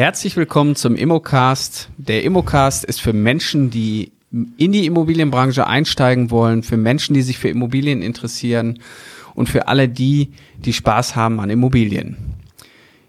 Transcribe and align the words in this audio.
Herzlich 0.00 0.34
willkommen 0.38 0.76
zum 0.76 0.96
Immocast. 0.96 1.90
Der 1.98 2.24
Immocast 2.24 2.86
ist 2.86 3.02
für 3.02 3.12
Menschen, 3.12 3.68
die 3.68 4.12
in 4.56 4.72
die 4.72 4.86
Immobilienbranche 4.86 5.66
einsteigen 5.66 6.30
wollen, 6.30 6.62
für 6.62 6.78
Menschen, 6.78 7.12
die 7.12 7.20
sich 7.20 7.36
für 7.36 7.50
Immobilien 7.50 8.00
interessieren 8.00 8.78
und 9.34 9.50
für 9.50 9.68
alle 9.68 9.90
die, 9.90 10.30
die 10.56 10.72
Spaß 10.72 11.16
haben 11.16 11.38
an 11.38 11.50
Immobilien. 11.50 12.16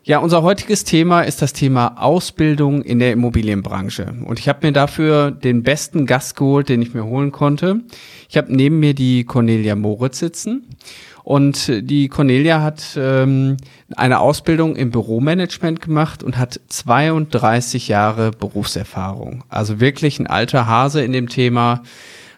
Ja, 0.03 0.17
unser 0.17 0.43
heutiges 0.43 0.83
Thema 0.83 1.21
ist 1.21 1.41
das 1.41 1.53
Thema 1.53 1.95
Ausbildung 1.95 2.81
in 2.81 2.99
der 2.99 3.13
Immobilienbranche. 3.13 4.13
Und 4.25 4.39
ich 4.39 4.49
habe 4.49 4.67
mir 4.67 4.73
dafür 4.73 5.31
den 5.31 5.63
besten 5.63 6.05
Gast 6.05 6.35
geholt, 6.35 6.67
den 6.67 6.81
ich 6.81 6.93
mir 6.93 7.05
holen 7.05 7.31
konnte. 7.31 7.79
Ich 8.27 8.35
habe 8.35 8.53
neben 8.53 8.81
mir 8.81 8.93
die 8.93 9.23
Cornelia 9.23 9.77
Moritz 9.77 10.19
sitzen. 10.19 10.67
Und 11.23 11.71
die 11.81 12.07
Cornelia 12.07 12.61
hat 12.61 12.97
ähm, 12.97 13.57
eine 13.95 14.19
Ausbildung 14.19 14.75
im 14.75 14.91
Büromanagement 14.91 15.81
gemacht 15.81 16.23
und 16.23 16.37
hat 16.37 16.59
32 16.67 17.87
Jahre 17.87 18.31
Berufserfahrung. 18.31 19.43
Also 19.49 19.79
wirklich 19.79 20.19
ein 20.19 20.27
alter 20.27 20.67
Hase 20.67 21.03
in 21.03 21.11
dem 21.11 21.29
Thema, 21.29 21.83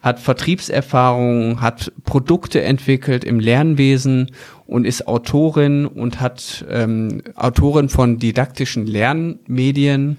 hat 0.02 0.20
Vertriebserfahrung, 0.20 1.62
hat 1.62 1.94
Produkte 2.04 2.62
entwickelt 2.62 3.24
im 3.24 3.40
Lernwesen 3.40 4.32
und 4.68 4.86
ist 4.86 5.08
Autorin 5.08 5.86
und 5.86 6.20
hat 6.20 6.66
ähm, 6.70 7.22
Autorin 7.36 7.88
von 7.88 8.20
didaktischen 8.20 8.86
Lernmedien 8.86 10.18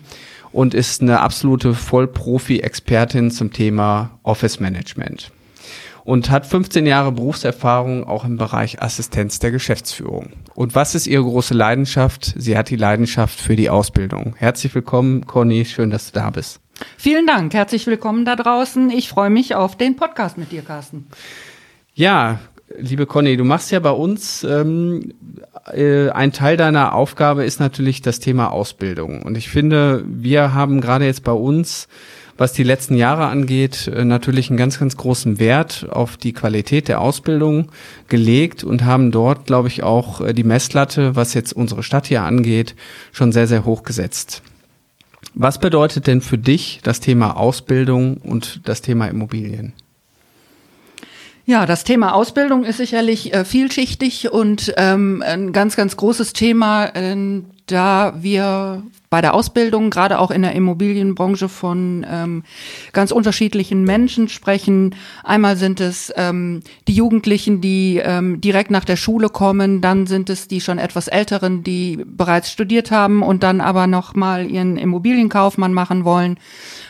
und 0.52 0.73
ist 0.73 1.02
eine 1.02 1.20
absolute 1.20 1.74
Vollprofi-Expertin 1.74 3.30
zum 3.30 3.52
Thema 3.52 4.18
Office 4.23 4.59
Management 4.59 5.30
und 6.05 6.30
hat 6.30 6.47
15 6.47 6.87
Jahre 6.87 7.13
Berufserfahrung 7.13 8.05
auch 8.05 8.24
im 8.24 8.37
Bereich 8.37 8.83
Assistenz 8.83 9.38
der 9.38 9.51
Geschäftsführung. 9.51 10.33
Und 10.55 10.74
was 10.74 10.95
ist 10.95 11.07
ihre 11.07 11.24
große 11.24 11.55
Leidenschaft? 11.55 12.35
Sie 12.37 12.57
hat 12.57 12.71
die 12.71 12.77
Leidenschaft 12.77 13.41
für 13.41 13.57
die 13.57 13.71
Ausbildung. 13.71 14.35
Herzlich 14.37 14.75
willkommen, 14.75 15.27
Conny, 15.27 15.65
schön, 15.65 15.91
dass 15.91 16.13
du 16.13 16.21
da 16.21 16.30
bist. 16.30 16.60
Vielen 16.99 17.27
Dank, 17.27 17.55
herzlich 17.55 17.87
willkommen 17.87 18.25
da 18.25 18.37
draußen. 18.37 18.91
Ich 18.91 19.09
freue 19.09 19.30
mich 19.30 19.55
auf 19.55 19.77
den 19.77 19.97
Podcast 19.97 20.37
mit 20.38 20.52
dir, 20.52 20.63
Carsten. 20.63 21.07
Ja, 21.95 22.41
liebe 22.79 23.07
Conny, 23.07 23.37
du 23.37 23.45
machst 23.45 23.71
ja 23.71 23.80
bei 23.80 23.91
uns 23.91 24.45
ähm, 24.45 25.15
äh, 25.73 26.10
ein 26.10 26.32
Teil 26.32 26.57
deiner 26.57 26.95
Aufgabe 26.95 27.45
ist 27.45 27.60
natürlich 27.60 28.02
das 28.02 28.21
Thema 28.21 28.51
Ausbildung. 28.51 29.23
Und 29.23 29.37
ich 29.37 29.49
finde, 29.49 30.05
wir 30.07 30.52
haben 30.52 30.80
gerade 30.80 31.07
jetzt 31.07 31.25
bei 31.25 31.32
uns 31.32 31.88
was 32.37 32.52
die 32.52 32.63
letzten 32.63 32.96
Jahre 32.96 33.27
angeht, 33.27 33.87
äh, 33.88 34.04
natürlich 34.04 34.51
einen 34.51 34.57
ganz, 34.57 34.79
ganz 34.79 34.96
großen 34.96 35.38
Wert 35.38 35.87
auf 35.90 36.16
die 36.16 36.32
Qualität 36.32 36.88
der 36.88 37.01
Ausbildung 37.01 37.71
gelegt 38.09 38.65
und 38.65 38.85
haben 38.85 39.10
dort, 39.10 39.46
glaube 39.46 39.68
ich, 39.68 39.82
auch 39.82 40.21
äh, 40.21 40.32
die 40.32 40.45
Messlatte, 40.45 41.16
was 41.16 41.35
jetzt 41.35 41.52
unsere 41.52 41.82
Stadt 41.82 42.07
hier 42.07 42.23
angeht, 42.23 42.74
schon 43.13 43.32
sehr, 43.32 43.46
sehr 43.46 43.65
hoch 43.65 43.82
gesetzt. 43.82 44.43
Was 45.35 45.59
bedeutet 45.59 46.07
denn 46.07 46.21
für 46.21 46.38
dich 46.38 46.80
das 46.82 47.01
Thema 47.01 47.37
Ausbildung 47.37 48.18
und 48.18 48.60
das 48.65 48.82
Thema 48.82 49.07
Immobilien? 49.07 49.73
Ja, 51.46 51.66
das 51.66 51.85
Thema 51.85 52.15
Ausbildung 52.15 52.65
ist 52.65 52.79
sicherlich 52.79 53.35
äh, 53.35 53.45
vielschichtig 53.45 54.32
und 54.32 54.73
ähm, 54.79 55.23
ein 55.26 55.52
ganz, 55.52 55.76
ganz 55.76 55.96
großes 55.96 56.32
Thema, 56.32 56.87
äh, 56.87 57.43
da 57.66 58.15
wir 58.16 58.82
bei 59.15 59.20
der 59.20 59.34
Ausbildung, 59.34 59.90
gerade 59.90 60.18
auch 60.18 60.32
in 60.32 60.43
der 60.43 60.57
Immobilienbranche, 60.57 61.48
von 61.48 62.04
ähm, 62.10 62.43
ganz 62.93 63.12
unterschiedlichen 63.12 63.84
Menschen 63.84 64.28
sprechen. 64.28 64.97
Einmal 65.22 65.56
sind 65.56 65.81
es 65.81 66.12
ähm, 66.16 66.62
die 66.88 66.94
Jugendlichen, 66.94 67.60
die 67.60 68.03
ähm, 68.04 68.41
direkt 68.41 68.72
nach 68.72 68.84
der 68.84 68.97
Schule 68.97 69.28
kommen, 69.28 69.80
dann 69.80 70.08
sind 70.08 70.30
es 70.30 70.48
die 70.48 70.60
schon 70.60 70.78
etwas 70.78 71.06
Älteren, 71.06 71.62
die 71.62 72.04
bereits 72.04 72.50
studiert 72.50 72.91
haben 72.91 73.22
und 73.22 73.44
dann 73.44 73.60
aber 73.60 73.86
noch 73.86 74.14
mal 74.14 74.50
ihren 74.50 74.76
Immobilienkaufmann 74.76 75.72
machen 75.72 76.04
wollen 76.04 76.36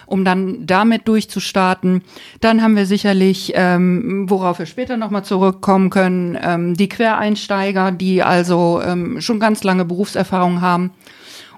um 0.07 0.23
dann 0.23 0.67
damit 0.67 1.09
durchzustarten. 1.09 2.03
Dann 2.43 2.63
haben 2.63 2.77
wir 2.77 2.85
sicherlich, 2.85 3.53
ähm, 3.55 4.27
worauf 4.29 4.59
wir 4.59 4.67
später 4.67 4.99
nochmal 4.99 5.25
zurückkommen 5.25 5.89
können, 5.89 6.39
ähm, 6.43 6.75
die 6.77 6.91
Quereinsteiger, 6.91 7.91
die 7.91 8.23
also 8.23 8.83
ähm, 8.85 9.23
schon 9.23 9.41
ganz 9.41 9.65
lange 9.65 9.87
Berufserfahrung 9.87 10.61
haben 10.61 10.64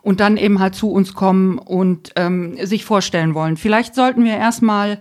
und 0.02 0.20
dann 0.20 0.36
eben 0.36 0.60
halt 0.60 0.74
zu 0.74 0.90
uns 0.92 1.14
kommen 1.14 1.58
und 1.58 2.12
ähm, 2.16 2.56
sich 2.64 2.84
vorstellen 2.84 3.34
wollen. 3.34 3.56
Vielleicht 3.56 3.94
sollten 3.94 4.24
wir 4.24 4.36
erstmal 4.36 5.00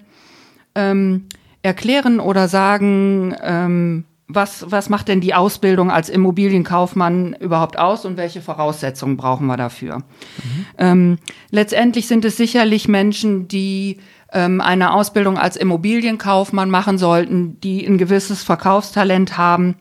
ähm, 0.73 1.25
erklären 1.61 2.19
oder 2.19 2.47
sagen, 2.47 3.35
ähm, 3.41 4.05
was, 4.27 4.65
was 4.71 4.89
macht 4.89 5.07
denn 5.07 5.21
die 5.21 5.35
Ausbildung 5.35 5.91
als 5.91 6.09
Immobilienkaufmann 6.09 7.35
überhaupt 7.39 7.77
aus 7.77 8.05
und 8.05 8.17
welche 8.17 8.41
Voraussetzungen 8.41 9.17
brauchen 9.17 9.45
wir 9.45 9.57
dafür? 9.57 9.97
Mhm. 9.97 10.65
Ähm, 10.77 11.17
letztendlich 11.51 12.07
sind 12.07 12.25
es 12.25 12.35
sicherlich 12.35 12.87
Menschen, 12.87 13.47
die 13.47 13.97
ähm, 14.33 14.61
eine 14.61 14.93
Ausbildung 14.93 15.37
als 15.37 15.55
Immobilienkaufmann 15.55 16.69
machen 16.69 16.97
sollten, 16.97 17.59
die 17.61 17.85
ein 17.85 17.99
gewisses 17.99 18.41
Verkaufstalent 18.41 19.37
haben, 19.37 19.75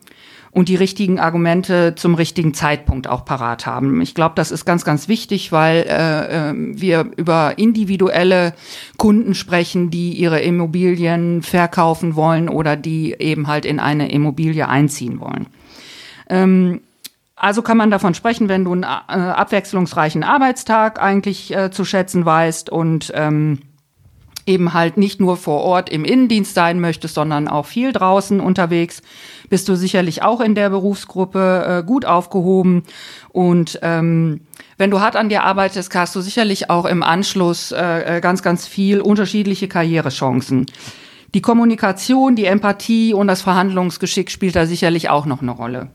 und 0.55 0.69
die 0.69 0.77
richtigen 0.77 1.19
Argumente 1.19 1.97
zum 1.97 2.15
richtigen 2.15 2.55
Zeitpunkt 2.55 3.09
auch 3.09 3.25
parat 3.25 3.67
haben. 3.67 4.01
Ich 4.01 4.15
glaube, 4.15 4.37
das 4.37 4.53
ist 4.53 4.65
ganz, 4.65 4.85
ganz 4.85 5.09
wichtig, 5.09 5.51
weil 5.51 5.85
äh, 5.89 6.51
äh, 6.51 6.55
wir 6.55 7.11
über 7.17 7.55
individuelle 7.57 8.55
Kunden 8.97 9.35
sprechen, 9.35 9.91
die 9.91 10.13
ihre 10.13 10.41
Immobilien 10.41 11.43
verkaufen 11.43 12.15
wollen 12.15 12.49
oder 12.49 12.77
die 12.77 13.17
eben 13.19 13.49
halt 13.49 13.65
in 13.65 13.81
eine 13.81 14.13
Immobilie 14.13 14.69
einziehen 14.69 15.19
wollen. 15.19 15.47
Ähm, 16.31 16.81
also 17.35 17.61
kann 17.61 17.77
man 17.77 17.91
davon 17.91 18.15
sprechen, 18.15 18.49
wenn 18.49 18.63
du 18.63 18.73
einen 18.75 18.85
äh, 18.85 18.87
abwechslungsreichen 18.87 20.23
Arbeitstag 20.23 21.03
eigentlich 21.03 21.53
äh, 21.53 21.73
zu 21.73 21.85
schätzen 21.85 22.25
weißt 22.25 22.71
und 22.71 23.11
ähm, 23.17 23.59
eben 24.47 24.75
halt 24.75 24.97
nicht 24.97 25.21
nur 25.21 25.37
vor 25.37 25.61
Ort 25.61 25.89
im 25.89 26.05
Innendienst 26.05 26.55
sein 26.55 26.81
möchtest, 26.81 27.15
sondern 27.15 27.49
auch 27.49 27.67
viel 27.67 27.93
draußen 27.93 28.41
unterwegs, 28.41 29.03
bist 29.49 29.69
du 29.69 29.75
sicherlich 29.75 30.23
auch 30.23 30.41
in 30.41 30.55
der 30.55 30.71
Berufsgruppe 30.71 31.81
äh, 31.83 31.87
gut 31.87 32.05
aufgehoben. 32.05 32.83
Und 33.31 33.79
ähm, 33.83 34.41
wenn 34.77 34.91
du 34.91 35.01
hart 35.01 35.17
an 35.17 35.29
dir 35.29 35.45
arbeitest, 35.45 35.95
hast 35.95 36.15
du 36.15 36.21
sicherlich 36.21 36.71
auch 36.71 36.85
im 36.85 37.03
Anschluss 37.03 37.73
äh, 37.73 38.17
äh 38.17 38.21
ganz, 38.21 38.43
ganz 38.43 38.67
viel 38.67 39.01
unterschiedliche 39.01 39.69
Karrierechancen. 39.69 40.67
Die 41.35 41.43
Kommunikation, 41.43 42.37
die 42.37 42.45
Empathie 42.45 43.13
und 43.13 43.27
das 43.27 43.43
Verhandlungsgeschick 43.43 44.31
spielt 44.31 44.55
da 44.57 44.67
sicherlich 44.67 45.11
auch 45.11 45.27
noch 45.27 45.43
eine 45.43 45.51
Rolle. 45.51 45.89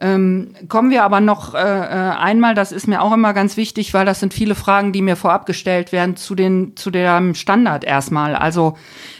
Ähm, 0.00 0.54
kommen 0.68 0.90
wir 0.90 1.02
aber 1.02 1.20
noch 1.20 1.54
äh, 1.54 1.58
äh, 1.58 1.60
einmal, 1.60 2.54
das 2.54 2.70
ist 2.70 2.86
mir 2.86 3.02
auch 3.02 3.12
immer 3.12 3.34
ganz 3.34 3.56
wichtig, 3.56 3.94
weil 3.94 4.06
das 4.06 4.20
sind 4.20 4.32
viele 4.32 4.54
Fragen, 4.54 4.92
die 4.92 5.02
mir 5.02 5.16
vorab 5.16 5.44
gestellt 5.44 5.90
werden, 5.90 6.14
zu, 6.14 6.36
den, 6.36 6.76
zu 6.76 6.92
dem 6.92 7.34
Standard 7.34 7.82
erstmal. 7.82 8.36
Also 8.36 8.76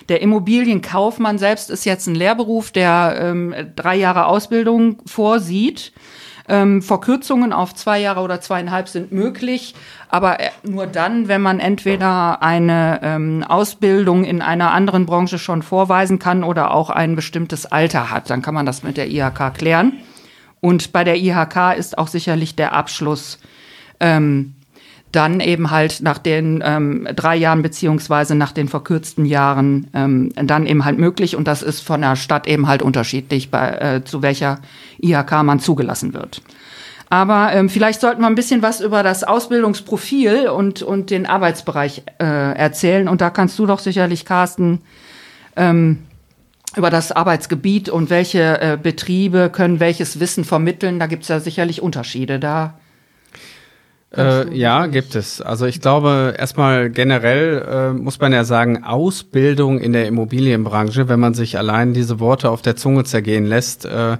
der 0.09 0.23
Immobilienkaufmann 0.23 1.39
selbst 1.39 1.71
ist 1.71 1.85
jetzt 1.85 2.07
ein 2.07 2.15
Lehrberuf, 2.15 2.71
der 2.71 3.19
ähm, 3.21 3.55
drei 3.75 3.97
Jahre 3.97 4.27
Ausbildung 4.27 5.03
vorsieht. 5.05 5.93
Ähm, 6.49 6.81
Verkürzungen 6.81 7.53
auf 7.53 7.75
zwei 7.75 7.99
Jahre 8.01 8.21
oder 8.21 8.41
zweieinhalb 8.41 8.89
sind 8.89 9.11
möglich, 9.11 9.75
aber 10.09 10.39
äh, 10.39 10.49
nur 10.63 10.87
dann, 10.87 11.27
wenn 11.27 11.43
man 11.43 11.59
entweder 11.59 12.41
eine 12.41 13.01
ähm, 13.03 13.45
Ausbildung 13.47 14.25
in 14.25 14.41
einer 14.43 14.71
anderen 14.71 15.07
Branche 15.07 15.39
schon 15.39 15.63
vorweisen 15.63 16.21
kann 16.21 16.45
oder 16.45 16.71
auch 16.71 16.89
ein 16.89 17.17
bestimmtes 17.17 17.67
Alter 17.67 18.11
hat. 18.11 18.31
Dann 18.31 18.43
kann 18.43 18.55
man 18.55 18.65
das 18.65 18.85
mit 18.85 18.97
der 18.97 19.11
IHK 19.11 19.55
klären. 19.55 19.95
Und 20.61 20.93
bei 20.93 21.05
der 21.05 21.17
IHK 21.17 21.77
ist 21.77 21.99
auch 21.99 22.09
sicherlich 22.09 22.57
der 22.57 22.73
Abschluss 22.73 23.39
ähm, 24.01 24.55
dann 25.13 25.41
eben 25.41 25.71
halt 25.71 26.03
nach 26.03 26.19
den 26.19 26.63
ähm, 26.65 27.09
drei 27.15 27.37
Jahren 27.37 27.63
beziehungsweise 27.63 28.35
nach 28.35 28.53
den 28.53 28.69
verkürzten 28.69 29.25
Jahren 29.25 29.89
ähm, 29.95 30.31
dann 30.35 30.67
eben 30.67 30.85
halt 30.85 30.99
möglich. 30.99 31.37
Und 31.37 31.49
das 31.49 31.63
ist 31.63 31.81
von 31.81 32.03
der 32.03 32.17
Stadt 32.17 32.47
eben 32.47 32.69
halt 32.69 32.83
unterschiedlich, 32.83 33.51
bei, 33.51 33.69
äh, 33.69 34.05
zu 34.05 34.23
welcher 34.23 34.59
IHK 35.01 35.43
man 35.45 35.61
zugelassen 35.61 36.13
wird. 36.13 36.43
Aber 37.11 37.53
ähm, 37.55 37.71
vielleicht 37.71 38.03
sollten 38.03 38.21
wir 38.21 38.27
ein 38.27 38.35
bisschen 38.35 38.61
was 38.61 38.83
über 38.83 39.03
das 39.03 39.25
Ausbildungsprofil 39.25 40.49
und, 40.49 40.83
und 40.83 41.11
den 41.11 41.25
Arbeitsbereich 41.25 42.03
äh, 42.21 42.25
erzählen. 42.25 43.09
Und 43.09 43.23
da 43.23 43.31
kannst 43.31 43.59
du 43.59 43.65
doch 43.65 43.79
sicherlich, 43.79 44.27
Carsten, 44.27 44.83
ähm, 45.57 46.01
über 46.77 46.91
das 46.91 47.13
Arbeitsgebiet 47.13 47.89
und 47.89 48.11
welche 48.11 48.61
äh, 48.61 48.79
Betriebe 48.81 49.51
können 49.51 49.81
welches 49.81 50.21
Wissen 50.21 50.45
vermitteln. 50.45 50.99
Da 50.99 51.07
gibt 51.07 51.23
es 51.23 51.29
ja 51.29 51.41
sicherlich 51.41 51.83
Unterschiede. 51.83 52.39
Da 52.39 52.79
äh, 54.17 54.57
ja, 54.57 54.87
gibt 54.87 55.15
es. 55.15 55.43
Also 55.43 55.67
ich 55.67 55.81
glaube, 55.81 56.35
erstmal 56.39 56.89
generell 56.89 57.67
äh, 57.69 57.93
muss 57.93 58.19
man 58.21 58.33
ja 58.33 58.45
sagen, 58.45 58.85
Ausbildung 58.85 59.79
in 59.79 59.93
der 59.93 60.07
Immobilienbranche, 60.07 61.09
wenn 61.09 61.21
man 61.21 61.35
sich 61.35 61.59
allein 61.59 61.93
diese 61.93 62.19
Worte 62.19 62.51
auf 62.51 62.63
der 62.63 62.77
Zunge 62.77 63.05
zergehen 63.05 63.45
lässt, 63.45 63.85
äh, 63.85 64.17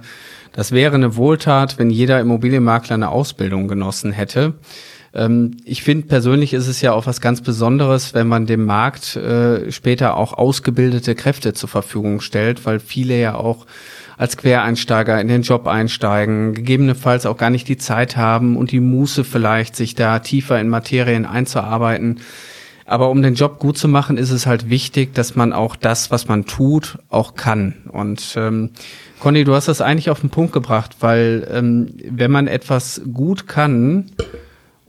das 0.51 0.71
wäre 0.71 0.95
eine 0.95 1.15
Wohltat, 1.15 1.79
wenn 1.79 1.89
jeder 1.89 2.19
Immobilienmakler 2.19 2.95
eine 2.95 3.09
Ausbildung 3.09 3.67
genossen 3.67 4.11
hätte. 4.11 4.55
Ähm, 5.13 5.57
ich 5.65 5.83
finde 5.83 6.07
persönlich 6.07 6.53
ist 6.53 6.67
es 6.67 6.81
ja 6.81 6.93
auch 6.93 7.05
was 7.05 7.21
ganz 7.21 7.41
Besonderes, 7.41 8.13
wenn 8.13 8.27
man 8.27 8.45
dem 8.45 8.65
Markt 8.65 9.15
äh, 9.15 9.71
später 9.71 10.15
auch 10.17 10.33
ausgebildete 10.33 11.15
Kräfte 11.15 11.53
zur 11.53 11.69
Verfügung 11.69 12.21
stellt, 12.21 12.65
weil 12.65 12.79
viele 12.79 13.19
ja 13.19 13.35
auch 13.35 13.65
als 14.17 14.35
Quereinsteiger 14.35 15.19
in 15.21 15.29
den 15.29 15.43
Job 15.43 15.65
einsteigen, 15.65 16.53
gegebenenfalls 16.53 17.25
auch 17.25 17.37
gar 17.37 17.49
nicht 17.49 17.69
die 17.69 17.77
Zeit 17.77 18.17
haben 18.17 18.57
und 18.57 18.71
die 18.71 18.81
Muße 18.81 19.23
vielleicht, 19.23 19.77
sich 19.77 19.95
da 19.95 20.19
tiefer 20.19 20.59
in 20.59 20.67
Materien 20.67 21.25
einzuarbeiten. 21.25 22.19
Aber 22.85 23.11
um 23.11 23.21
den 23.21 23.35
Job 23.35 23.59
gut 23.59 23.77
zu 23.77 23.87
machen, 23.87 24.17
ist 24.17 24.31
es 24.31 24.45
halt 24.45 24.69
wichtig, 24.69 25.13
dass 25.13 25.35
man 25.35 25.53
auch 25.53 25.75
das, 25.75 26.11
was 26.11 26.27
man 26.27 26.45
tut, 26.45 26.97
auch 27.07 27.35
kann. 27.35 27.75
Und 27.91 28.33
ähm, 28.35 28.71
Conny, 29.19 29.43
du 29.43 29.53
hast 29.53 29.67
das 29.67 29.79
eigentlich 29.79 30.09
auf 30.09 30.21
den 30.21 30.31
Punkt 30.31 30.53
gebracht, 30.53 30.97
weil 30.99 31.47
ähm, 31.51 31.93
wenn 32.09 32.31
man 32.31 32.47
etwas 32.47 33.01
gut 33.13 33.47
kann 33.47 34.11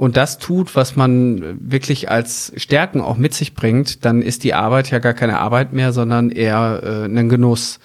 und 0.00 0.16
das 0.16 0.38
tut, 0.38 0.76
was 0.76 0.96
man 0.96 1.58
wirklich 1.60 2.10
als 2.10 2.54
Stärken 2.56 3.02
auch 3.02 3.18
mit 3.18 3.34
sich 3.34 3.52
bringt, 3.52 4.02
dann 4.06 4.22
ist 4.22 4.44
die 4.44 4.54
Arbeit 4.54 4.90
ja 4.90 4.98
gar 4.98 5.12
keine 5.12 5.38
Arbeit 5.38 5.74
mehr, 5.74 5.92
sondern 5.92 6.30
eher 6.30 6.80
äh, 6.82 7.04
ein 7.04 7.28
Genuss. 7.28 7.80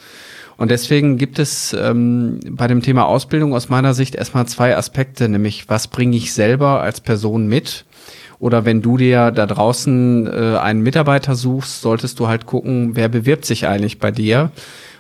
Und 0.56 0.72
deswegen 0.72 1.18
gibt 1.18 1.40
es 1.40 1.76
ähm, 1.78 2.40
bei 2.52 2.68
dem 2.68 2.82
Thema 2.82 3.06
Ausbildung 3.06 3.54
aus 3.54 3.68
meiner 3.68 3.94
Sicht 3.94 4.16
erstmal 4.16 4.46
zwei 4.46 4.78
Aspekte, 4.78 5.28
nämlich 5.28 5.68
was 5.68 5.90
bringe 5.90 6.16
ich 6.16 6.32
selber 6.32 6.80
als 6.80 7.02
Person 7.02 7.48
mit 7.48 7.84
oder 8.40 8.64
wenn 8.64 8.82
du 8.82 8.96
dir 8.96 9.32
da 9.32 9.46
draußen 9.46 10.26
äh, 10.28 10.58
einen 10.58 10.84
Mitarbeiter 10.84 11.36
suchst, 11.36 11.82
solltest 11.82 12.18
du 12.22 12.30
halt 12.30 12.46
gucken, 12.46 12.92
wer 12.96 13.10
bewirbt 13.10 13.44
sich 13.44 13.68
eigentlich 13.68 14.00
bei 14.00 14.12
dir 14.12 14.52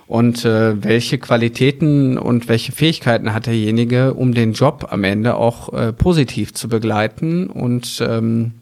und 0.08 0.46
äh, 0.46 0.84
welche 0.84 1.18
Qualitäten 1.18 2.18
und 2.18 2.48
welche 2.48 2.72
Fähigkeiten 2.72 3.34
hat 3.34 3.48
derjenige, 3.48 4.14
um 4.14 4.34
den 4.34 4.54
Job 4.54 4.88
am 4.92 5.04
Ende 5.04 5.36
auch 5.36 5.74
äh, 5.74 5.94
positiv 5.94 6.54
zu 6.54 6.70
begleiten 6.70 7.48
und 7.48 8.04
ähm, 8.08 8.54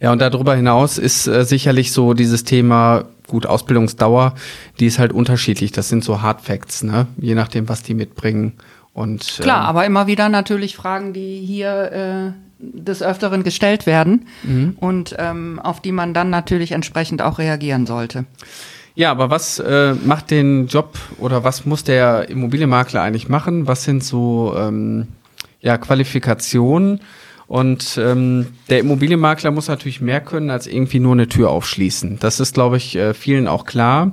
ja, 0.00 0.12
und 0.12 0.20
darüber 0.20 0.54
hinaus 0.54 0.98
ist 0.98 1.26
äh, 1.26 1.44
sicherlich 1.44 1.92
so 1.92 2.14
dieses 2.14 2.44
Thema, 2.44 3.04
gut, 3.26 3.46
Ausbildungsdauer, 3.46 4.34
die 4.80 4.86
ist 4.86 4.98
halt 4.98 5.12
unterschiedlich. 5.12 5.72
Das 5.72 5.88
sind 5.88 6.02
so 6.02 6.22
Hard 6.22 6.40
Facts, 6.40 6.82
ne? 6.82 7.06
Je 7.18 7.34
nachdem, 7.34 7.68
was 7.68 7.82
die 7.82 7.94
mitbringen. 7.94 8.54
Und, 8.92 9.38
Klar, 9.40 9.62
ähm, 9.62 9.68
aber 9.68 9.86
immer 9.86 10.06
wieder 10.06 10.28
natürlich 10.28 10.74
Fragen, 10.74 11.12
die 11.12 11.40
hier 11.46 12.32
äh, 12.32 12.32
des 12.58 13.02
Öfteren 13.02 13.44
gestellt 13.44 13.86
werden 13.86 14.26
mhm. 14.42 14.76
und 14.80 15.14
ähm, 15.18 15.60
auf 15.62 15.80
die 15.80 15.92
man 15.92 16.12
dann 16.12 16.30
natürlich 16.30 16.72
entsprechend 16.72 17.22
auch 17.22 17.38
reagieren 17.38 17.86
sollte. 17.86 18.24
Ja, 18.94 19.10
aber 19.10 19.30
was 19.30 19.58
äh, 19.58 19.94
macht 19.94 20.30
den 20.30 20.66
Job 20.66 20.98
oder 21.18 21.44
was 21.44 21.64
muss 21.64 21.84
der 21.84 22.28
Immobilienmakler 22.28 23.02
eigentlich 23.02 23.28
machen? 23.28 23.66
Was 23.66 23.84
sind 23.84 24.02
so 24.02 24.54
ähm, 24.56 25.08
ja, 25.60 25.78
Qualifikationen? 25.78 27.00
Und 27.46 27.98
ähm, 28.00 28.46
der 28.68 28.78
Immobilienmakler 28.78 29.50
muss 29.50 29.66
natürlich 29.66 30.00
mehr 30.00 30.20
können 30.20 30.50
als 30.50 30.68
irgendwie 30.68 31.00
nur 31.00 31.12
eine 31.12 31.28
Tür 31.28 31.50
aufschließen. 31.50 32.18
Das 32.20 32.38
ist, 32.38 32.54
glaube 32.54 32.76
ich, 32.76 32.94
äh, 32.94 33.12
vielen 33.12 33.48
auch 33.48 33.64
klar. 33.64 34.12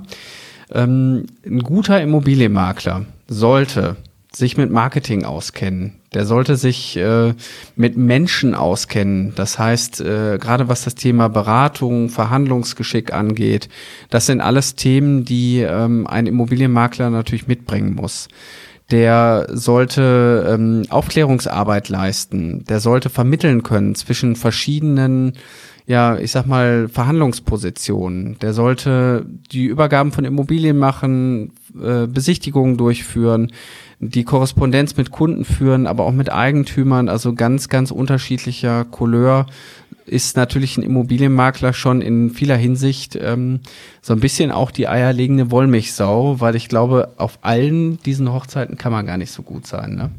Ähm, 0.72 1.26
ein 1.46 1.60
guter 1.60 2.00
Immobilienmakler 2.00 3.04
sollte 3.28 3.96
sich 4.32 4.56
mit 4.56 4.72
Marketing 4.72 5.24
auskennen. 5.24 5.97
Der 6.14 6.24
sollte 6.24 6.56
sich 6.56 6.96
äh, 6.96 7.34
mit 7.76 7.96
Menschen 7.96 8.54
auskennen. 8.54 9.34
Das 9.36 9.58
heißt, 9.58 10.00
äh, 10.00 10.38
gerade 10.40 10.68
was 10.68 10.84
das 10.84 10.94
Thema 10.94 11.28
Beratung, 11.28 12.08
Verhandlungsgeschick 12.08 13.12
angeht, 13.12 13.68
das 14.08 14.26
sind 14.26 14.40
alles 14.40 14.74
Themen, 14.74 15.24
die 15.24 15.60
ähm, 15.60 16.06
ein 16.06 16.26
Immobilienmakler 16.26 17.10
natürlich 17.10 17.46
mitbringen 17.46 17.94
muss. 17.94 18.28
Der 18.90 19.46
sollte 19.50 20.46
ähm, 20.48 20.84
Aufklärungsarbeit 20.88 21.90
leisten. 21.90 22.64
Der 22.64 22.80
sollte 22.80 23.10
vermitteln 23.10 23.62
können 23.62 23.94
zwischen 23.94 24.34
verschiedenen 24.34 25.34
ja, 25.88 26.16
ich 26.18 26.30
sag 26.30 26.46
mal, 26.46 26.88
Verhandlungspositionen. 26.88 28.38
Der 28.38 28.52
sollte 28.52 29.26
die 29.50 29.64
Übergaben 29.64 30.12
von 30.12 30.24
Immobilien 30.24 30.78
machen, 30.78 31.52
äh, 31.82 32.06
Besichtigungen 32.06 32.76
durchführen 32.76 33.50
die 34.00 34.24
Korrespondenz 34.24 34.96
mit 34.96 35.10
Kunden 35.10 35.44
führen, 35.44 35.86
aber 35.86 36.04
auch 36.04 36.12
mit 36.12 36.30
Eigentümern, 36.30 37.08
also 37.08 37.34
ganz, 37.34 37.68
ganz 37.68 37.90
unterschiedlicher 37.90 38.84
Couleur 38.84 39.46
ist 40.06 40.36
natürlich 40.36 40.78
ein 40.78 40.82
Immobilienmakler 40.82 41.74
schon 41.74 42.00
in 42.00 42.30
vieler 42.30 42.56
Hinsicht 42.56 43.18
ähm, 43.20 43.60
so 44.00 44.14
ein 44.14 44.20
bisschen 44.20 44.50
auch 44.50 44.70
die 44.70 44.88
eierlegende 44.88 45.50
Wollmilchsau, 45.50 46.40
weil 46.40 46.56
ich 46.56 46.68
glaube, 46.68 47.12
auf 47.18 47.40
allen 47.42 47.98
diesen 48.04 48.32
Hochzeiten 48.32 48.78
kann 48.78 48.92
man 48.92 49.04
gar 49.04 49.18
nicht 49.18 49.32
so 49.32 49.42
gut 49.42 49.66
sein. 49.66 49.96
Ne? 49.96 50.10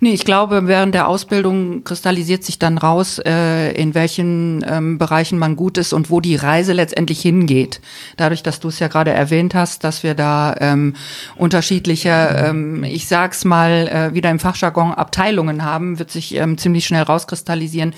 Nee, 0.00 0.12
ich 0.12 0.24
glaube, 0.24 0.66
während 0.66 0.94
der 0.94 1.08
Ausbildung 1.08 1.84
kristallisiert 1.84 2.44
sich 2.44 2.58
dann 2.58 2.78
raus, 2.78 3.20
äh, 3.24 3.72
in 3.72 3.94
welchen 3.94 4.64
ähm, 4.68 4.98
Bereichen 4.98 5.38
man 5.38 5.56
gut 5.56 5.78
ist 5.78 5.92
und 5.92 6.10
wo 6.10 6.20
die 6.20 6.36
Reise 6.36 6.72
letztendlich 6.72 7.20
hingeht. 7.20 7.80
Dadurch, 8.16 8.42
dass 8.42 8.60
du 8.60 8.68
es 8.68 8.78
ja 8.78 8.88
gerade 8.88 9.12
erwähnt 9.12 9.54
hast, 9.54 9.84
dass 9.84 10.02
wir 10.02 10.14
da 10.14 10.54
ähm, 10.60 10.94
unterschiedliche, 11.36 12.10
ähm, 12.10 12.84
ich 12.84 13.08
sag's 13.08 13.44
mal 13.44 13.88
äh, 13.88 14.14
wieder 14.14 14.30
im 14.30 14.38
Fachjargon, 14.38 14.92
Abteilungen 14.92 15.64
haben, 15.64 15.98
wird 15.98 16.10
sich 16.10 16.34
ähm, 16.36 16.58
ziemlich 16.58 16.86
schnell 16.86 17.02
rauskristallisieren 17.02 17.94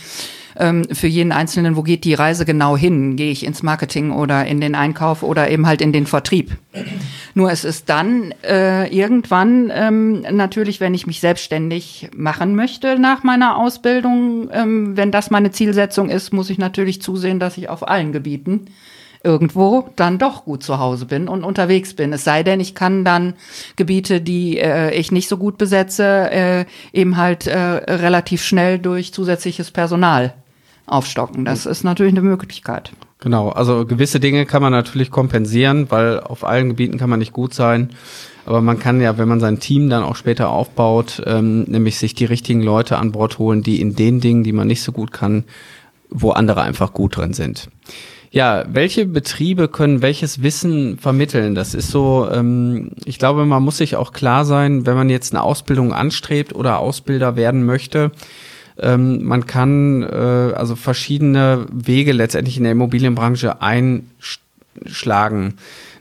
ähm, 0.56 0.84
für 0.92 1.06
jeden 1.06 1.32
Einzelnen, 1.32 1.76
wo 1.76 1.82
geht 1.82 2.04
die 2.04 2.14
Reise 2.14 2.44
genau 2.44 2.76
hin? 2.76 3.16
Gehe 3.16 3.30
ich 3.30 3.44
ins 3.44 3.62
Marketing 3.62 4.12
oder 4.12 4.46
in 4.46 4.60
den 4.60 4.74
Einkauf 4.74 5.22
oder 5.22 5.50
eben 5.50 5.66
halt 5.66 5.80
in 5.80 5.92
den 5.92 6.06
Vertrieb? 6.06 6.56
Nur 7.34 7.50
es 7.50 7.64
ist 7.64 7.88
dann 7.88 8.34
äh, 8.42 8.86
irgendwann 8.88 9.72
ähm, 9.74 10.24
natürlich, 10.30 10.80
wenn 10.80 10.94
ich 10.94 11.06
mich 11.06 11.20
selbstständig 11.20 12.10
machen 12.14 12.54
möchte 12.54 12.98
nach 12.98 13.22
meiner 13.22 13.56
Ausbildung, 13.56 14.50
ähm, 14.52 14.96
wenn 14.96 15.10
das 15.10 15.30
meine 15.30 15.50
Zielsetzung 15.50 16.10
ist, 16.10 16.32
muss 16.32 16.50
ich 16.50 16.58
natürlich 16.58 17.00
zusehen, 17.00 17.38
dass 17.40 17.56
ich 17.56 17.68
auf 17.68 17.88
allen 17.88 18.12
Gebieten 18.12 18.66
irgendwo 19.24 19.88
dann 19.96 20.18
doch 20.18 20.44
gut 20.44 20.62
zu 20.62 20.78
Hause 20.78 21.06
bin 21.06 21.28
und 21.28 21.44
unterwegs 21.44 21.94
bin. 21.94 22.12
Es 22.12 22.24
sei 22.24 22.42
denn, 22.42 22.60
ich 22.60 22.74
kann 22.74 23.04
dann 23.04 23.34
Gebiete, 23.76 24.20
die 24.20 24.58
äh, 24.58 24.92
ich 24.94 25.12
nicht 25.12 25.28
so 25.28 25.36
gut 25.36 25.58
besetze, 25.58 26.30
äh, 26.30 26.64
eben 26.92 27.16
halt 27.16 27.46
äh, 27.46 27.58
relativ 27.58 28.42
schnell 28.42 28.78
durch 28.78 29.12
zusätzliches 29.12 29.70
Personal 29.70 30.34
aufstocken. 30.92 31.44
Das 31.44 31.66
ist 31.66 31.84
natürlich 31.84 32.12
eine 32.12 32.22
Möglichkeit. 32.22 32.92
Genau, 33.18 33.50
also 33.50 33.86
gewisse 33.86 34.18
Dinge 34.18 34.46
kann 34.46 34.62
man 34.62 34.72
natürlich 34.72 35.10
kompensieren, 35.10 35.90
weil 35.90 36.20
auf 36.20 36.44
allen 36.44 36.70
Gebieten 36.70 36.98
kann 36.98 37.08
man 37.08 37.20
nicht 37.20 37.32
gut 37.32 37.54
sein. 37.54 37.90
Aber 38.46 38.60
man 38.60 38.80
kann 38.80 39.00
ja, 39.00 39.16
wenn 39.18 39.28
man 39.28 39.38
sein 39.38 39.60
Team 39.60 39.88
dann 39.88 40.02
auch 40.02 40.16
später 40.16 40.50
aufbaut, 40.50 41.22
ähm, 41.26 41.62
nämlich 41.62 41.98
sich 41.98 42.14
die 42.14 42.24
richtigen 42.24 42.62
Leute 42.62 42.98
an 42.98 43.12
Bord 43.12 43.38
holen, 43.38 43.62
die 43.62 43.80
in 43.80 43.94
den 43.94 44.20
Dingen, 44.20 44.42
die 44.42 44.52
man 44.52 44.66
nicht 44.66 44.82
so 44.82 44.90
gut 44.90 45.12
kann, 45.12 45.44
wo 46.10 46.30
andere 46.30 46.62
einfach 46.62 46.92
gut 46.92 47.16
drin 47.16 47.32
sind. 47.32 47.68
Ja, 48.32 48.64
welche 48.66 49.06
Betriebe 49.06 49.68
können 49.68 50.02
welches 50.02 50.42
Wissen 50.42 50.98
vermitteln? 50.98 51.54
Das 51.54 51.74
ist 51.74 51.90
so, 51.90 52.28
ähm, 52.32 52.92
ich 53.04 53.18
glaube, 53.18 53.44
man 53.44 53.62
muss 53.62 53.76
sich 53.76 53.94
auch 53.94 54.12
klar 54.12 54.44
sein, 54.44 54.86
wenn 54.86 54.96
man 54.96 55.10
jetzt 55.10 55.32
eine 55.32 55.42
Ausbildung 55.42 55.92
anstrebt 55.92 56.54
oder 56.54 56.78
Ausbilder 56.78 57.36
werden 57.36 57.64
möchte, 57.64 58.10
ähm, 58.82 59.24
man 59.24 59.46
kann 59.46 60.02
äh, 60.02 60.52
also 60.54 60.76
verschiedene 60.76 61.66
Wege 61.72 62.12
letztendlich 62.12 62.56
in 62.56 62.64
der 62.64 62.72
Immobilienbranche 62.72 63.62
einschlagen. 63.62 65.54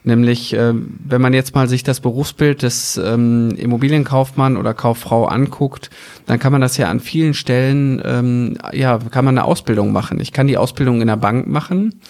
Nämlich, 0.03 0.53
äh, 0.53 0.73
wenn 0.73 1.21
man 1.21 1.33
jetzt 1.33 1.53
mal 1.53 1.69
sich 1.69 1.83
das 1.83 1.99
Berufsbild 1.99 2.63
des 2.63 2.97
ähm, 2.97 3.51
Immobilienkaufmann 3.55 4.57
oder 4.57 4.73
Kauffrau 4.73 5.25
anguckt, 5.25 5.91
dann 6.25 6.39
kann 6.39 6.51
man 6.51 6.61
das 6.61 6.77
ja 6.77 6.89
an 6.89 6.99
vielen 6.99 7.35
Stellen, 7.35 8.01
ähm, 8.03 8.57
ja, 8.73 8.97
kann 8.97 9.25
man 9.25 9.37
eine 9.37 9.45
Ausbildung 9.45 9.91
machen. 9.91 10.19
Ich 10.19 10.33
kann 10.33 10.47
die 10.47 10.57
Ausbildung 10.57 11.01
in 11.01 11.07
der 11.07 11.17
Bank 11.17 11.47
machen. 11.47 12.01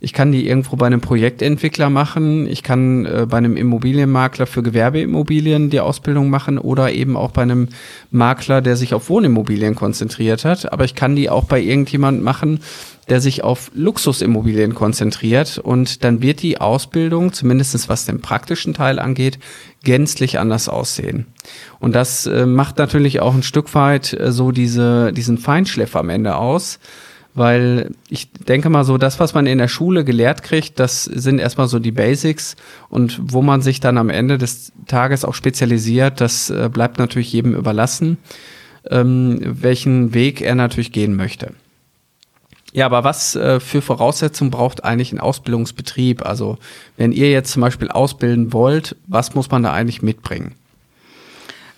Ich 0.00 0.12
kann 0.12 0.32
die 0.32 0.46
irgendwo 0.46 0.76
bei 0.76 0.86
einem 0.86 1.00
Projektentwickler 1.00 1.90
machen. 1.90 2.46
Ich 2.46 2.62
kann 2.62 3.06
äh, 3.06 3.26
bei 3.28 3.38
einem 3.38 3.56
Immobilienmakler 3.56 4.46
für 4.46 4.62
Gewerbeimmobilien 4.62 5.70
die 5.70 5.80
Ausbildung 5.80 6.30
machen 6.30 6.58
oder 6.58 6.92
eben 6.92 7.16
auch 7.16 7.30
bei 7.30 7.42
einem 7.42 7.68
Makler, 8.10 8.60
der 8.60 8.76
sich 8.76 8.94
auf 8.94 9.08
Wohnimmobilien 9.08 9.74
konzentriert 9.74 10.44
hat. 10.44 10.72
Aber 10.72 10.84
ich 10.84 10.94
kann 10.94 11.16
die 11.16 11.30
auch 11.30 11.44
bei 11.44 11.60
irgendjemand 11.60 12.22
machen, 12.22 12.60
der 13.08 13.20
sich 13.20 13.44
auf 13.44 13.70
Luxusimmobilien 13.74 14.74
konzentriert 14.74 15.58
und 15.58 16.02
dann 16.02 16.22
wird 16.22 16.42
die 16.42 16.60
Ausbildung, 16.60 17.32
zumindestens 17.32 17.88
was 17.88 18.04
den 18.04 18.20
praktischen 18.20 18.74
Teil 18.74 18.98
angeht, 18.98 19.38
gänzlich 19.84 20.40
anders 20.40 20.68
aussehen. 20.68 21.26
Und 21.78 21.94
das 21.94 22.26
äh, 22.26 22.46
macht 22.46 22.78
natürlich 22.78 23.20
auch 23.20 23.34
ein 23.34 23.44
Stück 23.44 23.74
weit 23.74 24.12
äh, 24.12 24.32
so 24.32 24.50
diese, 24.50 25.12
diesen 25.12 25.38
Feinschliff 25.38 25.94
am 25.94 26.08
Ende 26.08 26.36
aus, 26.36 26.80
weil 27.36 27.90
ich 28.08 28.32
denke 28.32 28.70
mal 28.70 28.84
so, 28.84 28.98
das, 28.98 29.20
was 29.20 29.34
man 29.34 29.46
in 29.46 29.58
der 29.58 29.68
Schule 29.68 30.04
gelehrt 30.04 30.42
kriegt, 30.42 30.80
das 30.80 31.04
sind 31.04 31.38
erstmal 31.38 31.68
so 31.68 31.78
die 31.78 31.92
Basics 31.92 32.56
und 32.88 33.20
wo 33.22 33.42
man 33.42 33.60
sich 33.60 33.78
dann 33.78 33.98
am 33.98 34.08
Ende 34.08 34.38
des 34.38 34.72
Tages 34.86 35.24
auch 35.24 35.34
spezialisiert, 35.34 36.20
das 36.20 36.50
äh, 36.50 36.70
bleibt 36.72 36.98
natürlich 36.98 37.32
jedem 37.32 37.54
überlassen, 37.54 38.16
ähm, 38.90 39.38
welchen 39.42 40.14
Weg 40.14 40.40
er 40.40 40.54
natürlich 40.54 40.92
gehen 40.92 41.14
möchte. 41.14 41.52
Ja, 42.72 42.86
aber 42.86 43.04
was 43.04 43.36
äh, 43.36 43.60
für 43.60 43.82
Voraussetzungen 43.82 44.50
braucht 44.50 44.84
eigentlich 44.84 45.12
ein 45.12 45.20
Ausbildungsbetrieb? 45.20 46.24
Also 46.24 46.58
wenn 46.96 47.12
ihr 47.12 47.30
jetzt 47.30 47.52
zum 47.52 47.62
Beispiel 47.62 47.88
ausbilden 47.88 48.52
wollt, 48.52 48.96
was 49.06 49.34
muss 49.34 49.50
man 49.50 49.62
da 49.62 49.72
eigentlich 49.72 50.02
mitbringen? 50.02 50.54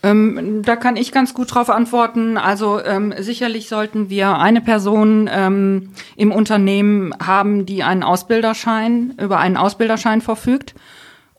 Ähm, 0.02 0.62
da 0.64 0.76
kann 0.76 0.96
ich 0.96 1.10
ganz 1.10 1.34
gut 1.34 1.52
drauf 1.52 1.70
antworten. 1.70 2.36
Also 2.36 2.80
ähm, 2.84 3.12
sicherlich 3.18 3.68
sollten 3.68 4.10
wir 4.10 4.38
eine 4.38 4.60
Person 4.60 5.28
ähm, 5.32 5.90
im 6.16 6.30
Unternehmen 6.30 7.12
haben, 7.20 7.66
die 7.66 7.82
einen 7.82 8.04
Ausbilderschein, 8.04 9.14
über 9.20 9.38
einen 9.38 9.56
Ausbilderschein 9.56 10.20
verfügt 10.20 10.74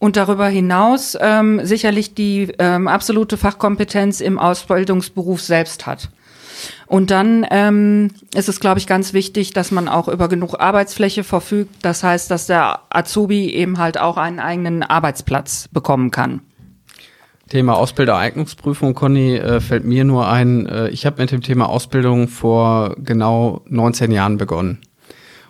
Und 0.01 0.15
darüber 0.15 0.47
hinaus 0.47 1.17
ähm, 1.19 1.59
sicherlich 1.65 2.15
die 2.15 2.53
ähm, 2.57 2.87
absolute 2.87 3.35
Fachkompetenz 3.35 4.21
im 4.21 4.39
Ausbildungsberuf 4.39 5.41
selbst 5.41 5.85
hat. 5.85 6.09
Und 6.87 7.11
dann 7.11 7.45
ähm, 7.51 8.11
ist 8.33 8.49
es, 8.49 8.59
glaube 8.59 8.79
ich, 8.79 8.87
ganz 8.87 9.13
wichtig, 9.13 9.53
dass 9.53 9.71
man 9.71 9.87
auch 9.87 10.07
über 10.07 10.27
genug 10.27 10.59
Arbeitsfläche 10.59 11.23
verfügt. 11.23 11.75
Das 11.81 12.03
heißt, 12.03 12.31
dass 12.31 12.47
der 12.47 12.81
Azubi 12.89 13.49
eben 13.53 13.77
halt 13.77 13.97
auch 13.97 14.17
einen 14.17 14.39
eigenen 14.39 14.83
Arbeitsplatz 14.83 15.67
bekommen 15.71 16.11
kann. 16.11 16.41
Thema 17.49 17.75
Ausbildereignungsprüfung, 17.75 18.93
Conny, 18.93 19.35
äh, 19.35 19.59
fällt 19.59 19.83
mir 19.83 20.03
nur 20.03 20.27
ein, 20.27 20.67
äh, 20.67 20.89
ich 20.89 21.05
habe 21.05 21.21
mit 21.21 21.31
dem 21.31 21.41
Thema 21.41 21.67
Ausbildung 21.67 22.27
vor 22.27 22.95
genau 23.03 23.61
19 23.67 24.11
Jahren 24.11 24.37
begonnen. 24.37 24.79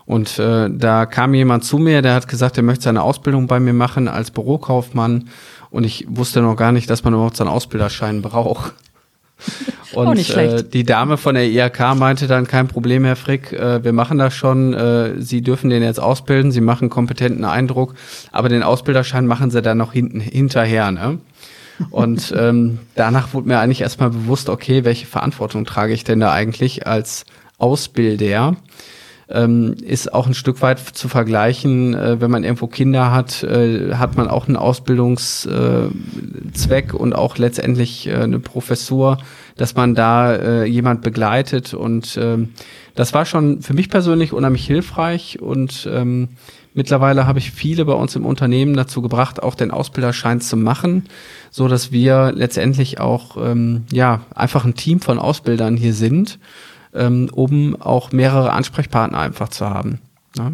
Und 0.06 0.40
äh, 0.40 0.70
da 0.72 1.06
kam 1.06 1.36
jemand 1.36 1.64
zu 1.64 1.78
mir, 1.78 2.02
der 2.02 2.16
hat 2.16 2.28
gesagt, 2.28 2.58
er 2.58 2.64
möchte 2.64 2.86
seine 2.86 3.04
Ausbildung 3.04 3.46
bei 3.46 3.60
mir 3.60 3.74
machen 3.74 4.08
als 4.08 4.32
Bürokaufmann. 4.32 5.30
Und 5.70 5.84
ich 5.84 6.08
wusste 6.10 6.42
noch 6.42 6.56
gar 6.56 6.72
nicht, 6.72 6.90
dass 6.90 7.04
man 7.04 7.14
überhaupt 7.14 7.38
seinen 7.38 7.50
Ausbilderschein 7.50 8.24
braucht. 8.24 8.74
Und 9.94 10.36
äh, 10.36 10.64
die 10.64 10.84
Dame 10.84 11.18
von 11.18 11.36
der 11.36 11.46
IHK 11.48 11.96
meinte 11.96 12.28
dann, 12.28 12.48
kein 12.48 12.68
Problem, 12.68 13.06
Herr 13.06 13.16
Frick, 13.16 13.54
äh, 13.54 13.84
wir 13.84 13.94
machen 13.94 14.18
das 14.18 14.34
schon, 14.34 14.74
äh, 14.74 15.22
Sie 15.22 15.42
dürfen 15.42 15.70
den 15.70 15.84
jetzt 15.84 16.00
ausbilden, 16.00 16.52
Sie 16.52 16.62
machen 16.62 16.90
kompetenten 16.90 17.46
Eindruck, 17.46 17.96
aber 18.32 18.50
den 18.50 18.64
Ausbilderschein 18.64 19.28
machen 19.28 19.52
Sie 19.52 19.62
dann 19.62 19.78
noch 19.78 19.94
hinten 19.94 20.20
hinterher. 20.20 20.92
Ne? 20.92 21.20
Und 21.90 22.34
ähm, 22.38 22.80
danach 22.96 23.34
wurde 23.34 23.48
mir 23.48 23.60
eigentlich 23.60 23.82
erstmal 23.82 24.10
bewusst, 24.10 24.50
okay, 24.50 24.84
welche 24.84 25.06
Verantwortung 25.06 25.66
trage 25.66 25.94
ich 25.94 26.04
denn 26.04 26.20
da 26.20 26.32
eigentlich 26.32 26.88
als 26.88 27.26
Ausbilder? 27.58 28.58
ähm, 29.30 29.76
ist 29.82 30.14
auch 30.14 30.28
ein 30.28 30.34
Stück 30.34 30.62
weit 30.62 30.80
zu 30.80 31.08
vergleichen, 31.08 31.94
äh, 31.94 32.20
wenn 32.20 32.32
man 32.32 32.44
irgendwo 32.44 32.68
Kinder 32.68 33.12
hat, 33.12 33.44
äh, 33.44 33.94
hat 33.96 34.18
man 34.18 34.28
auch 34.28 34.48
einen 34.48 34.58
Ausbildungszweck 34.58 36.94
und 36.94 37.14
auch 37.14 37.38
letztendlich 37.38 38.08
äh, 38.08 38.16
eine 38.16 38.40
Professur, 38.40 39.20
dass 39.56 39.76
man 39.76 39.94
da 39.94 40.34
äh, 40.34 40.66
jemand 40.66 41.02
begleitet 41.02 41.76
und 41.76 42.18
ähm, 42.20 42.50
das 42.96 43.14
war 43.14 43.26
schon 43.26 43.62
für 43.62 43.74
mich 43.74 43.90
persönlich 43.90 44.34
unheimlich 44.34 44.66
hilfreich 44.66 45.40
und 45.40 45.88
ähm, 45.92 46.30
Mittlerweile 46.80 47.28
habe 47.28 47.40
ich 47.40 47.52
viele 47.52 47.84
bei 47.84 47.94
uns 47.94 48.16
im 48.16 48.26
Unternehmen 48.26 48.74
dazu 48.74 49.02
gebracht, 49.02 49.44
auch 49.44 49.56
den 49.56 49.70
Ausbilderschein 49.70 50.40
zu 50.40 50.56
machen, 50.56 51.04
so 51.52 51.68
dass 51.68 51.92
wir 51.92 52.32
letztendlich 52.34 53.00
auch 53.00 53.36
ähm, 53.38 53.84
ja 53.92 54.22
einfach 54.34 54.64
ein 54.64 54.76
Team 54.76 55.02
von 55.02 55.20
Ausbildern 55.20 55.76
hier 55.76 55.94
sind 55.94 56.40
ähm, 56.94 57.30
um 57.32 57.80
auch 57.82 58.12
mehrere 58.12 58.52
Ansprechpartner 58.52 59.20
einfach 59.20 59.50
zu 59.50 59.70
haben. 59.70 60.00
Ja? 60.38 60.52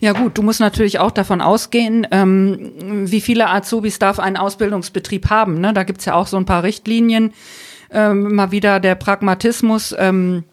Ja 0.00 0.12
gut, 0.12 0.36
du 0.36 0.42
musst 0.42 0.60
natürlich 0.60 0.98
auch 0.98 1.10
davon 1.10 1.40
ausgehen, 1.40 2.06
ähm, 2.10 2.72
wie 3.06 3.20
viele 3.20 3.48
Azubis 3.48 3.98
darf 3.98 4.18
ein 4.18 4.36
Ausbildungsbetrieb 4.36 5.30
haben. 5.30 5.60
Ne? 5.60 5.72
Da 5.72 5.84
gibt's 5.84 6.04
ja 6.04 6.14
auch 6.14 6.26
so 6.26 6.36
ein 6.36 6.44
paar 6.44 6.62
Richtlinien. 6.62 7.32
Ähm, 7.90 8.34
mal 8.34 8.50
wieder 8.50 8.78
der 8.80 8.94
Pragmatismus. 8.94 9.94
Ähm, 9.98 10.44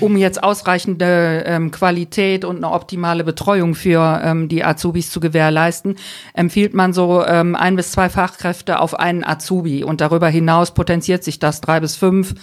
um 0.00 0.16
jetzt 0.16 0.42
ausreichende 0.42 1.44
ähm, 1.46 1.70
Qualität 1.70 2.44
und 2.44 2.56
eine 2.56 2.70
optimale 2.70 3.22
Betreuung 3.22 3.76
für 3.76 4.20
ähm, 4.24 4.48
die 4.48 4.64
Azubis 4.64 5.10
zu 5.10 5.20
gewährleisten, 5.20 5.96
empfiehlt 6.34 6.74
man 6.74 6.92
so 6.92 7.24
ähm, 7.24 7.54
ein 7.54 7.76
bis 7.76 7.92
zwei 7.92 8.08
Fachkräfte 8.08 8.80
auf 8.80 8.98
einen 8.98 9.22
Azubi. 9.22 9.84
Und 9.84 10.00
darüber 10.00 10.28
hinaus 10.28 10.72
potenziert 10.74 11.22
sich 11.22 11.38
das 11.38 11.60
drei 11.60 11.78
bis 11.78 11.94
fünf. 11.94 12.34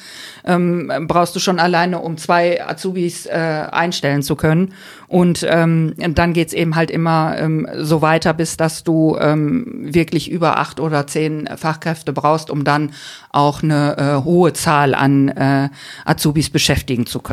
Ähm, 0.46 0.90
brauchst 1.08 1.36
du 1.36 1.40
schon 1.40 1.60
alleine, 1.60 2.00
um 2.00 2.16
zwei 2.18 2.66
Azubis 2.66 3.26
äh, 3.26 3.32
einstellen 3.70 4.24
zu 4.24 4.38
können. 4.38 4.74
Und 5.08 5.46
ähm, 5.48 5.94
dann 5.98 6.32
geht's 6.32 6.54
eben 6.54 6.76
halt 6.76 6.90
immer 6.90 7.36
ähm, 7.38 7.68
so 7.78 8.02
weiter, 8.02 8.34
bis 8.34 8.56
dass 8.56 8.84
du 8.84 9.18
ähm, 9.20 9.94
wirklich 9.94 10.32
über 10.32 10.58
acht 10.58 10.80
oder 10.80 11.06
zehn 11.06 11.50
Fachkräfte 11.58 12.14
brauchst, 12.14 12.50
um 12.50 12.64
dann 12.64 12.92
auch 13.32 13.62
eine 13.62 13.98
äh, 13.98 14.24
hohe 14.24 14.54
Zahl 14.54 14.96
an 14.96 15.28
äh, 15.28 15.70
Azubis 16.06 16.50
beschäftigen 16.50 17.06
zu 17.06 17.20
können. 17.20 17.25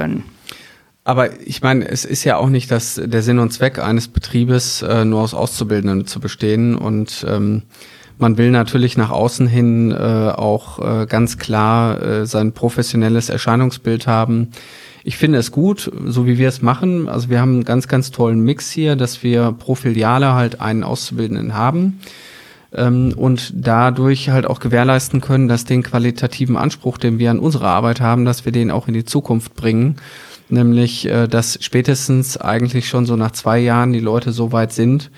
Aber 1.05 1.41
ich 1.41 1.63
meine, 1.63 1.89
es 1.89 2.05
ist 2.05 2.23
ja 2.25 2.37
auch 2.37 2.49
nicht 2.49 2.71
das, 2.71 3.01
der 3.03 3.23
Sinn 3.23 3.41
und 3.41 3.53
Zweck 3.53 3.79
eines 3.81 4.09
Betriebes, 4.09 4.83
äh, 4.83 5.05
nur 5.05 5.21
aus 5.21 5.35
Auszubildenden 5.35 6.07
zu 6.07 6.21
bestehen. 6.21 6.77
Und 6.77 7.27
ähm, 7.29 7.63
man 8.19 8.39
will 8.39 8.53
natürlich 8.53 8.97
nach 8.97 9.11
außen 9.11 9.49
hin 9.49 9.91
äh, 9.91 9.95
auch 9.97 10.79
äh, 10.79 11.07
ganz 11.07 11.39
klar 11.39 12.01
äh, 12.01 12.27
sein 12.27 12.53
professionelles 12.53 13.31
Erscheinungsbild 13.31 14.07
haben. 14.07 14.53
Ich 15.03 15.17
finde 15.17 15.39
es 15.39 15.51
gut, 15.51 15.91
so 16.07 16.27
wie 16.27 16.39
wir 16.39 16.49
es 16.49 16.63
machen. 16.63 17.09
Also 17.09 17.29
wir 17.29 17.41
haben 17.41 17.55
einen 17.55 17.65
ganz, 17.65 17.89
ganz 17.89 18.13
tollen 18.13 18.41
Mix 18.41 18.71
hier, 18.71 18.95
dass 18.95 19.25
wir 19.25 19.51
pro 19.51 19.75
Filiale 19.75 20.35
halt 20.35 20.61
einen 20.61 20.85
Auszubildenden 20.85 21.55
haben 21.55 21.99
ähm, 22.75 23.15
und 23.17 23.53
dadurch 23.55 24.31
halt 24.31 24.47
auch 24.47 24.61
gewährleisten 24.61 25.21
können, 25.21 25.49
dass 25.49 25.65
den 25.65 25.83
qualitativen 25.83 26.57
Anspruch, 26.57 26.99
den 26.99 27.19
wir 27.19 27.31
an 27.31 27.39
unsere 27.39 27.69
Arbeit 27.69 28.01
haben, 28.01 28.25
dass 28.25 28.45
wir 28.45 28.53
den 28.53 28.71
auch 28.71 28.89
in 28.89 28.95
die 28.95 29.05
Zukunft 29.05 29.55
bringen. 29.55 29.97
Nämlich, 30.49 31.07
äh, 31.09 31.29
dass 31.29 31.59
spätestens 31.63 32.37
eigentlich 32.37 32.89
schon 32.89 33.07
so 33.07 33.17
nach 33.17 33.33
zwei 33.33 33.59
Jahren 33.59 33.93
die 33.93 34.01
Leute 34.01 34.33
so 34.33 34.53
weit 34.53 34.73
sind, 34.73 35.11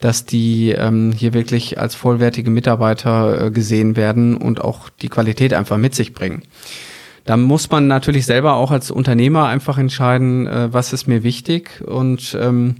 dass 0.00 0.24
die 0.24 0.70
ähm, 0.70 1.12
hier 1.12 1.34
wirklich 1.34 1.78
als 1.78 1.94
vollwertige 1.94 2.50
Mitarbeiter 2.50 3.46
äh, 3.46 3.50
gesehen 3.50 3.96
werden 3.96 4.36
und 4.36 4.60
auch 4.60 4.88
die 4.88 5.08
Qualität 5.08 5.52
einfach 5.52 5.76
mit 5.76 5.94
sich 5.94 6.14
bringen. 6.14 6.42
Da 7.24 7.36
muss 7.36 7.70
man 7.70 7.88
natürlich 7.88 8.24
selber 8.24 8.54
auch 8.54 8.70
als 8.70 8.90
Unternehmer 8.90 9.48
einfach 9.48 9.76
entscheiden, 9.76 10.46
äh, 10.46 10.72
was 10.72 10.92
ist 10.92 11.08
mir 11.08 11.22
wichtig 11.22 11.82
und 11.84 12.36
ähm, 12.40 12.76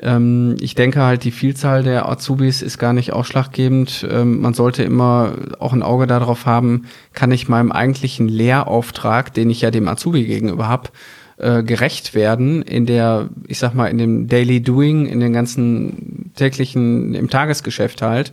ähm, 0.00 0.56
ich 0.60 0.74
denke 0.74 1.02
halt, 1.02 1.24
die 1.24 1.30
Vielzahl 1.30 1.82
der 1.82 2.08
Azubis 2.08 2.62
ist 2.62 2.78
gar 2.78 2.92
nicht 2.92 3.12
ausschlaggebend. 3.12 4.06
Ähm, 4.08 4.40
man 4.40 4.54
sollte 4.54 4.82
immer 4.82 5.34
auch 5.58 5.72
ein 5.72 5.82
Auge 5.82 6.06
darauf 6.06 6.46
haben, 6.46 6.86
kann 7.12 7.32
ich 7.32 7.48
meinem 7.48 7.72
eigentlichen 7.72 8.28
Lehrauftrag, 8.28 9.34
den 9.34 9.50
ich 9.50 9.60
ja 9.60 9.70
dem 9.70 9.88
Azubi 9.88 10.24
gegenüber 10.24 10.68
habe, 10.68 10.90
äh, 11.38 11.62
gerecht 11.62 12.14
werden 12.14 12.62
in 12.62 12.86
der, 12.86 13.28
ich 13.46 13.58
sag 13.58 13.74
mal, 13.74 13.86
in 13.86 13.98
dem 13.98 14.28
Daily 14.28 14.60
Doing, 14.60 15.06
in 15.06 15.20
den 15.20 15.32
ganzen 15.32 16.32
täglichen, 16.36 17.14
im 17.14 17.30
Tagesgeschäft 17.30 18.02
halt. 18.02 18.32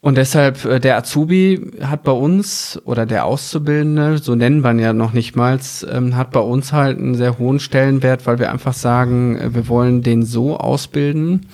Und 0.00 0.16
deshalb, 0.16 0.64
äh, 0.64 0.78
der 0.78 0.96
Azubi 0.96 1.72
hat 1.82 2.04
bei 2.04 2.12
uns, 2.12 2.80
oder 2.84 3.04
der 3.04 3.24
Auszubildende, 3.24 4.18
so 4.18 4.34
nennen 4.34 4.62
wir 4.62 4.70
ihn 4.70 4.78
ja 4.78 4.92
noch 4.92 5.12
nicht 5.12 5.34
mal, 5.34 5.58
ähm, 5.90 6.16
hat 6.16 6.30
bei 6.30 6.40
uns 6.40 6.72
halt 6.72 6.98
einen 6.98 7.16
sehr 7.16 7.38
hohen 7.38 7.58
Stellenwert, 7.58 8.26
weil 8.26 8.38
wir 8.38 8.52
einfach 8.52 8.74
sagen, 8.74 9.36
äh, 9.36 9.54
wir 9.54 9.68
wollen 9.68 10.02
den 10.02 10.24
so 10.24 10.56
ausbilden, 10.56 11.46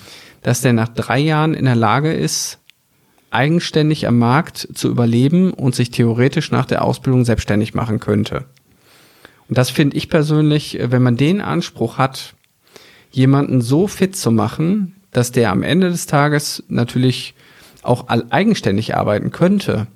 dass 0.43 0.61
der 0.61 0.73
nach 0.73 0.89
drei 0.89 1.19
Jahren 1.19 1.55
in 1.55 1.65
der 1.65 1.75
Lage 1.75 2.13
ist, 2.13 2.59
eigenständig 3.31 4.07
am 4.07 4.19
Markt 4.19 4.69
zu 4.75 4.89
überleben 4.89 5.51
und 5.51 5.73
sich 5.73 5.89
theoretisch 5.89 6.51
nach 6.51 6.65
der 6.65 6.83
Ausbildung 6.83 7.25
selbstständig 7.25 7.73
machen 7.73 7.99
könnte. 7.99 8.45
Und 9.49 9.57
das 9.57 9.69
finde 9.71 9.97
ich 9.97 10.07
persönlich, 10.07 10.79
äh, 10.79 10.91
wenn 10.91 11.01
man 11.01 11.17
den 11.17 11.41
Anspruch 11.41 11.97
hat, 11.97 12.35
jemanden 13.09 13.61
so 13.61 13.87
fit 13.87 14.15
zu 14.15 14.31
machen, 14.31 14.95
dass 15.11 15.31
der 15.31 15.49
am 15.49 15.63
Ende 15.63 15.89
des 15.89 16.05
Tages 16.05 16.63
natürlich 16.67 17.33
auch 17.85 18.07
eigenständig 18.07 18.95
arbeiten 18.95 19.31
könnte, 19.31 19.87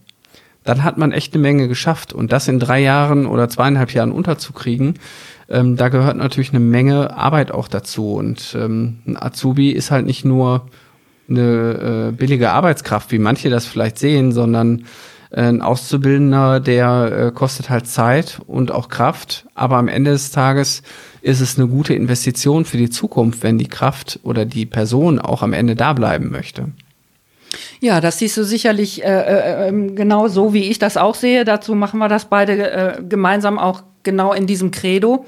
dann 0.63 0.83
hat 0.83 0.97
man 0.97 1.11
echt 1.11 1.33
eine 1.33 1.41
Menge 1.41 1.67
geschafft. 1.67 2.13
Und 2.13 2.31
das 2.31 2.47
in 2.47 2.59
drei 2.59 2.79
Jahren 2.79 3.25
oder 3.25 3.49
zweieinhalb 3.49 3.93
Jahren 3.93 4.11
unterzukriegen, 4.11 4.95
ähm, 5.49 5.77
da 5.77 5.89
gehört 5.89 6.17
natürlich 6.17 6.51
eine 6.51 6.59
Menge 6.59 7.15
Arbeit 7.15 7.51
auch 7.51 7.67
dazu. 7.67 8.13
Und 8.13 8.55
ähm, 8.59 8.99
ein 9.07 9.17
Azubi 9.21 9.71
ist 9.71 9.91
halt 9.91 10.05
nicht 10.05 10.25
nur 10.25 10.67
eine 11.29 12.09
äh, 12.09 12.11
billige 12.11 12.51
Arbeitskraft, 12.51 13.11
wie 13.11 13.19
manche 13.19 13.49
das 13.49 13.65
vielleicht 13.65 13.97
sehen, 13.99 14.31
sondern 14.31 14.85
äh, 15.31 15.41
ein 15.41 15.61
Auszubildender, 15.61 16.59
der 16.59 17.27
äh, 17.27 17.31
kostet 17.31 17.69
halt 17.69 17.87
Zeit 17.87 18.39
und 18.47 18.71
auch 18.71 18.89
Kraft. 18.89 19.47
Aber 19.55 19.77
am 19.77 19.87
Ende 19.87 20.11
des 20.11 20.31
Tages 20.31 20.83
ist 21.21 21.41
es 21.41 21.57
eine 21.57 21.67
gute 21.67 21.93
Investition 21.93 22.65
für 22.65 22.77
die 22.77 22.89
Zukunft, 22.89 23.43
wenn 23.43 23.57
die 23.57 23.67
Kraft 23.67 24.19
oder 24.23 24.45
die 24.45 24.65
Person 24.65 25.19
auch 25.19 25.41
am 25.41 25.53
Ende 25.53 25.75
da 25.75 25.93
bleiben 25.93 26.31
möchte. 26.31 26.69
Ja, 27.79 28.01
das 28.01 28.19
siehst 28.19 28.37
du 28.37 28.43
sicherlich 28.43 29.03
äh, 29.03 29.07
äh, 29.07 29.67
ähm, 29.67 29.95
genau 29.95 30.27
so, 30.27 30.53
wie 30.53 30.69
ich 30.69 30.79
das 30.79 30.97
auch 30.97 31.15
sehe. 31.15 31.45
Dazu 31.45 31.75
machen 31.75 31.99
wir 31.99 32.07
das 32.07 32.25
beide 32.25 32.71
äh, 32.71 33.01
gemeinsam 33.07 33.57
auch 33.57 33.83
genau 34.03 34.33
in 34.33 34.47
diesem 34.47 34.71
Credo. 34.71 35.25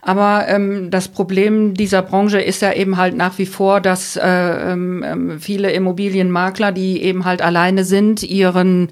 Aber 0.00 0.46
ähm, 0.48 0.90
das 0.90 1.08
Problem 1.08 1.74
dieser 1.74 2.02
Branche 2.02 2.40
ist 2.40 2.62
ja 2.62 2.72
eben 2.72 2.96
halt 2.96 3.16
nach 3.16 3.38
wie 3.38 3.46
vor, 3.46 3.80
dass 3.80 4.16
äh, 4.16 4.22
ähm, 4.26 5.04
ähm 5.06 5.40
viele 5.40 5.70
Immobilienmakler, 5.72 6.72
die 6.72 7.02
eben 7.02 7.24
halt 7.24 7.40
alleine 7.40 7.84
sind, 7.84 8.22
ihren 8.22 8.88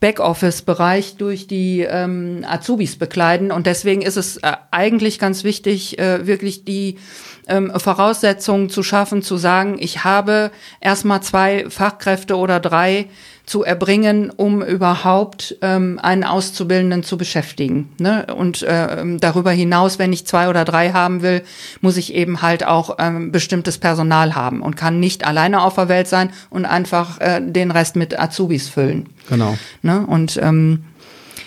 Backoffice-Bereich 0.00 1.16
durch 1.16 1.46
die 1.46 1.80
ähm, 1.80 2.44
Azubis 2.46 2.96
bekleiden. 2.96 3.50
Und 3.50 3.66
deswegen 3.66 4.02
ist 4.02 4.16
es 4.16 4.36
äh, 4.38 4.52
eigentlich 4.70 5.18
ganz 5.18 5.42
wichtig, 5.42 5.98
äh, 5.98 6.26
wirklich 6.26 6.64
die 6.64 6.98
ähm, 7.46 7.72
Voraussetzungen 7.76 8.70
zu 8.70 8.82
schaffen, 8.82 9.22
zu 9.22 9.36
sagen, 9.36 9.76
ich 9.78 10.04
habe 10.04 10.50
erstmal 10.80 11.22
zwei 11.22 11.66
Fachkräfte 11.68 12.36
oder 12.36 12.60
drei 12.60 13.08
zu 13.46 13.62
erbringen, 13.62 14.30
um 14.30 14.60
überhaupt 14.60 15.56
ähm, 15.62 16.00
einen 16.02 16.24
Auszubildenden 16.24 17.04
zu 17.04 17.16
beschäftigen. 17.16 17.92
Ne? 17.98 18.26
Und 18.36 18.64
äh, 18.64 19.04
darüber 19.18 19.52
hinaus, 19.52 20.00
wenn 20.00 20.12
ich 20.12 20.26
zwei 20.26 20.48
oder 20.48 20.64
drei 20.64 20.90
haben 20.90 21.22
will, 21.22 21.42
muss 21.80 21.96
ich 21.96 22.12
eben 22.12 22.42
halt 22.42 22.66
auch 22.66 22.96
ähm, 22.98 23.30
bestimmtes 23.30 23.78
Personal 23.78 24.34
haben 24.34 24.62
und 24.62 24.76
kann 24.76 24.98
nicht 24.98 25.24
alleine 25.24 25.62
auf 25.62 25.76
der 25.76 25.88
Welt 25.88 26.08
sein 26.08 26.30
und 26.50 26.64
einfach 26.64 27.20
äh, 27.20 27.40
den 27.40 27.70
Rest 27.70 27.94
mit 27.94 28.18
Azubis 28.18 28.68
füllen. 28.68 29.08
Genau. 29.28 29.56
Ne? 29.82 30.04
Und 30.04 30.38
ähm, 30.42 30.84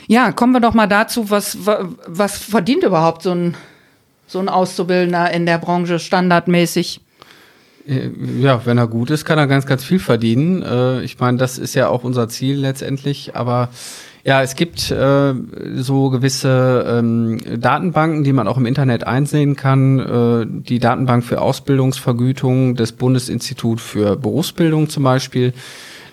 ja, 0.08 0.32
kommen 0.32 0.54
wir 0.54 0.62
doch 0.62 0.74
mal 0.74 0.88
dazu, 0.88 1.30
was, 1.30 1.58
was 1.66 2.38
verdient 2.38 2.84
überhaupt 2.84 3.24
so 3.24 3.32
ein, 3.32 3.56
so 4.30 4.40
ein 4.40 4.48
Auszubildender 4.48 5.32
in 5.32 5.46
der 5.46 5.58
Branche 5.58 6.00
standardmäßig? 6.00 7.02
Äh, 7.88 8.10
ja, 8.40 8.62
wenn 8.66 8.78
er 8.78 8.88
gut 8.88 9.10
ist, 9.10 9.26
kann 9.26 9.40
er 9.40 9.48
ganz, 9.48 9.66
ganz 9.66 9.84
viel 9.84 10.00
verdienen. 10.00 10.62
Äh, 10.62 11.02
ich 11.02 11.20
meine, 11.20 11.38
das 11.38 11.58
ist 11.58 11.74
ja 11.74 11.90
auch 11.90 12.04
unser 12.04 12.30
Ziel 12.30 12.58
letztendlich. 12.58 13.36
Aber 13.36 13.70
ja, 14.24 14.44
es 14.44 14.56
gibt 14.56 14.92
äh, 14.92 15.34
so 15.78 16.12
gewisse 16.12 16.86
ähm, 16.88 17.40
Datenbanken, 17.60 18.24
die 18.24 18.34
man 18.34 18.48
auch 18.48 18.58
im 18.58 18.68
Internet 18.68 19.08
einsehen 19.08 19.56
kann. 19.56 20.64
Die 20.68 20.80
Datenbank 20.80 21.24
für 21.24 21.42
Ausbildungsvergütung 21.42 22.76
des 22.76 22.92
Bundesinstitut 22.92 23.82
für 23.82 24.16
Berufsbildung 24.16 24.90
zum 24.90 25.04
Beispiel. 25.04 25.54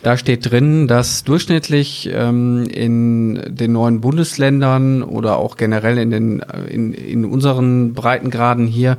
Da 0.02 0.16
steht 0.16 0.50
drin, 0.50 0.86
dass 0.88 1.24
durchschnittlich 1.24 2.10
ähm, 2.12 2.66
in 2.66 3.42
den 3.48 3.72
neuen 3.72 4.00
Bundesländern 4.00 5.02
oder 5.02 5.38
auch 5.38 5.56
generell 5.56 5.98
in 5.98 6.10
den 6.10 6.40
in, 6.68 6.92
in 6.92 7.24
unseren 7.24 7.94
Breitengraden 7.94 8.66
hier 8.66 8.98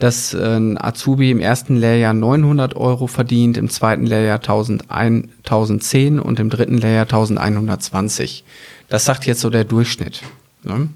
dass 0.00 0.34
ein 0.34 0.82
Azubi 0.82 1.30
im 1.30 1.40
ersten 1.40 1.76
Lehrjahr 1.76 2.14
900 2.14 2.74
Euro 2.74 3.06
verdient, 3.06 3.58
im 3.58 3.68
zweiten 3.68 4.06
Lehrjahr 4.06 4.40
1010 4.40 6.18
und 6.18 6.40
im 6.40 6.48
dritten 6.50 6.78
Lehrjahr 6.78 7.04
1120. 7.04 8.44
Das 8.88 9.04
sagt 9.04 9.26
jetzt 9.26 9.40
so 9.40 9.50
der 9.50 9.64
Durchschnitt. 9.64 10.22
Ne? 10.64 10.88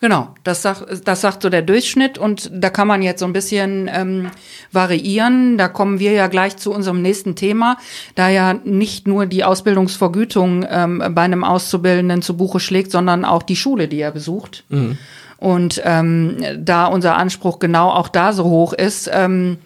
Genau, 0.00 0.28
das 0.44 0.60
sagt, 0.60 1.08
das 1.08 1.22
sagt 1.22 1.42
so 1.42 1.48
der 1.48 1.62
Durchschnitt 1.62 2.18
und 2.18 2.50
da 2.52 2.68
kann 2.68 2.86
man 2.86 3.00
jetzt 3.00 3.20
so 3.20 3.26
ein 3.26 3.32
bisschen 3.32 3.88
ähm, 3.90 4.30
variieren. 4.70 5.56
Da 5.56 5.68
kommen 5.68 5.98
wir 5.98 6.12
ja 6.12 6.26
gleich 6.26 6.58
zu 6.58 6.70
unserem 6.70 7.00
nächsten 7.00 7.34
Thema, 7.34 7.78
da 8.14 8.28
ja 8.28 8.52
nicht 8.52 9.08
nur 9.08 9.24
die 9.24 9.42
Ausbildungsvergütung 9.42 10.66
ähm, 10.68 11.02
bei 11.14 11.22
einem 11.22 11.44
Auszubildenden 11.44 12.20
zu 12.20 12.36
Buche 12.36 12.60
schlägt, 12.60 12.90
sondern 12.90 13.24
auch 13.24 13.42
die 13.42 13.56
Schule, 13.56 13.88
die 13.88 14.00
er 14.00 14.10
besucht. 14.10 14.64
Mhm. 14.68 14.98
Und 15.38 15.80
ähm, 15.84 16.36
da 16.58 16.86
unser 16.86 17.16
Anspruch 17.16 17.58
genau 17.58 17.90
auch 17.90 18.08
da 18.08 18.34
so 18.34 18.44
hoch 18.44 18.74
ist, 18.74 19.10
ähm, 19.12 19.58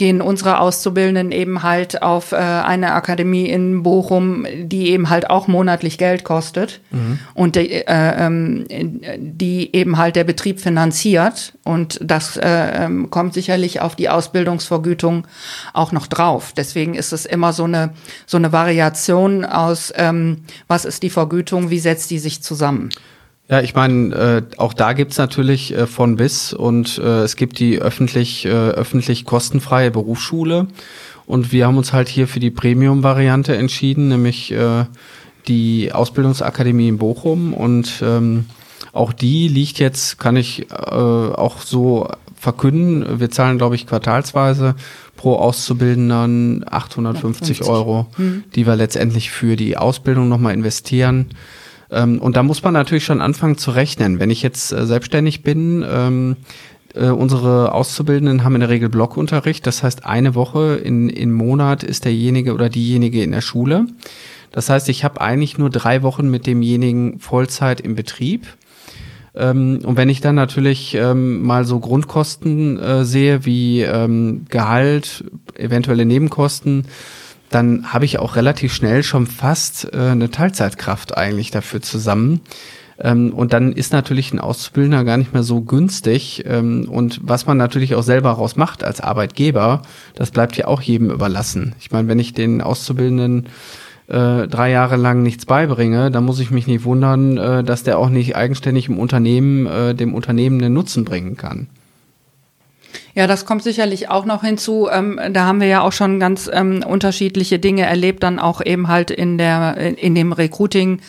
gehen 0.00 0.22
unsere 0.22 0.60
Auszubildenden 0.60 1.30
eben 1.30 1.62
halt 1.62 2.00
auf 2.00 2.32
äh, 2.32 2.36
eine 2.36 2.94
Akademie 2.94 3.50
in 3.50 3.82
Bochum, 3.82 4.46
die 4.58 4.88
eben 4.88 5.10
halt 5.10 5.28
auch 5.28 5.46
monatlich 5.46 5.98
Geld 5.98 6.24
kostet 6.24 6.80
mhm. 6.90 7.18
und 7.34 7.54
die, 7.54 7.70
äh, 7.70 7.84
ähm, 7.86 8.64
die 9.18 9.76
eben 9.76 9.98
halt 9.98 10.16
der 10.16 10.24
Betrieb 10.24 10.58
finanziert. 10.58 11.52
Und 11.64 12.00
das 12.02 12.38
äh, 12.38 12.84
ähm, 12.84 13.10
kommt 13.10 13.34
sicherlich 13.34 13.82
auf 13.82 13.94
die 13.94 14.08
Ausbildungsvergütung 14.08 15.26
auch 15.74 15.92
noch 15.92 16.06
drauf. 16.06 16.54
Deswegen 16.56 16.94
ist 16.94 17.12
es 17.12 17.26
immer 17.26 17.52
so 17.52 17.64
eine, 17.64 17.90
so 18.24 18.38
eine 18.38 18.52
Variation 18.52 19.44
aus, 19.44 19.92
ähm, 19.96 20.44
was 20.66 20.86
ist 20.86 21.02
die 21.02 21.10
Vergütung, 21.10 21.68
wie 21.68 21.78
setzt 21.78 22.10
die 22.10 22.18
sich 22.18 22.42
zusammen. 22.42 22.88
Ja, 23.50 23.60
ich 23.60 23.74
meine, 23.74 24.14
äh, 24.14 24.42
auch 24.58 24.72
da 24.72 24.92
gibt's 24.92 25.18
natürlich 25.18 25.74
äh, 25.76 25.88
von 25.88 26.14
bis 26.14 26.52
und 26.52 26.98
äh, 26.98 27.22
es 27.22 27.34
gibt 27.34 27.58
die 27.58 27.80
öffentlich, 27.80 28.46
äh, 28.46 28.50
öffentlich 28.50 29.24
kostenfreie 29.24 29.90
Berufsschule. 29.90 30.68
Und 31.26 31.50
wir 31.50 31.66
haben 31.66 31.76
uns 31.76 31.92
halt 31.92 32.08
hier 32.08 32.28
für 32.28 32.38
die 32.38 32.50
Premium-Variante 32.50 33.56
entschieden, 33.56 34.08
nämlich 34.08 34.52
äh, 34.52 34.84
die 35.48 35.92
Ausbildungsakademie 35.92 36.88
in 36.88 36.98
Bochum. 36.98 37.52
Und 37.52 38.02
ähm, 38.02 38.46
auch 38.92 39.12
die 39.12 39.48
liegt 39.48 39.80
jetzt, 39.80 40.18
kann 40.18 40.36
ich 40.36 40.70
äh, 40.70 40.74
auch 40.74 41.60
so 41.60 42.08
verkünden, 42.36 43.20
wir 43.20 43.30
zahlen, 43.30 43.58
glaube 43.58 43.74
ich, 43.74 43.86
quartalsweise 43.86 44.76
pro 45.16 45.34
Auszubildenden 45.34 46.64
850 46.70 47.58
50. 47.58 47.68
Euro, 47.68 48.06
mhm. 48.16 48.44
die 48.54 48.66
wir 48.66 48.76
letztendlich 48.76 49.30
für 49.30 49.56
die 49.56 49.76
Ausbildung 49.76 50.28
nochmal 50.28 50.54
investieren. 50.54 51.30
Ähm, 51.90 52.18
und 52.20 52.36
da 52.36 52.42
muss 52.42 52.62
man 52.62 52.74
natürlich 52.74 53.04
schon 53.04 53.20
anfangen 53.20 53.58
zu 53.58 53.70
rechnen. 53.70 54.20
Wenn 54.20 54.30
ich 54.30 54.42
jetzt 54.42 54.72
äh, 54.72 54.86
selbstständig 54.86 55.42
bin, 55.42 55.84
ähm, 55.88 56.36
äh, 56.94 57.08
unsere 57.08 57.72
Auszubildenden 57.72 58.44
haben 58.44 58.54
in 58.54 58.60
der 58.60 58.70
Regel 58.70 58.88
Blockunterricht. 58.88 59.66
Das 59.66 59.82
heißt, 59.82 60.06
eine 60.06 60.34
Woche 60.34 60.76
in, 60.76 61.08
im 61.08 61.32
Monat 61.32 61.82
ist 61.82 62.04
derjenige 62.04 62.54
oder 62.54 62.68
diejenige 62.68 63.22
in 63.22 63.32
der 63.32 63.40
Schule. 63.40 63.86
Das 64.52 64.68
heißt, 64.68 64.88
ich 64.88 65.04
habe 65.04 65.20
eigentlich 65.20 65.58
nur 65.58 65.70
drei 65.70 66.02
Wochen 66.02 66.28
mit 66.28 66.46
demjenigen 66.46 67.20
Vollzeit 67.20 67.80
im 67.80 67.94
Betrieb. 67.94 68.46
Ähm, 69.36 69.80
und 69.84 69.96
wenn 69.96 70.08
ich 70.08 70.20
dann 70.20 70.34
natürlich 70.34 70.98
mal 71.14 71.64
so 71.64 71.78
Grundkosten 71.78 72.78
äh, 72.80 73.04
sehe 73.04 73.44
wie 73.44 73.86
Gehalt, 74.48 75.24
eventuelle 75.54 76.04
Nebenkosten, 76.04 76.86
dann 77.50 77.92
habe 77.92 78.04
ich 78.06 78.18
auch 78.18 78.36
relativ 78.36 78.72
schnell 78.72 79.02
schon 79.02 79.26
fast 79.26 79.92
äh, 79.92 79.98
eine 79.98 80.30
Teilzeitkraft 80.30 81.16
eigentlich 81.16 81.50
dafür 81.50 81.82
zusammen. 81.82 82.40
Ähm, 82.98 83.32
und 83.32 83.52
dann 83.52 83.72
ist 83.72 83.92
natürlich 83.92 84.32
ein 84.32 84.38
Auszubildender 84.38 85.04
gar 85.04 85.16
nicht 85.16 85.32
mehr 85.32 85.42
so 85.42 85.60
günstig. 85.60 86.44
Ähm, 86.46 86.88
und 86.88 87.20
was 87.22 87.46
man 87.46 87.56
natürlich 87.56 87.94
auch 87.94 88.02
selber 88.02 88.30
raus 88.30 88.56
macht 88.56 88.84
als 88.84 89.00
Arbeitgeber, 89.00 89.82
das 90.14 90.30
bleibt 90.30 90.56
ja 90.56 90.66
auch 90.66 90.80
jedem 90.80 91.10
überlassen. 91.10 91.74
Ich 91.80 91.90
meine, 91.90 92.08
wenn 92.08 92.18
ich 92.18 92.34
den 92.34 92.60
Auszubildenden 92.62 93.46
äh, 94.06 94.46
drei 94.46 94.70
Jahre 94.70 94.96
lang 94.96 95.22
nichts 95.22 95.46
beibringe, 95.46 96.10
dann 96.10 96.24
muss 96.24 96.40
ich 96.40 96.50
mich 96.50 96.66
nicht 96.66 96.84
wundern, 96.84 97.36
äh, 97.36 97.64
dass 97.64 97.82
der 97.82 97.98
auch 97.98 98.10
nicht 98.10 98.36
eigenständig 98.36 98.88
im 98.88 98.98
Unternehmen 98.98 99.66
äh, 99.66 99.94
dem 99.94 100.14
Unternehmen 100.14 100.62
einen 100.62 100.74
Nutzen 100.74 101.04
bringen 101.04 101.36
kann. 101.36 101.66
Ja, 103.14 103.26
das 103.26 103.44
kommt 103.44 103.62
sicherlich 103.62 104.08
auch 104.08 104.24
noch 104.24 104.42
hinzu. 104.42 104.88
Ähm, 104.90 105.20
da 105.32 105.44
haben 105.44 105.60
wir 105.60 105.66
ja 105.66 105.80
auch 105.80 105.92
schon 105.92 106.20
ganz 106.20 106.48
ähm, 106.52 106.84
unterschiedliche 106.86 107.58
Dinge 107.58 107.82
erlebt, 107.82 108.22
dann 108.22 108.38
auch 108.38 108.64
eben 108.64 108.88
halt 108.88 109.10
in 109.10 109.36
der 109.36 109.76
in 109.98 110.14
dem 110.14 110.32
Recruiting 110.32 111.00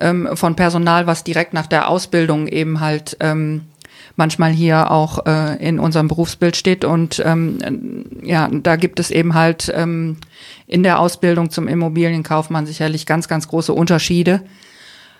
ähm, 0.00 0.28
von 0.34 0.54
Personal, 0.54 1.06
was 1.06 1.24
direkt 1.24 1.52
nach 1.52 1.66
der 1.66 1.88
Ausbildung 1.88 2.46
eben 2.46 2.80
halt 2.80 3.16
ähm, 3.20 3.62
manchmal 4.16 4.50
hier 4.50 4.90
auch 4.90 5.26
äh, 5.26 5.56
in 5.66 5.78
unserem 5.78 6.08
Berufsbild 6.08 6.56
steht. 6.56 6.84
Und 6.84 7.22
ähm, 7.24 8.04
ja, 8.22 8.48
da 8.52 8.76
gibt 8.76 9.00
es 9.00 9.10
eben 9.10 9.34
halt 9.34 9.72
ähm, 9.74 10.18
in 10.66 10.82
der 10.82 10.98
Ausbildung 10.98 11.50
zum 11.50 11.68
Immobilienkaufmann 11.68 12.66
sicherlich 12.66 13.06
ganz, 13.06 13.28
ganz 13.28 13.48
große 13.48 13.72
Unterschiede. 13.72 14.42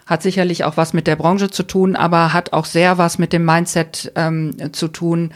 Hat 0.06 0.22
sicherlich 0.22 0.64
auch 0.64 0.76
was 0.76 0.92
mit 0.92 1.06
der 1.06 1.16
Branche 1.16 1.50
zu 1.50 1.62
tun, 1.62 1.96
aber 1.96 2.32
hat 2.32 2.52
auch 2.52 2.66
sehr 2.66 2.98
was 2.98 3.18
mit 3.18 3.32
dem 3.32 3.44
Mindset 3.44 4.12
ähm, 4.16 4.72
zu 4.72 4.88
tun, 4.88 5.32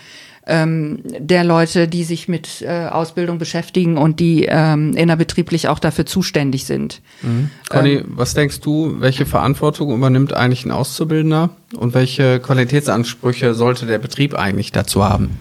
ähm, 0.46 1.00
der 1.04 1.44
Leute, 1.44 1.88
die 1.88 2.04
sich 2.04 2.28
mit 2.28 2.62
äh, 2.62 2.86
Ausbildung 2.86 3.38
beschäftigen 3.38 3.98
und 3.98 4.20
die 4.20 4.46
ähm, 4.48 4.96
innerbetrieblich 4.96 5.68
auch 5.68 5.78
dafür 5.78 6.06
zuständig 6.06 6.64
sind. 6.64 7.02
Mhm. 7.22 7.50
Conny, 7.68 7.94
ähm, 7.94 8.04
was 8.08 8.34
denkst 8.34 8.60
du, 8.60 8.96
welche 9.00 9.26
Verantwortung 9.26 9.92
übernimmt 9.92 10.32
eigentlich 10.32 10.64
ein 10.64 10.70
Auszubildender 10.70 11.50
und 11.76 11.94
welche 11.94 12.38
Qualitätsansprüche 12.38 13.54
sollte 13.54 13.86
der 13.86 13.98
Betrieb 13.98 14.34
eigentlich 14.34 14.70
dazu 14.72 15.04
haben? 15.04 15.36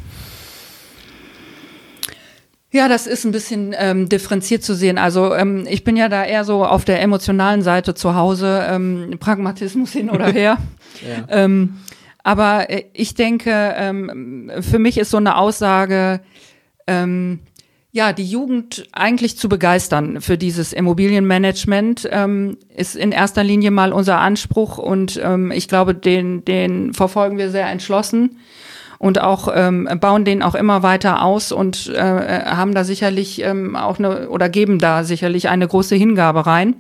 Ja, 2.72 2.90
das 2.90 3.08
ist 3.08 3.24
ein 3.24 3.32
bisschen 3.32 3.74
ähm, 3.78 4.10
differenziert 4.10 4.62
zu 4.62 4.76
sehen. 4.76 4.98
Also 4.98 5.34
ähm, 5.34 5.66
ich 5.70 5.86
bin 5.86 5.96
ja 5.96 6.10
da 6.10 6.26
eher 6.26 6.44
so 6.44 6.66
auf 6.66 6.84
der 6.84 7.02
emotionalen 7.02 7.62
Seite 7.62 7.94
zu 7.94 8.16
Hause, 8.16 8.66
ähm, 8.70 9.16
Pragmatismus 9.18 9.94
hin 9.94 10.10
oder 10.10 10.26
her. 10.34 10.58
ja. 11.02 11.24
ähm, 11.30 11.78
aber 12.26 12.72
äh, 12.72 12.86
ich 12.94 13.14
denke, 13.14 13.76
ähm, 13.78 14.52
für 14.62 14.80
mich 14.80 14.98
ist 14.98 15.12
so 15.12 15.18
eine 15.18 15.38
Aussage, 15.38 16.22
ähm, 16.88 17.42
ja, 17.92 18.14
die 18.14 18.26
Jugend 18.26 18.88
eigentlich 18.92 19.38
zu 19.38 19.48
begeistern 19.48 20.20
für 20.22 20.36
dieses 20.38 20.74
Immobilienmanagement 20.74 22.10
ähm, 22.12 22.58
ist 22.76 22.96
in 22.96 23.12
erster 23.12 23.44
Linie 23.44 23.70
mal 23.70 23.94
unser 23.94 24.20
Anspruch. 24.20 24.80
Und 24.80 25.22
ähm, 25.24 25.52
ich 25.52 25.68
glaube, 25.68 25.94
den, 25.94 26.44
den 26.44 26.94
verfolgen 26.96 27.38
wir 27.38 27.52
sehr 27.52 27.70
entschlossen 27.70 28.40
und 28.98 29.22
auch 29.22 29.50
ähm, 29.54 29.88
bauen 30.00 30.26
den 30.26 30.44
auch 30.44 30.56
immer 30.56 30.84
weiter 30.84 31.24
aus 31.24 31.52
und 31.52 31.88
äh, 31.88 32.46
haben 32.46 32.74
da 32.74 32.84
sicherlich 32.84 33.42
ähm, 33.42 33.76
auch 33.76 34.00
eine 34.00 34.30
oder 34.30 34.50
geben 34.50 34.80
da 34.80 35.04
sicherlich 35.04 35.50
eine 35.50 35.68
große 35.68 35.96
Hingabe 35.96 36.46
rein, 36.46 36.76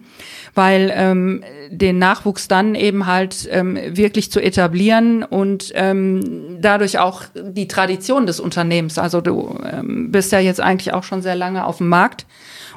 weil 0.53 0.91
ähm, 0.95 1.43
den 1.69 1.97
Nachwuchs 1.99 2.47
dann 2.47 2.75
eben 2.75 3.05
halt 3.05 3.47
ähm, 3.51 3.77
wirklich 3.89 4.31
zu 4.31 4.39
etablieren 4.39 5.23
und 5.23 5.71
ähm, 5.75 6.57
dadurch 6.61 6.99
auch 6.99 7.23
die 7.35 7.67
Tradition 7.67 8.25
des 8.25 8.39
Unternehmens. 8.39 8.97
Also 8.97 9.21
du 9.21 9.59
ähm, 9.71 10.11
bist 10.11 10.31
ja 10.31 10.39
jetzt 10.39 10.61
eigentlich 10.61 10.93
auch 10.93 11.03
schon 11.03 11.21
sehr 11.21 11.35
lange 11.35 11.65
auf 11.65 11.77
dem 11.77 11.89
Markt 11.89 12.25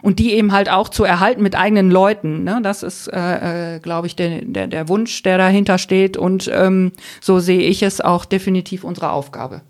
und 0.02 0.18
die 0.18 0.32
eben 0.32 0.52
halt 0.52 0.70
auch 0.70 0.88
zu 0.88 1.04
erhalten 1.04 1.42
mit 1.42 1.56
eigenen 1.56 1.90
Leuten. 1.90 2.44
Ne? 2.44 2.61
Das 2.62 2.82
ist, 2.82 3.08
äh, 3.08 3.76
äh, 3.76 3.80
glaube 3.80 4.06
ich, 4.06 4.16
der, 4.16 4.42
der, 4.42 4.66
der 4.66 4.88
Wunsch, 4.88 5.22
der 5.22 5.38
dahinter 5.38 5.78
steht. 5.78 6.16
Und 6.16 6.50
ähm, 6.52 6.92
so 7.20 7.38
sehe 7.38 7.62
ich 7.62 7.82
es 7.82 8.00
auch 8.00 8.24
definitiv 8.24 8.84
unsere 8.84 9.11
Aufgabe. 9.11 9.62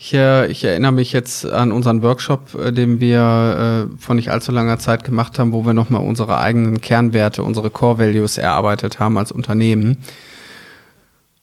Ich, 0.00 0.14
äh, 0.14 0.46
ich 0.46 0.62
erinnere 0.62 0.92
mich 0.92 1.12
jetzt 1.12 1.44
an 1.44 1.72
unseren 1.72 2.02
Workshop, 2.02 2.54
äh, 2.54 2.72
den 2.72 3.00
wir 3.00 3.88
äh, 3.90 3.96
vor 4.00 4.14
nicht 4.14 4.30
allzu 4.30 4.52
langer 4.52 4.78
Zeit 4.78 5.02
gemacht 5.02 5.40
haben, 5.40 5.52
wo 5.52 5.66
wir 5.66 5.74
nochmal 5.74 6.02
unsere 6.02 6.38
eigenen 6.38 6.80
Kernwerte, 6.80 7.42
unsere 7.42 7.68
Core 7.70 7.98
Values 7.98 8.38
erarbeitet 8.38 9.00
haben 9.00 9.18
als 9.18 9.32
Unternehmen. 9.32 9.98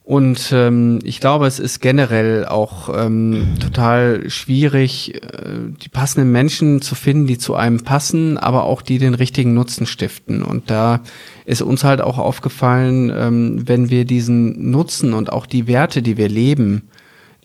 Und 0.05 0.51
ähm, 0.53 0.99
ich 1.03 1.19
glaube, 1.19 1.47
es 1.47 1.57
ist 1.57 1.79
generell 1.79 2.45
auch 2.45 2.89
ähm, 2.95 3.55
total 3.59 4.29
schwierig, 4.29 5.15
äh, 5.15 5.71
die 5.83 5.89
passenden 5.89 6.31
Menschen 6.31 6.79
zu 6.83 6.93
finden, 6.93 7.25
die 7.25 7.39
zu 7.39 7.55
einem 7.55 7.79
passen, 7.79 8.37
aber 8.37 8.65
auch 8.65 8.83
die 8.83 8.99
den 8.99 9.15
richtigen 9.15 9.55
Nutzen 9.55 9.87
stiften. 9.87 10.43
Und 10.43 10.69
da 10.69 11.01
ist 11.45 11.63
uns 11.63 11.83
halt 11.83 12.01
auch 12.01 12.19
aufgefallen, 12.19 13.11
ähm, 13.15 13.67
wenn 13.67 13.89
wir 13.89 14.05
diesen 14.05 14.69
Nutzen 14.69 15.11
und 15.13 15.33
auch 15.33 15.47
die 15.47 15.65
Werte, 15.65 16.03
die 16.03 16.17
wir 16.17 16.29
leben, 16.29 16.83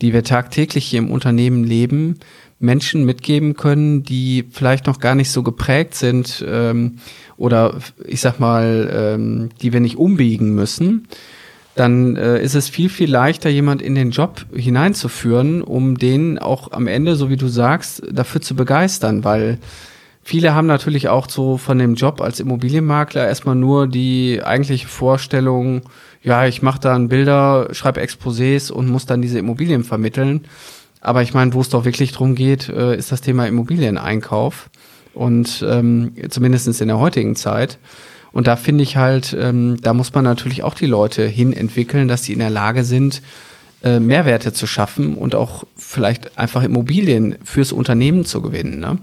die 0.01 0.13
wir 0.13 0.23
tagtäglich 0.23 0.85
hier 0.85 0.99
im 0.99 1.09
Unternehmen 1.09 1.63
leben, 1.63 2.19
Menschen 2.59 3.05
mitgeben 3.05 3.55
können, 3.55 4.03
die 4.03 4.45
vielleicht 4.51 4.85
noch 4.85 4.99
gar 4.99 5.15
nicht 5.15 5.31
so 5.31 5.41
geprägt 5.41 5.95
sind 5.95 6.45
ähm, 6.47 6.99
oder 7.37 7.79
ich 8.05 8.21
sag 8.21 8.39
mal, 8.39 8.87
ähm, 8.93 9.49
die 9.63 9.73
wir 9.73 9.79
nicht 9.79 9.97
umbiegen 9.97 10.53
müssen, 10.53 11.07
dann 11.75 12.15
äh, 12.15 12.41
ist 12.41 12.55
es 12.55 12.69
viel, 12.69 12.89
viel 12.89 13.09
leichter, 13.09 13.49
jemand 13.49 13.81
in 13.81 13.95
den 13.95 14.11
Job 14.11 14.45
hineinzuführen, 14.53 15.61
um 15.61 15.97
den 15.97 16.37
auch 16.37 16.71
am 16.71 16.87
Ende, 16.87 17.15
so 17.15 17.29
wie 17.29 17.37
du 17.37 17.47
sagst, 17.47 18.03
dafür 18.11 18.41
zu 18.41 18.55
begeistern, 18.55 19.23
weil 19.23 19.57
viele 20.23 20.53
haben 20.53 20.67
natürlich 20.67 21.07
auch 21.07 21.29
so 21.29 21.57
von 21.57 21.79
dem 21.79 21.95
Job 21.95 22.21
als 22.21 22.39
Immobilienmakler 22.39 23.25
erstmal 23.25 23.55
nur 23.55 23.87
die 23.87 24.41
eigentliche 24.43 24.87
Vorstellung, 24.87 25.83
ja, 26.23 26.45
ich 26.45 26.61
mache 26.61 26.79
dann 26.79 27.07
Bilder, 27.07 27.69
schreibe 27.71 28.01
Exposés 28.01 28.71
und 28.71 28.87
muss 28.89 29.05
dann 29.05 29.21
diese 29.21 29.39
Immobilien 29.39 29.83
vermitteln. 29.83 30.41
Aber 30.99 31.23
ich 31.23 31.33
meine, 31.33 31.53
wo 31.53 31.61
es 31.61 31.69
doch 31.69 31.83
wirklich 31.83 32.11
drum 32.11 32.35
geht, 32.35 32.69
äh, 32.69 32.95
ist 32.95 33.11
das 33.11 33.21
Thema 33.21 33.47
Immobilieneinkauf. 33.47 34.69
Und 35.13 35.65
ähm, 35.67 36.13
zumindest 36.29 36.79
in 36.79 36.87
der 36.87 36.99
heutigen 36.99 37.35
Zeit. 37.35 37.79
Und 38.33 38.47
da 38.47 38.55
finde 38.55 38.83
ich 38.83 38.97
halt, 38.97 39.35
ähm, 39.37 39.77
da 39.81 39.93
muss 39.93 40.13
man 40.13 40.23
natürlich 40.23 40.63
auch 40.63 40.73
die 40.73 40.85
Leute 40.85 41.25
hin 41.25 41.53
entwickeln, 41.53 42.07
dass 42.07 42.23
sie 42.23 42.33
in 42.33 42.39
der 42.39 42.49
Lage 42.49 42.83
sind, 42.83 43.21
äh, 43.83 43.99
Mehrwerte 43.99 44.53
zu 44.53 44.67
schaffen 44.67 45.15
und 45.15 45.35
auch 45.35 45.63
vielleicht 45.75 46.37
einfach 46.37 46.63
Immobilien 46.63 47.35
fürs 47.43 47.71
Unternehmen 47.71 48.25
zu 48.25 48.41
gewinnen. 48.41 48.79
Ne? 48.79 48.99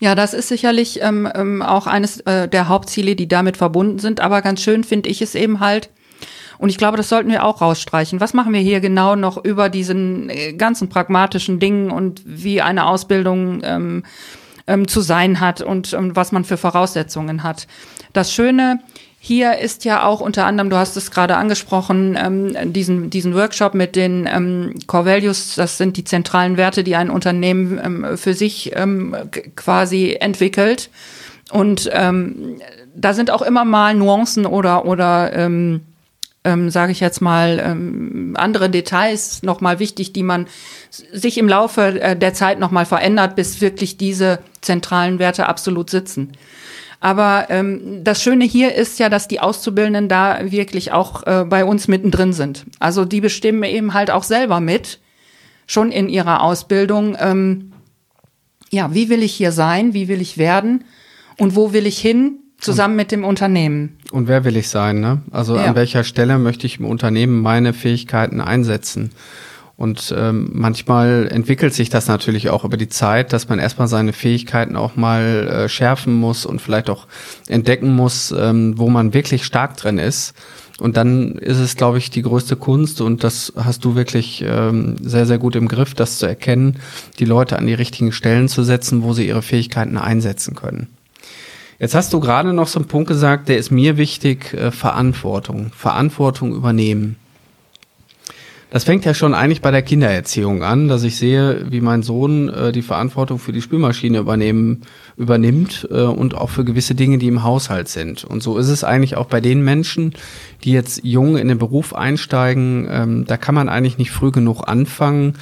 Ja, 0.00 0.14
das 0.14 0.34
ist 0.34 0.48
sicherlich 0.48 1.02
ähm, 1.02 1.28
ähm, 1.34 1.62
auch 1.62 1.86
eines 1.86 2.20
äh, 2.20 2.48
der 2.48 2.68
Hauptziele, 2.68 3.16
die 3.16 3.28
damit 3.28 3.56
verbunden 3.56 3.98
sind. 3.98 4.20
Aber 4.20 4.42
ganz 4.42 4.62
schön 4.62 4.84
finde 4.84 5.08
ich 5.08 5.22
es 5.22 5.34
eben 5.34 5.60
halt. 5.60 5.90
Und 6.58 6.70
ich 6.70 6.78
glaube, 6.78 6.96
das 6.96 7.08
sollten 7.08 7.30
wir 7.30 7.44
auch 7.44 7.60
rausstreichen. 7.60 8.20
Was 8.20 8.32
machen 8.32 8.52
wir 8.52 8.60
hier 8.60 8.80
genau 8.80 9.16
noch 9.16 9.42
über 9.42 9.68
diesen 9.68 10.30
äh, 10.30 10.52
ganzen 10.54 10.88
pragmatischen 10.88 11.58
Dingen 11.58 11.90
und 11.90 12.22
wie 12.24 12.62
eine 12.62 12.86
Ausbildung 12.86 13.60
ähm, 13.62 14.04
ähm, 14.66 14.88
zu 14.88 15.00
sein 15.00 15.40
hat 15.40 15.60
und 15.60 15.92
ähm, 15.92 16.14
was 16.14 16.32
man 16.32 16.44
für 16.44 16.56
Voraussetzungen 16.56 17.42
hat? 17.42 17.66
Das 18.12 18.32
Schöne 18.32 18.80
hier 19.26 19.58
ist 19.58 19.84
ja 19.84 20.04
auch 20.04 20.20
unter 20.20 20.46
anderem, 20.46 20.70
du 20.70 20.76
hast 20.76 20.96
es 20.96 21.10
gerade 21.10 21.36
angesprochen, 21.36 22.16
ähm, 22.16 22.72
diesen, 22.72 23.10
diesen 23.10 23.34
Workshop 23.34 23.74
mit 23.74 23.96
den 23.96 24.28
ähm, 24.32 24.74
Core 24.86 25.04
Values, 25.04 25.56
das 25.56 25.78
sind 25.78 25.96
die 25.96 26.04
zentralen 26.04 26.56
Werte, 26.56 26.84
die 26.84 26.94
ein 26.94 27.10
Unternehmen 27.10 27.80
ähm, 27.82 28.16
für 28.16 28.34
sich 28.34 28.70
ähm, 28.76 29.16
quasi 29.56 30.16
entwickelt. 30.20 30.90
Und 31.50 31.90
ähm, 31.92 32.60
da 32.94 33.14
sind 33.14 33.32
auch 33.32 33.42
immer 33.42 33.64
mal 33.64 33.94
Nuancen 33.94 34.46
oder, 34.46 34.84
oder 34.84 35.32
ähm, 35.32 35.80
ähm, 36.44 36.70
sage 36.70 36.92
ich 36.92 37.00
jetzt 37.00 37.20
mal, 37.20 37.60
ähm, 37.60 38.34
andere 38.38 38.70
Details 38.70 39.42
nochmal 39.42 39.80
wichtig, 39.80 40.12
die 40.12 40.22
man 40.22 40.46
sich 40.90 41.36
im 41.38 41.48
Laufe 41.48 42.00
äh, 42.00 42.16
der 42.16 42.32
Zeit 42.32 42.60
nochmal 42.60 42.86
verändert, 42.86 43.34
bis 43.34 43.60
wirklich 43.60 43.96
diese 43.96 44.38
zentralen 44.66 45.18
Werte 45.18 45.48
absolut 45.48 45.88
sitzen. 45.88 46.32
Aber 47.00 47.46
ähm, 47.50 48.02
das 48.04 48.22
Schöne 48.22 48.44
hier 48.44 48.74
ist 48.74 48.98
ja, 48.98 49.08
dass 49.08 49.28
die 49.28 49.40
Auszubildenden 49.40 50.08
da 50.08 50.50
wirklich 50.50 50.92
auch 50.92 51.26
äh, 51.26 51.44
bei 51.44 51.64
uns 51.64 51.88
mittendrin 51.88 52.32
sind. 52.32 52.66
Also 52.78 53.04
die 53.04 53.20
bestimmen 53.20 53.62
eben 53.64 53.94
halt 53.94 54.10
auch 54.10 54.22
selber 54.22 54.60
mit, 54.60 54.98
schon 55.66 55.92
in 55.92 56.08
ihrer 56.08 56.42
Ausbildung, 56.42 57.16
ähm, 57.20 57.72
ja, 58.70 58.92
wie 58.94 59.08
will 59.08 59.22
ich 59.22 59.34
hier 59.34 59.52
sein, 59.52 59.94
wie 59.94 60.08
will 60.08 60.20
ich 60.20 60.38
werden 60.38 60.84
und 61.38 61.54
wo 61.54 61.72
will 61.72 61.86
ich 61.86 61.98
hin, 61.98 62.40
zusammen 62.58 62.96
mit 62.96 63.12
dem 63.12 63.24
Unternehmen. 63.24 63.98
Und 64.10 64.28
wer 64.28 64.44
will 64.44 64.56
ich 64.56 64.68
sein, 64.68 65.00
ne? 65.00 65.20
Also 65.30 65.56
ja. 65.56 65.66
an 65.66 65.74
welcher 65.74 66.04
Stelle 66.04 66.38
möchte 66.38 66.66
ich 66.66 66.80
im 66.80 66.86
Unternehmen 66.86 67.42
meine 67.42 67.74
Fähigkeiten 67.74 68.40
einsetzen? 68.40 69.12
Und 69.76 70.14
ähm, 70.16 70.48
manchmal 70.54 71.28
entwickelt 71.30 71.74
sich 71.74 71.90
das 71.90 72.08
natürlich 72.08 72.48
auch 72.48 72.64
über 72.64 72.78
die 72.78 72.88
Zeit, 72.88 73.34
dass 73.34 73.48
man 73.48 73.58
erstmal 73.58 73.88
seine 73.88 74.14
Fähigkeiten 74.14 74.74
auch 74.74 74.96
mal 74.96 75.48
äh, 75.48 75.68
schärfen 75.68 76.14
muss 76.14 76.46
und 76.46 76.62
vielleicht 76.62 76.88
auch 76.88 77.06
entdecken 77.46 77.94
muss, 77.94 78.34
ähm, 78.36 78.78
wo 78.78 78.88
man 78.88 79.12
wirklich 79.12 79.44
stark 79.44 79.76
drin 79.76 79.98
ist. 79.98 80.34
Und 80.78 80.96
dann 80.96 81.32
ist 81.32 81.58
es, 81.58 81.76
glaube 81.76 81.98
ich, 81.98 82.10
die 82.10 82.22
größte 82.22 82.56
Kunst 82.56 83.00
und 83.00 83.22
das 83.24 83.52
hast 83.56 83.84
du 83.84 83.94
wirklich 83.94 84.44
ähm, 84.46 84.96
sehr, 85.00 85.26
sehr 85.26 85.38
gut 85.38 85.56
im 85.56 85.68
Griff, 85.68 85.94
das 85.94 86.18
zu 86.18 86.26
erkennen, 86.26 86.76
die 87.18 87.24
Leute 87.24 87.58
an 87.58 87.66
die 87.66 87.74
richtigen 87.74 88.12
Stellen 88.12 88.48
zu 88.48 88.62
setzen, 88.62 89.02
wo 89.02 89.12
sie 89.12 89.26
ihre 89.26 89.42
Fähigkeiten 89.42 89.96
einsetzen 89.96 90.54
können. 90.54 90.88
Jetzt 91.78 91.94
hast 91.94 92.12
du 92.12 92.20
gerade 92.20 92.54
noch 92.54 92.68
so 92.68 92.78
einen 92.78 92.88
Punkt 92.88 93.08
gesagt, 93.08 93.48
der 93.48 93.58
ist 93.58 93.70
mir 93.70 93.98
wichtig, 93.98 94.54
äh, 94.54 94.70
Verantwortung, 94.70 95.70
Verantwortung 95.74 96.54
übernehmen. 96.54 97.16
Das 98.68 98.82
fängt 98.82 99.04
ja 99.04 99.14
schon 99.14 99.32
eigentlich 99.32 99.60
bei 99.60 99.70
der 99.70 99.82
Kindererziehung 99.82 100.64
an, 100.64 100.88
dass 100.88 101.04
ich 101.04 101.16
sehe, 101.16 101.70
wie 101.70 101.80
mein 101.80 102.02
Sohn 102.02 102.48
äh, 102.48 102.72
die 102.72 102.82
Verantwortung 102.82 103.38
für 103.38 103.52
die 103.52 103.62
Spülmaschine 103.62 104.18
übernehmen, 104.18 104.82
übernimmt 105.16 105.86
äh, 105.92 106.02
und 106.02 106.34
auch 106.34 106.50
für 106.50 106.64
gewisse 106.64 106.96
Dinge, 106.96 107.18
die 107.18 107.28
im 107.28 107.44
Haushalt 107.44 107.86
sind. 107.88 108.24
Und 108.24 108.42
so 108.42 108.58
ist 108.58 108.68
es 108.68 108.82
eigentlich 108.82 109.16
auch 109.16 109.26
bei 109.26 109.40
den 109.40 109.62
Menschen, 109.62 110.14
die 110.64 110.72
jetzt 110.72 111.04
jung 111.04 111.36
in 111.36 111.46
den 111.46 111.58
Beruf 111.58 111.94
einsteigen. 111.94 112.88
Ähm, 112.90 113.24
da 113.24 113.36
kann 113.36 113.54
man 113.54 113.68
eigentlich 113.68 113.98
nicht 113.98 114.10
früh 114.10 114.32
genug 114.32 114.64
anfangen, 114.66 115.34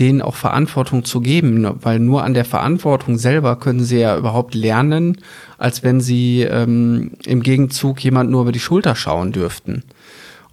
denen 0.00 0.20
auch 0.20 0.34
Verantwortung 0.34 1.04
zu 1.04 1.20
geben, 1.20 1.68
weil 1.82 2.00
nur 2.00 2.24
an 2.24 2.34
der 2.34 2.44
Verantwortung 2.44 3.16
selber 3.16 3.56
können 3.56 3.84
sie 3.84 4.00
ja 4.00 4.18
überhaupt 4.18 4.56
lernen, 4.56 5.18
als 5.56 5.84
wenn 5.84 6.00
sie 6.00 6.42
ähm, 6.42 7.12
im 7.26 7.44
Gegenzug 7.44 8.02
jemand 8.02 8.28
nur 8.30 8.42
über 8.42 8.52
die 8.52 8.58
Schulter 8.58 8.96
schauen 8.96 9.30
dürften. 9.30 9.84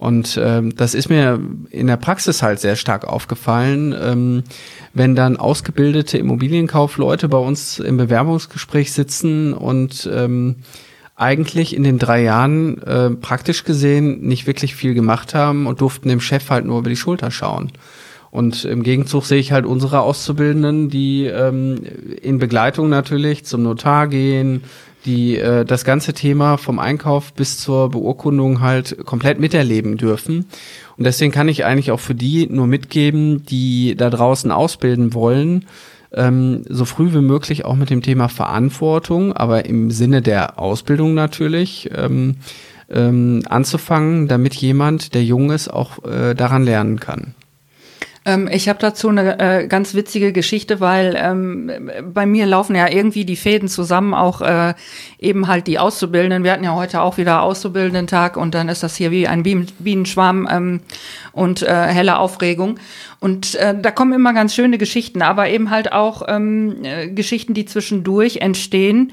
Und 0.00 0.40
ähm, 0.42 0.74
das 0.74 0.94
ist 0.94 1.10
mir 1.10 1.38
in 1.68 1.86
der 1.86 1.98
Praxis 1.98 2.42
halt 2.42 2.58
sehr 2.58 2.76
stark 2.76 3.04
aufgefallen, 3.04 3.94
ähm, 4.02 4.44
wenn 4.94 5.14
dann 5.14 5.36
ausgebildete 5.36 6.16
Immobilienkaufleute 6.16 7.28
bei 7.28 7.36
uns 7.36 7.78
im 7.80 7.98
Bewerbungsgespräch 7.98 8.94
sitzen 8.94 9.52
und 9.52 10.08
ähm, 10.10 10.56
eigentlich 11.16 11.76
in 11.76 11.82
den 11.82 11.98
drei 11.98 12.22
Jahren 12.22 12.80
äh, 12.82 13.10
praktisch 13.10 13.64
gesehen 13.64 14.22
nicht 14.22 14.46
wirklich 14.46 14.74
viel 14.74 14.94
gemacht 14.94 15.34
haben 15.34 15.66
und 15.66 15.82
durften 15.82 16.08
dem 16.08 16.22
Chef 16.22 16.48
halt 16.48 16.64
nur 16.64 16.78
über 16.78 16.88
die 16.88 16.96
Schulter 16.96 17.30
schauen. 17.30 17.70
Und 18.30 18.64
im 18.64 18.82
Gegenzug 18.82 19.26
sehe 19.26 19.38
ich 19.38 19.52
halt 19.52 19.66
unsere 19.66 20.00
Auszubildenden, 20.00 20.88
die 20.88 21.26
ähm, 21.26 21.82
in 22.22 22.38
Begleitung 22.38 22.88
natürlich 22.88 23.44
zum 23.44 23.64
Notar 23.64 24.08
gehen, 24.08 24.62
die 25.04 25.36
äh, 25.36 25.64
das 25.64 25.84
ganze 25.84 26.12
Thema 26.12 26.56
vom 26.56 26.78
Einkauf 26.78 27.32
bis 27.32 27.58
zur 27.58 27.90
Beurkundung 27.90 28.60
halt 28.60 29.04
komplett 29.06 29.40
miterleben 29.40 29.96
dürfen. 29.96 30.46
Und 30.96 31.04
deswegen 31.04 31.32
kann 31.32 31.48
ich 31.48 31.64
eigentlich 31.64 31.90
auch 31.90 32.00
für 32.00 32.14
die 32.14 32.46
nur 32.48 32.66
mitgeben, 32.66 33.44
die 33.46 33.94
da 33.96 34.10
draußen 34.10 34.50
ausbilden 34.50 35.14
wollen, 35.14 35.66
ähm, 36.12 36.62
so 36.68 36.84
früh 36.84 37.12
wie 37.14 37.20
möglich 37.20 37.64
auch 37.64 37.76
mit 37.76 37.90
dem 37.90 38.02
Thema 38.02 38.28
Verantwortung, 38.28 39.32
aber 39.32 39.64
im 39.66 39.90
Sinne 39.90 40.22
der 40.22 40.58
Ausbildung 40.58 41.14
natürlich, 41.14 41.90
ähm, 41.96 42.36
ähm, 42.90 43.42
anzufangen, 43.48 44.26
damit 44.26 44.54
jemand, 44.54 45.14
der 45.14 45.22
jung 45.22 45.50
ist, 45.50 45.68
auch 45.68 46.04
äh, 46.04 46.34
daran 46.34 46.64
lernen 46.64 46.98
kann. 46.98 47.34
Ähm, 48.30 48.48
ich 48.50 48.68
habe 48.68 48.78
dazu 48.78 49.08
eine 49.08 49.38
äh, 49.40 49.66
ganz 49.66 49.94
witzige 49.94 50.32
Geschichte, 50.32 50.78
weil 50.80 51.16
ähm, 51.18 51.90
bei 52.12 52.26
mir 52.26 52.46
laufen 52.46 52.76
ja 52.76 52.88
irgendwie 52.88 53.24
die 53.24 53.36
Fäden 53.36 53.68
zusammen, 53.68 54.14
auch 54.14 54.40
äh, 54.40 54.74
eben 55.18 55.48
halt 55.48 55.66
die 55.66 55.78
Auszubildenden. 55.78 56.44
Wir 56.44 56.52
hatten 56.52 56.64
ja 56.64 56.74
heute 56.74 57.02
auch 57.02 57.18
wieder 57.18 57.42
Auszubildenden-Tag 57.42 58.36
und 58.36 58.54
dann 58.54 58.68
ist 58.68 58.82
das 58.82 58.96
hier 58.96 59.10
wie 59.10 59.26
ein 59.26 59.42
Bienenschwarm 59.42 60.48
ähm, 60.50 60.80
und 61.32 61.62
äh, 61.62 61.86
helle 61.86 62.18
Aufregung. 62.18 62.78
Und 63.18 63.56
äh, 63.56 63.74
da 63.78 63.90
kommen 63.90 64.12
immer 64.12 64.32
ganz 64.32 64.54
schöne 64.54 64.78
Geschichten, 64.78 65.22
aber 65.22 65.48
eben 65.48 65.70
halt 65.70 65.92
auch 65.92 66.22
ähm, 66.28 66.84
äh, 66.84 67.08
Geschichten, 67.08 67.54
die 67.54 67.64
zwischendurch 67.64 68.38
entstehen 68.38 69.12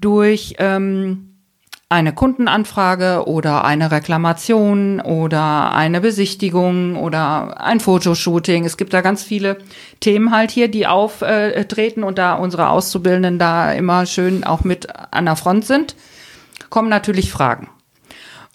durch 0.00 0.56
ähm, 0.58 1.35
eine 1.88 2.12
Kundenanfrage 2.12 3.28
oder 3.28 3.64
eine 3.64 3.92
Reklamation 3.92 5.00
oder 5.00 5.72
eine 5.72 6.00
Besichtigung 6.00 6.96
oder 6.96 7.60
ein 7.60 7.78
Fotoshooting. 7.78 8.64
Es 8.64 8.76
gibt 8.76 8.92
da 8.92 9.02
ganz 9.02 9.22
viele 9.22 9.58
Themen 10.00 10.32
halt 10.32 10.50
hier, 10.50 10.68
die 10.68 10.88
auftreten 10.88 12.02
und 12.02 12.18
da 12.18 12.34
unsere 12.34 12.70
Auszubildenden 12.70 13.38
da 13.38 13.72
immer 13.72 14.04
schön 14.06 14.42
auch 14.42 14.64
mit 14.64 14.88
an 15.12 15.26
der 15.26 15.36
Front 15.36 15.64
sind, 15.64 15.94
kommen 16.70 16.88
natürlich 16.88 17.30
Fragen. 17.30 17.68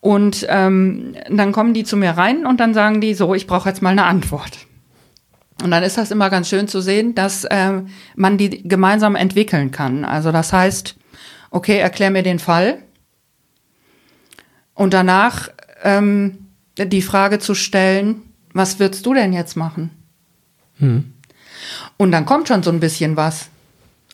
Und 0.02 0.46
ähm, 0.50 1.16
dann 1.30 1.54
kommen 1.54 1.74
die 1.74 1.86
zu 1.86 1.96
mir 1.96 2.12
rein 2.12 2.46
und 2.46 2.60
dann 2.60 2.74
sagen 2.74 3.00
die 3.00 3.14
so, 3.14 3.34
ich 3.34 3.48
brauche 3.48 3.70
jetzt 3.70 3.82
mal 3.82 3.92
eine 3.92 4.06
Antwort. 4.06 4.66
Und 5.64 5.72
dann 5.72 5.84
ist 5.84 5.98
das 5.98 6.12
immer 6.12 6.30
ganz 6.30 6.50
schön 6.50 6.68
zu 6.68 6.82
sehen, 6.82 7.16
dass 7.16 7.46
äh, 7.46 7.82
man 8.16 8.38
die 8.38 8.68
gemeinsam 8.68 9.16
entwickeln 9.16 9.72
kann. 9.72 10.04
Also 10.04 10.32
das 10.32 10.52
heißt, 10.52 10.98
okay, 11.52 11.78
erklär 11.78 12.10
mir 12.10 12.24
den 12.24 12.40
Fall. 12.40 12.80
Und 14.74 14.94
danach 14.94 15.50
ähm, 15.84 16.48
die 16.78 17.02
Frage 17.02 17.40
zu 17.40 17.56
stellen, 17.56 18.22
was 18.54 18.80
würdest 18.80 19.06
du 19.06 19.14
denn 19.14 19.34
jetzt 19.34 19.56
machen? 19.56 19.92
Hm. 20.80 21.14
Und 21.98 22.12
dann 22.12 22.26
kommt 22.26 22.48
schon 22.48 22.64
so 22.64 22.72
ein 22.72 22.80
bisschen 22.80 23.16
was. 23.16 23.50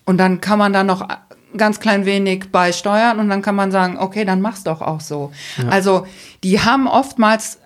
Und 0.05 0.17
dann 0.17 0.41
kann 0.41 0.59
man 0.59 0.73
da 0.73 0.83
noch 0.83 1.07
ganz 1.55 1.79
klein 1.79 2.05
wenig 2.05 2.51
beisteuern 2.51 3.19
und 3.19 3.29
dann 3.29 3.41
kann 3.41 3.55
man 3.55 3.71
sagen, 3.71 3.97
okay, 3.97 4.25
dann 4.25 4.41
mach's 4.41 4.63
doch 4.63 4.81
auch 4.81 5.01
so. 5.01 5.31
Ja. 5.57 5.69
Also 5.69 6.07
die 6.43 6.59
haben 6.61 6.87
oftmals 6.87 7.59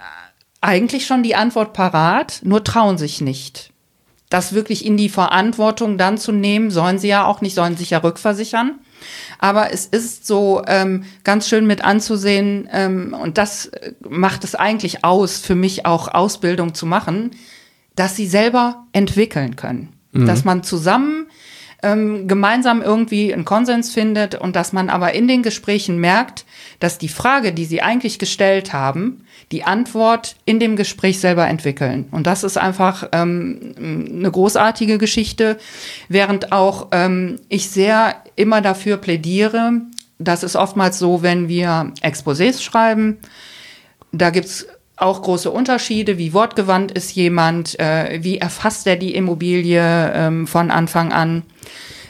eigentlich 0.62 1.06
schon 1.06 1.23
die 1.23 1.36
Antwort 1.36 1.73
parat, 1.73 2.41
nur 2.43 2.63
trauen 2.63 2.97
sich 2.97 3.21
nicht. 3.21 3.71
Das 4.30 4.54
wirklich 4.54 4.86
in 4.86 4.95
die 4.95 5.10
Verantwortung 5.10 5.97
dann 5.97 6.17
zu 6.17 6.32
nehmen, 6.32 6.71
sollen 6.71 6.99
sie 6.99 7.10
ja 7.10 7.25
auch 7.25 7.41
nicht, 7.41 7.56
sollen 7.56 7.75
sich 7.75 7.89
ja 7.89 7.97
rückversichern. 7.97 8.80
Aber 9.41 9.73
es 9.73 9.88
ist 9.88 10.25
so 10.27 10.62
ähm, 10.67 11.04
ganz 11.23 11.49
schön 11.49 11.65
mit 11.65 11.84
anzusehen, 11.84 12.69
ähm, 12.71 13.13
und 13.19 13.38
das 13.39 13.71
macht 14.08 14.43
es 14.43 14.56
eigentlich 14.56 15.04
aus, 15.04 15.39
für 15.39 15.56
mich 15.56 15.86
auch 15.86 16.08
Ausbildung 16.08 16.75
zu 16.75 16.86
machen, 16.86 17.32
dass 17.95 18.15
sie 18.15 18.27
selber 18.27 18.86
entwickeln 18.93 19.56
können. 19.56 19.93
Mhm. 20.12 20.27
Dass 20.27 20.45
man 20.45 20.63
zusammen 20.63 21.27
ähm, 21.84 22.28
gemeinsam 22.28 22.82
irgendwie 22.82 23.34
einen 23.34 23.46
Konsens 23.46 23.94
findet 23.94 24.36
und 24.36 24.56
dass 24.56 24.74
man 24.74 24.89
aber 24.89 25.13
in 25.13 25.28
den 25.28 25.44
Gesprächen 25.44 25.98
merkt, 25.98 26.46
dass 26.80 26.98
die 26.98 27.10
Frage, 27.10 27.54
die 27.54 27.65
sie 27.65 27.82
eigentlich 27.82 28.20
gestellt 28.20 28.74
haben, 28.74 29.26
die 29.52 29.63
Antwort 29.63 30.36
in 30.46 30.60
dem 30.60 30.76
Gespräch 30.76 31.20
selber 31.20 31.48
entwickeln. 31.48 32.08
Und 32.12 32.28
das 32.28 32.44
ist 32.44 32.58
einfach 32.58 33.10
ähm, 33.12 33.74
eine 33.78 34.32
großartige 34.32 34.98
Geschichte, 34.98 35.58
während 36.08 36.52
auch 36.52 36.88
ähm, 36.91 37.39
ich 37.50 37.70
sehr 37.70 38.15
immer 38.36 38.62
dafür 38.62 38.98
plädiere, 38.98 39.82
das 40.24 40.44
ist 40.44 40.56
oftmals 40.56 41.00
so, 41.00 41.24
wenn 41.24 41.48
wir 41.48 41.94
Exposés 42.02 42.62
schreiben, 42.62 43.17
da 44.12 44.30
gibt's 44.30 44.67
auch 45.02 45.22
große 45.22 45.50
Unterschiede, 45.50 46.18
wie 46.18 46.34
wortgewandt 46.34 46.92
ist 46.92 47.14
jemand, 47.16 47.80
äh, 47.80 48.20
wie 48.22 48.38
erfasst 48.38 48.86
er 48.88 48.96
die 48.96 49.16
Immobilie 49.16 50.12
ähm, 50.14 50.48
von 50.48 50.72
Anfang 50.72 51.12
an. 51.12 51.44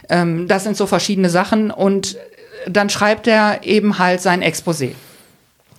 Ähm, 0.09 0.47
das 0.47 0.63
sind 0.63 0.75
so 0.77 0.87
verschiedene 0.87 1.29
Sachen 1.29 1.71
und 1.71 2.17
dann 2.67 2.89
schreibt 2.89 3.27
er 3.27 3.63
eben 3.63 3.97
halt 3.97 4.21
sein 4.21 4.43
Exposé. 4.43 4.91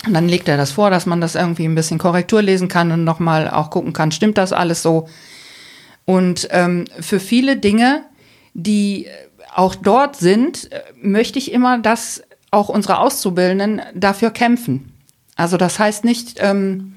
Und 0.06 0.14
dann 0.14 0.28
legt 0.28 0.48
er 0.48 0.56
das 0.56 0.72
vor, 0.72 0.90
dass 0.90 1.06
man 1.06 1.20
das 1.20 1.34
irgendwie 1.34 1.64
ein 1.64 1.74
bisschen 1.74 1.98
Korrektur 1.98 2.42
lesen 2.42 2.68
kann 2.68 2.90
und 2.90 3.04
nochmal 3.04 3.48
auch 3.48 3.70
gucken 3.70 3.92
kann, 3.92 4.10
stimmt 4.10 4.38
das 4.38 4.52
alles 4.52 4.82
so? 4.82 5.08
Und 6.04 6.48
ähm, 6.50 6.86
für 6.98 7.20
viele 7.20 7.56
Dinge, 7.56 8.04
die 8.54 9.06
auch 9.54 9.74
dort 9.74 10.16
sind, 10.16 10.70
möchte 11.00 11.38
ich 11.38 11.52
immer, 11.52 11.78
dass 11.78 12.22
auch 12.50 12.68
unsere 12.68 12.98
Auszubildenden 12.98 13.80
dafür 13.94 14.30
kämpfen. 14.30 14.92
Also 15.36 15.56
das 15.56 15.78
heißt 15.78 16.04
nicht, 16.04 16.38
ähm, 16.40 16.94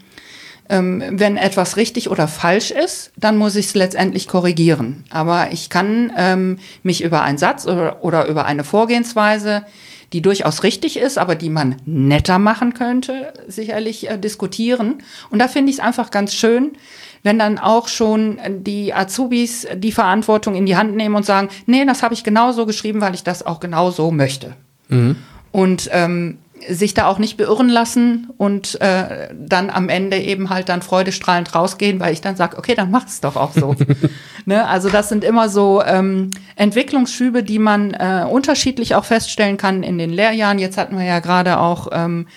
ähm, 0.70 1.04
wenn 1.12 1.38
etwas 1.38 1.78
richtig 1.78 2.10
oder 2.10 2.28
falsch 2.28 2.72
ist, 2.72 3.12
dann 3.18 3.38
muss 3.38 3.56
ich 3.56 3.68
es 3.68 3.76
letztendlich 3.76 4.28
korrigieren. 4.28 5.04
Aber 5.10 5.52
ich 5.52 5.70
kann 5.70 6.12
ähm, 6.18 6.58
mich 6.84 7.04
über 7.04 7.22
einen 7.22 7.38
Satz 7.38 7.66
oder, 7.68 8.04
oder 8.04 8.28
über 8.28 8.46
eine 8.46 8.64
Vorgehensweise, 8.64 9.66
die 10.14 10.22
durchaus 10.22 10.64
richtig 10.64 10.98
ist, 10.98 11.18
aber 11.18 11.36
die 11.36 11.50
man 11.50 11.76
netter 11.86 12.40
machen 12.40 12.74
könnte, 12.74 13.34
sicherlich 13.48 14.10
äh, 14.10 14.18
diskutieren. 14.18 14.96
Und 15.30 15.40
da 15.40 15.48
finde 15.48 15.72
ich 15.72 15.78
es 15.78 15.84
einfach 15.84 16.10
ganz 16.10 16.34
schön, 16.34 16.74
wenn 17.22 17.40
dann 17.40 17.58
auch 17.58 17.88
schon 17.88 18.40
die 18.48 18.94
Azubis 18.94 19.68
die 19.76 19.92
Verantwortung 19.92 20.56
in 20.56 20.66
die 20.66 20.78
Hand 20.78 20.96
nehmen 20.96 21.16
und 21.16 21.26
sagen, 21.26 21.50
nee, 21.66 21.84
das 21.84 22.04
habe 22.04 22.14
ich 22.14 22.24
genauso 22.24 22.66
geschrieben, 22.66 23.02
weil 23.02 23.16
ich 23.16 23.24
das 23.24 23.46
auch 23.46 23.60
genauso 23.60 24.12
möchte. 24.12 24.56
Mhm. 24.90 25.16
Und 25.52 25.90
ähm, 25.92 26.38
sich 26.70 26.94
da 26.94 27.08
auch 27.08 27.20
nicht 27.20 27.38
beirren 27.38 27.70
lassen 27.70 28.30
und 28.38 28.80
äh, 28.82 29.30
dann 29.34 29.70
am 29.70 29.90
Ende 29.90 30.18
eben 30.18 30.50
halt 30.50 30.70
dann 30.70 30.82
freudestrahlend 30.82 31.54
rausgehen, 31.54 32.00
weil 32.00 32.14
ich 32.14 32.22
dann 32.22 32.36
sage, 32.36 32.58
okay, 32.58 32.76
dann 32.76 32.92
mach 32.92 33.06
es 33.06 33.22
doch 33.22 33.36
auch 33.36 33.52
so. 33.52 33.76
ne? 34.46 34.68
Also 34.68 34.90
das 34.90 35.10
sind 35.10 35.24
immer 35.24 35.50
so 35.50 35.84
ähm, 35.86 36.32
Entwicklungsschübe, 36.56 37.44
die 37.44 37.60
man 37.60 37.94
äh, 37.94 38.26
unterschiedlich 38.30 38.96
auch 38.96 39.06
feststellen 39.06 39.58
kann 39.58 39.84
in 39.84 39.98
den 39.98 40.10
Lehrjahren. 40.10 40.60
Jetzt 40.60 40.78
hatten 40.78 40.98
wir 40.98 41.06
ja 41.06 41.20
gerade 41.20 41.60
auch 41.60 41.90
ähm, 41.92 42.28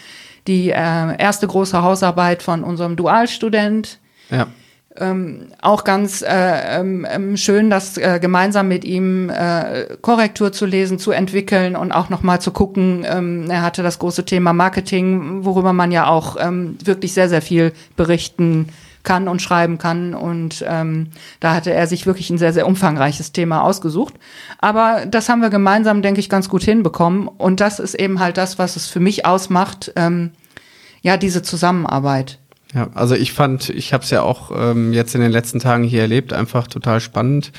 die 0.46 0.70
äh, 0.70 1.16
erste 1.18 1.46
große 1.46 1.80
Hausarbeit 1.82 2.42
von 2.42 2.64
unserem 2.64 2.96
Dualstudent. 2.96 3.98
Ja 4.30 4.48
ähm, 5.00 5.48
auch 5.60 5.84
ganz 5.84 6.22
äh, 6.22 6.26
ähm, 6.80 7.06
ähm, 7.08 7.36
schön, 7.36 7.70
das 7.70 7.96
äh, 7.96 8.18
gemeinsam 8.20 8.68
mit 8.68 8.84
ihm 8.84 9.30
äh, 9.30 9.96
Korrektur 10.00 10.52
zu 10.52 10.66
lesen, 10.66 10.98
zu 10.98 11.10
entwickeln 11.10 11.76
und 11.76 11.92
auch 11.92 12.08
nochmal 12.08 12.40
zu 12.40 12.50
gucken. 12.50 13.04
Ähm, 13.08 13.50
er 13.50 13.62
hatte 13.62 13.82
das 13.82 13.98
große 13.98 14.24
Thema 14.24 14.52
Marketing, 14.52 15.44
worüber 15.44 15.72
man 15.72 15.92
ja 15.92 16.06
auch 16.06 16.36
ähm, 16.38 16.76
wirklich 16.84 17.12
sehr, 17.12 17.28
sehr 17.28 17.42
viel 17.42 17.72
berichten 17.96 18.68
kann 19.02 19.28
und 19.28 19.40
schreiben 19.40 19.78
kann. 19.78 20.14
Und 20.14 20.64
ähm, 20.68 21.08
da 21.40 21.54
hatte 21.54 21.72
er 21.72 21.86
sich 21.86 22.06
wirklich 22.06 22.30
ein 22.30 22.38
sehr, 22.38 22.52
sehr 22.52 22.66
umfangreiches 22.66 23.32
Thema 23.32 23.62
ausgesucht. 23.62 24.14
Aber 24.58 25.06
das 25.06 25.28
haben 25.28 25.40
wir 25.42 25.50
gemeinsam, 25.50 26.02
denke 26.02 26.20
ich, 26.20 26.28
ganz 26.28 26.48
gut 26.48 26.62
hinbekommen. 26.62 27.28
Und 27.28 27.60
das 27.60 27.78
ist 27.78 27.94
eben 27.94 28.20
halt 28.20 28.36
das, 28.36 28.58
was 28.58 28.76
es 28.76 28.88
für 28.88 29.00
mich 29.00 29.24
ausmacht, 29.24 29.92
ja, 31.00 31.16
diese 31.16 31.42
Zusammenarbeit. 31.42 32.38
Ja, 32.74 32.88
also 32.94 33.14
ich 33.14 33.32
fand, 33.32 33.70
ich 33.70 33.92
habe 33.92 34.04
es 34.04 34.10
ja 34.10 34.22
auch 34.22 34.50
ähm, 34.54 34.92
jetzt 34.92 35.14
in 35.14 35.22
den 35.22 35.32
letzten 35.32 35.58
Tagen 35.58 35.84
hier 35.84 36.02
erlebt, 36.02 36.32
einfach 36.32 36.66
total 36.66 37.00
spannend. 37.00 37.52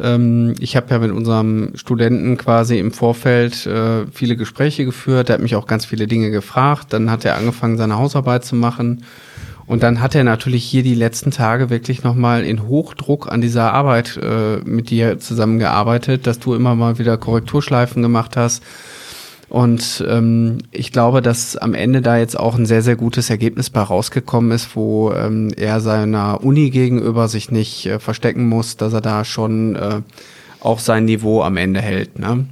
Ähm, 0.00 0.54
ich 0.60 0.76
habe 0.76 0.90
ja 0.90 0.98
mit 1.00 1.10
unserem 1.10 1.72
Studenten 1.74 2.36
quasi 2.36 2.78
im 2.78 2.92
Vorfeld 2.92 3.66
äh, 3.66 4.06
viele 4.12 4.36
Gespräche 4.36 4.84
geführt. 4.84 5.28
Der 5.28 5.34
hat 5.34 5.42
mich 5.42 5.56
auch 5.56 5.66
ganz 5.66 5.86
viele 5.86 6.06
Dinge 6.06 6.30
gefragt. 6.30 6.92
Dann 6.92 7.10
hat 7.10 7.24
er 7.24 7.36
angefangen, 7.36 7.78
seine 7.78 7.98
Hausarbeit 7.98 8.44
zu 8.44 8.54
machen. 8.54 9.04
Und 9.66 9.82
dann 9.82 10.00
hat 10.00 10.14
er 10.14 10.24
natürlich 10.24 10.64
hier 10.64 10.82
die 10.82 10.94
letzten 10.94 11.30
Tage 11.30 11.68
wirklich 11.68 12.02
nochmal 12.02 12.44
in 12.44 12.68
Hochdruck 12.68 13.30
an 13.30 13.40
dieser 13.40 13.74
Arbeit 13.74 14.16
äh, 14.16 14.58
mit 14.64 14.88
dir 14.88 15.18
zusammengearbeitet, 15.18 16.26
dass 16.26 16.38
du 16.38 16.54
immer 16.54 16.74
mal 16.74 16.98
wieder 16.98 17.18
Korrekturschleifen 17.18 18.02
gemacht 18.02 18.36
hast 18.36 18.62
und 19.48 20.04
ähm, 20.06 20.58
ich 20.72 20.92
glaube, 20.92 21.22
dass 21.22 21.56
am 21.56 21.72
Ende 21.72 22.02
da 22.02 22.18
jetzt 22.18 22.38
auch 22.38 22.56
ein 22.56 22.66
sehr, 22.66 22.82
sehr 22.82 22.96
gutes 22.96 23.30
Ergebnis 23.30 23.70
bei 23.70 23.80
rausgekommen 23.80 24.50
ist, 24.50 24.76
wo 24.76 25.10
ähm, 25.12 25.50
er 25.56 25.80
seiner 25.80 26.44
Uni 26.44 26.68
gegenüber 26.70 27.28
sich 27.28 27.50
nicht 27.50 27.86
äh, 27.86 27.98
verstecken 27.98 28.48
muss, 28.48 28.76
dass 28.76 28.92
er 28.92 29.00
da 29.00 29.24
schon 29.24 29.74
äh, 29.74 30.02
auch 30.60 30.80
sein 30.80 31.06
Niveau 31.06 31.42
am 31.42 31.56
Ende 31.56 31.80
hält. 31.80 32.18
Ne? 32.18 32.46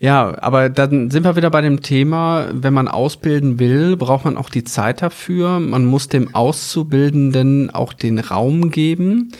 Ja, 0.00 0.36
aber 0.40 0.70
dann 0.70 1.10
sind 1.10 1.24
wir 1.24 1.36
wieder 1.36 1.50
bei 1.50 1.60
dem 1.60 1.82
Thema, 1.82 2.46
wenn 2.52 2.72
man 2.72 2.88
ausbilden 2.88 3.58
will, 3.58 3.96
braucht 3.96 4.24
man 4.24 4.38
auch 4.38 4.48
die 4.48 4.64
Zeit 4.64 5.02
dafür. 5.02 5.60
Man 5.60 5.84
muss 5.84 6.08
dem 6.08 6.34
Auszubildenden 6.34 7.70
auch 7.70 7.92
den 7.92 8.18
Raum 8.18 8.70
geben 8.70 9.32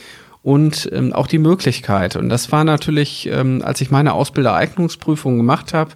und 0.43 0.89
ähm, 0.93 1.13
auch 1.13 1.27
die 1.27 1.39
Möglichkeit. 1.39 2.17
Und 2.17 2.29
das 2.29 2.51
war 2.53 2.65
natürlich, 2.65 3.29
ähm, 3.31 3.63
als 3.65 3.81
ich 3.81 3.91
meine 3.91 4.15
Ausbildereignungsprüfung 4.15 5.37
gemacht 5.37 5.73
habe, 5.73 5.93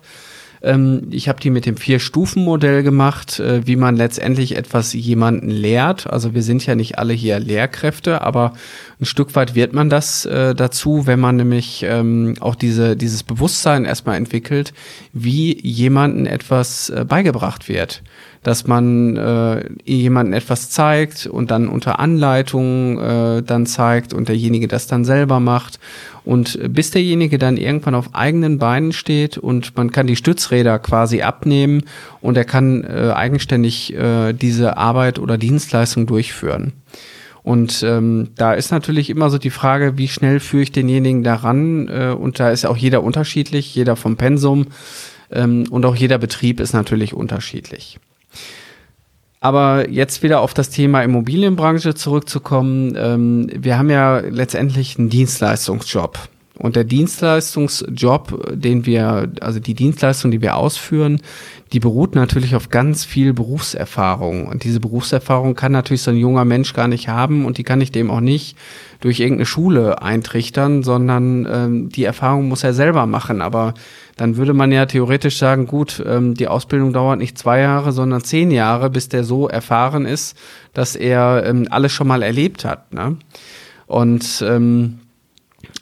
ähm, 0.63 1.09
ich 1.11 1.29
habe 1.29 1.41
die 1.41 1.51
mit 1.51 1.67
dem 1.67 1.77
Vier-Stufen-Modell 1.77 2.83
gemacht, 2.83 3.41
äh, 3.41 3.67
wie 3.67 3.77
man 3.77 3.97
letztendlich 3.97 4.57
etwas 4.57 4.93
jemanden 4.93 5.51
lehrt. 5.51 6.09
Also 6.09 6.35
wir 6.35 6.43
sind 6.43 6.65
ja 6.65 6.75
nicht 6.75 6.99
alle 6.99 7.13
hier 7.13 7.39
Lehrkräfte, 7.39 8.23
aber 8.23 8.53
ein 9.01 9.05
Stück 9.05 9.35
weit 9.35 9.55
wird 9.55 9.73
man 9.73 9.91
das 9.91 10.25
äh, 10.25 10.55
dazu, 10.55 11.07
wenn 11.07 11.21
man 11.21 11.37
nämlich 11.37 11.85
ähm, 11.87 12.35
auch 12.41 12.55
diese, 12.55 12.97
dieses 12.97 13.23
Bewusstsein 13.23 13.85
erstmal 13.85 14.17
entwickelt, 14.17 14.73
wie 15.13 15.61
jemanden 15.61 16.27
etwas 16.27 16.91
äh, 16.91 17.05
beigebracht 17.07 17.69
wird 17.69 18.03
dass 18.47 18.65
man 18.69 19.17
äh, 19.17 19.69
jemanden 19.85 20.33
etwas 20.33 20.71
zeigt 20.71 21.27
und 21.27 21.51
dann 21.51 21.67
unter 21.67 21.99
Anleitung 21.99 22.97
äh, 23.01 23.43
dann 23.43 23.67
zeigt 23.67 24.15
und 24.15 24.29
derjenige 24.29 24.69
das 24.69 24.87
dann 24.87 25.05
selber 25.05 25.41
macht. 25.41 25.81
Und 26.25 26.57
bis 26.73 26.93
derjenige 26.93 27.39
dann 27.39 27.57
irgendwann 27.57 27.97
auf 27.97 28.15
eigenen 28.15 28.59
Beinen 28.59 28.93
steht 28.93 29.37
und 29.37 29.77
man 29.77 29.91
kann 29.91 30.07
die 30.07 30.15
Stützräder 30.15 30.79
quasi 30.79 31.23
abnehmen 31.23 31.83
und 32.21 32.37
er 32.37 32.45
kann 32.45 32.85
äh, 32.85 33.11
eigenständig 33.13 33.93
äh, 33.95 34.33
diese 34.33 34.77
Arbeit 34.77 35.19
oder 35.19 35.39
Dienstleistung 35.39 36.07
durchführen. 36.07 36.73
Und 37.43 37.83
ähm, 37.83 38.29
da 38.37 38.55
ist 38.55 38.71
natürlich 38.71 39.11
immer 39.11 39.29
so 39.29 39.39
die 39.39 39.51
Frage, 39.51 39.99
wie 39.99 40.07
schnell 40.07 40.39
führe 40.39 40.63
ich 40.63 40.71
denjenigen 40.71 41.25
daran? 41.25 41.89
Äh, 41.89 42.15
und 42.17 42.39
da 42.39 42.51
ist 42.51 42.65
auch 42.65 42.77
jeder 42.77 43.03
unterschiedlich, 43.03 43.75
jeder 43.75 43.97
vom 43.97 44.17
Pensum 44.17 44.67
ähm, 45.33 45.65
und 45.69 45.85
auch 45.85 45.97
jeder 45.97 46.19
Betrieb 46.19 46.61
ist 46.61 46.75
natürlich 46.75 47.13
unterschiedlich. 47.13 47.99
Aber 49.41 49.89
jetzt 49.91 50.23
wieder 50.23 50.41
auf 50.41 50.55
das 50.55 50.71
Thema 50.71 51.03
Immobilienbranche 51.03 51.95
zurückzukommen. 51.95 52.97
Ähm, 52.99 53.51
wir 53.55 53.79
haben 53.79 53.91
ja 53.91 54.19
letztendlich 54.19 54.99
einen 54.99 55.09
Dienstleistungsjob. 55.09 56.19
Und 56.59 56.75
der 56.75 56.85
Dienstleistungsjob, 56.85 58.55
den 58.55 58.87
wir, 58.87 59.31
also 59.41 59.61
die 59.61 59.75
Dienstleistung, 59.75 60.31
die 60.31 60.41
wir 60.41 60.57
ausführen, 60.57 61.21
die 61.73 61.81
beruht 61.81 62.15
natürlich 62.15 62.55
auf 62.55 62.71
ganz 62.71 63.05
viel 63.05 63.35
Berufserfahrung. 63.35 64.47
Und 64.47 64.65
diese 64.65 64.81
Berufserfahrung 64.81 65.55
kann 65.55 65.73
natürlich 65.73 66.03
so 66.03 66.13
ein 66.13 66.17
junger 66.17 66.45
Mensch 66.45 66.73
gar 66.73 66.89
nicht 66.89 67.09
haben 67.09 67.45
und 67.45 67.59
die 67.59 67.63
kann 67.63 67.81
ich 67.81 67.93
dem 67.93 68.11
auch 68.11 68.21
nicht 68.21 68.57
durch 69.01 69.21
irgendeine 69.21 69.47
Schule 69.47 70.01
eintrichtern, 70.01 70.83
sondern 70.83 71.47
ähm, 71.51 71.89
die 71.91 72.05
Erfahrung 72.05 72.49
muss 72.49 72.65
er 72.65 72.73
selber 72.73 73.05
machen. 73.05 73.43
Aber 73.43 73.75
dann 74.17 74.39
würde 74.39 74.55
man 74.55 74.73
ja 74.73 74.87
theoretisch 74.87 75.37
sagen, 75.37 75.67
gut, 75.67 76.03
ähm, 76.07 76.35
die 76.35 76.49
Ausbildung 76.49 76.95
dauert 76.95 77.19
nicht 77.19 77.37
zwei 77.37 77.61
Jahre, 77.61 77.93
sondern 77.93 78.23
zehn 78.23 78.51
Jahre, 78.51 78.89
bis 78.89 79.11
der 79.11 79.25
so 79.25 79.49
erfahren 79.49 80.07
ist, 80.07 80.39
dass 80.73 80.97
er 80.97 81.45
ähm, 81.45 81.67
alles 81.71 81.93
schon 81.93 82.09
mal 82.09 82.23
erlebt 82.23 82.65
hat. 82.65 82.95
Ne? 82.95 83.17
Und 83.87 84.43
ähm, 84.47 85.01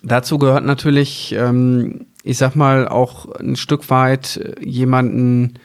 dazu 0.02 0.38
gehört 0.38 0.64
natürlich, 0.64 1.34
ähm, 1.38 2.06
ich 2.22 2.38
sag 2.38 2.54
mal, 2.56 2.88
auch 2.88 3.30
ein 3.36 3.56
Stück 3.56 3.90
weit 3.90 4.56
jemanden 4.60 5.58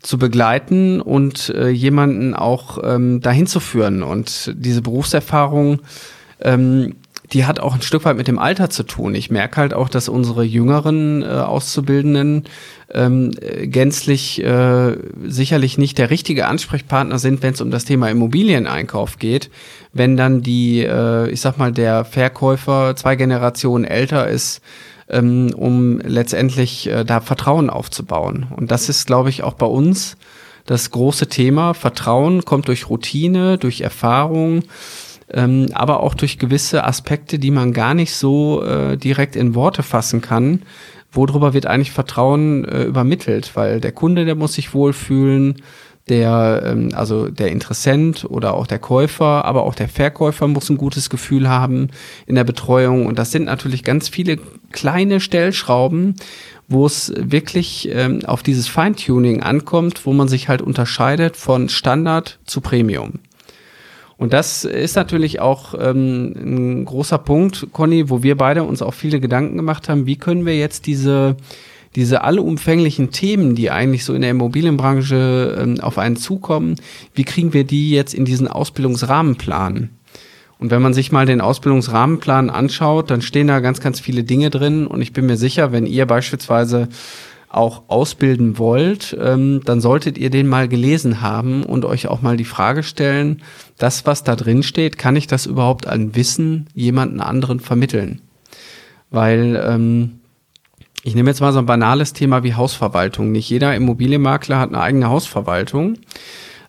zu 0.00 0.18
begleiten 0.18 1.00
und 1.00 1.48
äh, 1.50 1.68
jemanden 1.68 2.34
auch 2.34 2.78
ähm, 2.82 3.20
dahin 3.20 3.46
zu 3.46 3.60
führen. 3.60 4.02
Und 4.02 4.52
diese 4.56 4.82
Berufserfahrung, 4.82 5.80
ähm, 6.40 6.96
die 7.32 7.46
hat 7.46 7.60
auch 7.60 7.74
ein 7.74 7.82
Stück 7.82 8.04
weit 8.04 8.16
mit 8.16 8.28
dem 8.28 8.38
Alter 8.38 8.68
zu 8.68 8.82
tun. 8.82 9.14
Ich 9.14 9.30
merke 9.30 9.56
halt 9.56 9.74
auch, 9.74 9.88
dass 9.88 10.08
unsere 10.08 10.44
jüngeren 10.44 11.22
äh, 11.22 11.26
Auszubildenden 11.26 12.44
ähm, 12.92 13.30
gänzlich 13.62 14.42
äh, 14.42 14.96
sicherlich 15.24 15.78
nicht 15.78 15.98
der 15.98 16.10
richtige 16.10 16.46
Ansprechpartner 16.46 17.18
sind, 17.18 17.42
wenn 17.42 17.54
es 17.54 17.60
um 17.60 17.70
das 17.70 17.84
Thema 17.84 18.10
Immobilieneinkauf 18.10 19.18
geht. 19.18 19.50
Wenn 19.92 20.16
dann 20.16 20.42
die, 20.42 20.80
äh, 20.80 21.30
ich 21.30 21.40
sag 21.40 21.58
mal, 21.58 21.72
der 21.72 22.04
Verkäufer 22.04 22.94
zwei 22.96 23.16
Generationen 23.16 23.84
älter 23.84 24.28
ist, 24.28 24.60
ähm, 25.08 25.52
um 25.56 26.00
letztendlich 26.00 26.88
äh, 26.88 27.04
da 27.04 27.20
Vertrauen 27.20 27.70
aufzubauen. 27.70 28.46
Und 28.54 28.70
das 28.70 28.88
ist, 28.88 29.06
glaube 29.06 29.30
ich, 29.30 29.42
auch 29.42 29.54
bei 29.54 29.66
uns 29.66 30.16
das 30.66 30.90
große 30.90 31.28
Thema. 31.28 31.74
Vertrauen 31.74 32.44
kommt 32.44 32.68
durch 32.68 32.88
Routine, 32.88 33.58
durch 33.58 33.80
Erfahrung, 33.80 34.62
ähm, 35.32 35.68
aber 35.74 36.00
auch 36.00 36.14
durch 36.14 36.38
gewisse 36.38 36.84
Aspekte, 36.84 37.38
die 37.38 37.50
man 37.50 37.72
gar 37.72 37.94
nicht 37.94 38.14
so 38.14 38.62
äh, 38.62 38.96
direkt 38.96 39.36
in 39.36 39.54
Worte 39.54 39.82
fassen 39.82 40.20
kann. 40.20 40.62
Worüber 41.10 41.52
wird 41.52 41.66
eigentlich 41.66 41.92
Vertrauen 41.92 42.64
äh, 42.64 42.84
übermittelt? 42.84 43.52
Weil 43.54 43.80
der 43.80 43.92
Kunde, 43.92 44.24
der 44.24 44.34
muss 44.34 44.54
sich 44.54 44.72
wohlfühlen, 44.72 45.56
der, 46.08 46.62
ähm, 46.64 46.90
also 46.94 47.28
der 47.28 47.52
Interessent 47.52 48.24
oder 48.28 48.54
auch 48.54 48.66
der 48.66 48.78
Käufer, 48.78 49.44
aber 49.44 49.62
auch 49.62 49.74
der 49.74 49.88
Verkäufer 49.88 50.48
muss 50.48 50.68
ein 50.68 50.76
gutes 50.76 51.10
Gefühl 51.10 51.48
haben 51.48 51.88
in 52.26 52.34
der 52.34 52.44
Betreuung. 52.44 53.06
Und 53.06 53.18
das 53.18 53.30
sind 53.30 53.44
natürlich 53.44 53.84
ganz 53.84 54.08
viele 54.08 54.38
kleine 54.72 55.20
Stellschrauben, 55.20 56.16
wo 56.68 56.86
es 56.86 57.12
wirklich 57.16 57.88
ähm, 57.92 58.24
auf 58.24 58.42
dieses 58.42 58.66
Feintuning 58.68 59.42
ankommt, 59.42 60.06
wo 60.06 60.12
man 60.12 60.28
sich 60.28 60.48
halt 60.48 60.62
unterscheidet 60.62 61.36
von 61.36 61.68
Standard 61.68 62.38
zu 62.46 62.60
Premium. 62.60 63.20
Und 64.22 64.32
das 64.32 64.64
ist 64.64 64.94
natürlich 64.94 65.40
auch 65.40 65.74
ähm, 65.76 66.32
ein 66.36 66.84
großer 66.84 67.18
Punkt, 67.18 67.66
Conny, 67.72 68.08
wo 68.08 68.22
wir 68.22 68.36
beide 68.36 68.62
uns 68.62 68.80
auch 68.80 68.94
viele 68.94 69.18
Gedanken 69.18 69.56
gemacht 69.56 69.88
haben, 69.88 70.06
wie 70.06 70.14
können 70.14 70.46
wir 70.46 70.56
jetzt 70.56 70.86
diese 70.86 71.36
diese 71.96 72.22
allumfänglichen 72.22 73.10
Themen, 73.10 73.56
die 73.56 73.72
eigentlich 73.72 74.04
so 74.04 74.14
in 74.14 74.22
der 74.22 74.30
Immobilienbranche 74.30 75.58
ähm, 75.60 75.80
auf 75.80 75.98
einen 75.98 76.14
zukommen, 76.14 76.76
wie 77.16 77.24
kriegen 77.24 77.52
wir 77.52 77.64
die 77.64 77.90
jetzt 77.90 78.14
in 78.14 78.24
diesen 78.24 78.46
Ausbildungsrahmenplan? 78.46 79.90
Und 80.60 80.70
wenn 80.70 80.82
man 80.82 80.94
sich 80.94 81.10
mal 81.10 81.26
den 81.26 81.40
Ausbildungsrahmenplan 81.40 82.48
anschaut, 82.48 83.10
dann 83.10 83.22
stehen 83.22 83.48
da 83.48 83.58
ganz, 83.58 83.80
ganz 83.80 83.98
viele 83.98 84.22
Dinge 84.22 84.50
drin. 84.50 84.86
Und 84.86 85.02
ich 85.02 85.12
bin 85.12 85.26
mir 85.26 85.36
sicher, 85.36 85.72
wenn 85.72 85.84
ihr 85.84 86.06
beispielsweise 86.06 86.88
auch 87.52 87.84
ausbilden 87.88 88.58
wollt, 88.58 89.16
ähm, 89.20 89.60
dann 89.64 89.80
solltet 89.80 90.16
ihr 90.16 90.30
den 90.30 90.48
mal 90.48 90.68
gelesen 90.68 91.20
haben 91.20 91.64
und 91.64 91.84
euch 91.84 92.08
auch 92.08 92.22
mal 92.22 92.36
die 92.36 92.44
Frage 92.44 92.82
stellen, 92.82 93.42
das, 93.78 94.06
was 94.06 94.24
da 94.24 94.36
drin 94.36 94.62
steht, 94.62 94.96
kann 94.96 95.16
ich 95.16 95.26
das 95.26 95.46
überhaupt 95.46 95.86
an 95.86 96.14
Wissen 96.16 96.68
jemanden 96.74 97.20
anderen 97.20 97.60
vermitteln? 97.60 98.22
Weil 99.10 99.62
ähm, 99.64 100.20
ich 101.02 101.14
nehme 101.14 101.30
jetzt 101.30 101.40
mal 101.40 101.52
so 101.52 101.58
ein 101.58 101.66
banales 101.66 102.12
Thema 102.12 102.42
wie 102.42 102.54
Hausverwaltung. 102.54 103.32
Nicht 103.32 103.50
jeder 103.50 103.74
Immobilienmakler 103.74 104.58
hat 104.58 104.70
eine 104.70 104.80
eigene 104.80 105.08
Hausverwaltung. 105.08 105.98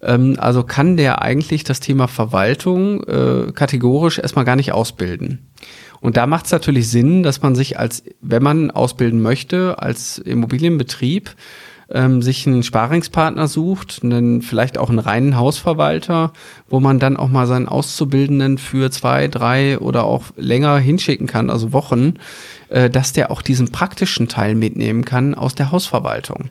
Ähm, 0.01 0.35
also 0.37 0.63
kann 0.63 0.97
der 0.97 1.21
eigentlich 1.21 1.63
das 1.63 1.79
Thema 1.79 2.07
Verwaltung 2.07 3.03
äh, 3.03 3.51
kategorisch 3.53 4.19
erstmal 4.19 4.45
gar 4.45 4.55
nicht 4.55 4.73
ausbilden. 4.73 5.47
Und 6.03 6.17
da 6.17 6.27
macht 6.27 6.47
es 6.47 6.51
natürlich 6.51 6.89
Sinn, 6.89 7.23
dass 7.23 7.41
man 7.41 7.55
sich 7.55 7.79
als, 7.79 8.03
wenn 8.19 8.43
man 8.43 8.71
ausbilden 8.71 9.21
möchte, 9.21 9.79
als 9.79 10.17
Immobilienbetrieb 10.17 11.33
ähm, 11.89 12.21
sich 12.21 12.45
einen 12.45 12.61
Sparingspartner 12.61 13.47
sucht, 13.47 14.01
einen, 14.03 14.41
vielleicht 14.41 14.77
auch 14.77 14.89
einen 14.89 14.99
reinen 14.99 15.37
Hausverwalter, 15.37 16.33
wo 16.67 16.81
man 16.81 16.99
dann 16.99 17.15
auch 17.15 17.29
mal 17.29 17.47
seinen 17.47 17.69
Auszubildenden 17.69 18.57
für 18.57 18.91
zwei, 18.91 19.29
drei 19.29 19.79
oder 19.79 20.03
auch 20.03 20.25
länger 20.35 20.77
hinschicken 20.77 21.25
kann, 21.25 21.49
also 21.49 21.71
Wochen, 21.71 22.15
äh, 22.67 22.89
dass 22.89 23.13
der 23.13 23.31
auch 23.31 23.41
diesen 23.41 23.71
praktischen 23.71 24.27
Teil 24.27 24.55
mitnehmen 24.55 25.05
kann 25.05 25.33
aus 25.33 25.55
der 25.55 25.71
Hausverwaltung. 25.71 26.49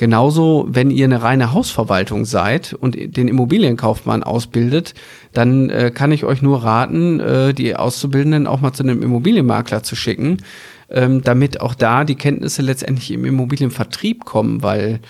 Genauso, 0.00 0.66
wenn 0.66 0.90
ihr 0.90 1.04
eine 1.04 1.22
reine 1.22 1.52
Hausverwaltung 1.52 2.24
seid 2.24 2.72
und 2.72 2.96
den 2.96 3.28
Immobilienkaufmann 3.28 4.22
ausbildet, 4.22 4.94
dann 5.34 5.68
äh, 5.68 5.90
kann 5.94 6.10
ich 6.10 6.24
euch 6.24 6.40
nur 6.40 6.64
raten, 6.64 7.20
äh, 7.20 7.52
die 7.52 7.76
Auszubildenden 7.76 8.46
auch 8.46 8.62
mal 8.62 8.72
zu 8.72 8.82
einem 8.82 9.02
Immobilienmakler 9.02 9.82
zu 9.82 9.96
schicken, 9.96 10.38
ähm, 10.88 11.20
damit 11.22 11.60
auch 11.60 11.74
da 11.74 12.04
die 12.04 12.14
Kenntnisse 12.14 12.62
letztendlich 12.62 13.10
im 13.10 13.26
Immobilienvertrieb 13.26 14.24
kommen, 14.24 14.62
weil 14.62 15.00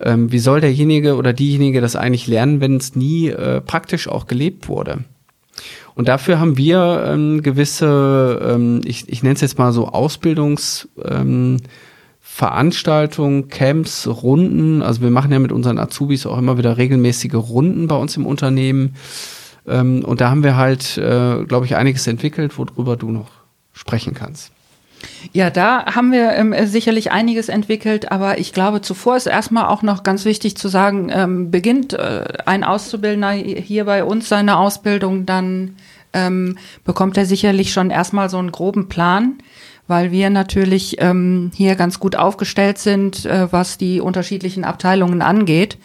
ähm, 0.00 0.32
wie 0.32 0.40
soll 0.40 0.60
derjenige 0.60 1.14
oder 1.14 1.32
diejenige 1.32 1.80
das 1.80 1.94
eigentlich 1.94 2.26
lernen, 2.26 2.60
wenn 2.60 2.78
es 2.78 2.96
nie 2.96 3.28
äh, 3.28 3.60
praktisch 3.60 4.08
auch 4.08 4.26
gelebt 4.26 4.66
wurde? 4.66 5.04
Und 5.94 6.08
dafür 6.08 6.40
haben 6.40 6.56
wir 6.56 7.04
ähm, 7.06 7.44
gewisse, 7.44 8.40
ähm, 8.44 8.80
ich, 8.84 9.08
ich 9.08 9.22
nenne 9.22 9.36
es 9.36 9.40
jetzt 9.40 9.56
mal 9.56 9.72
so 9.72 9.86
Ausbildungsveranstaltungen, 9.86 11.62
ähm, 12.40 13.48
Camps, 13.48 14.06
Runden. 14.06 14.82
Also 14.82 15.02
wir 15.02 15.10
machen 15.10 15.32
ja 15.32 15.38
mit 15.38 15.52
unseren 15.52 15.78
Azubis 15.78 16.26
auch 16.26 16.38
immer 16.38 16.58
wieder 16.58 16.76
regelmäßige 16.76 17.34
Runden 17.34 17.86
bei 17.88 17.96
uns 17.96 18.16
im 18.16 18.26
Unternehmen. 18.26 18.96
Ähm, 19.66 20.04
und 20.04 20.20
da 20.20 20.30
haben 20.30 20.42
wir 20.42 20.56
halt, 20.56 20.98
äh, 20.98 21.44
glaube 21.44 21.66
ich, 21.66 21.76
einiges 21.76 22.06
entwickelt, 22.06 22.58
worüber 22.58 22.96
du 22.96 23.10
noch 23.10 23.30
sprechen 23.72 24.14
kannst. 24.14 24.52
Ja, 25.32 25.50
da 25.50 25.86
haben 25.86 26.12
wir 26.12 26.32
ähm, 26.32 26.54
sicherlich 26.66 27.10
einiges 27.10 27.48
entwickelt, 27.48 28.12
aber 28.12 28.38
ich 28.38 28.52
glaube, 28.52 28.82
zuvor 28.82 29.16
ist 29.16 29.26
erstmal 29.26 29.66
auch 29.66 29.82
noch 29.82 30.02
ganz 30.02 30.24
wichtig 30.24 30.56
zu 30.56 30.68
sagen, 30.68 31.10
ähm, 31.12 31.50
beginnt 31.50 31.92
äh, 31.92 32.24
ein 32.46 32.64
Auszubildender 32.64 33.32
hier 33.32 33.84
bei 33.84 34.04
uns 34.04 34.28
seine 34.28 34.58
Ausbildung, 34.58 35.26
dann 35.26 35.76
ähm, 36.12 36.58
bekommt 36.84 37.16
er 37.16 37.26
sicherlich 37.26 37.72
schon 37.72 37.90
erstmal 37.90 38.28
so 38.28 38.38
einen 38.38 38.52
groben 38.52 38.88
Plan, 38.88 39.38
weil 39.88 40.10
wir 40.10 40.30
natürlich 40.30 40.96
ähm, 41.00 41.50
hier 41.54 41.74
ganz 41.74 41.98
gut 42.00 42.16
aufgestellt 42.16 42.78
sind, 42.78 43.24
äh, 43.26 43.52
was 43.52 43.78
die 43.78 44.00
unterschiedlichen 44.00 44.64
Abteilungen 44.64 45.22
angeht. 45.22 45.78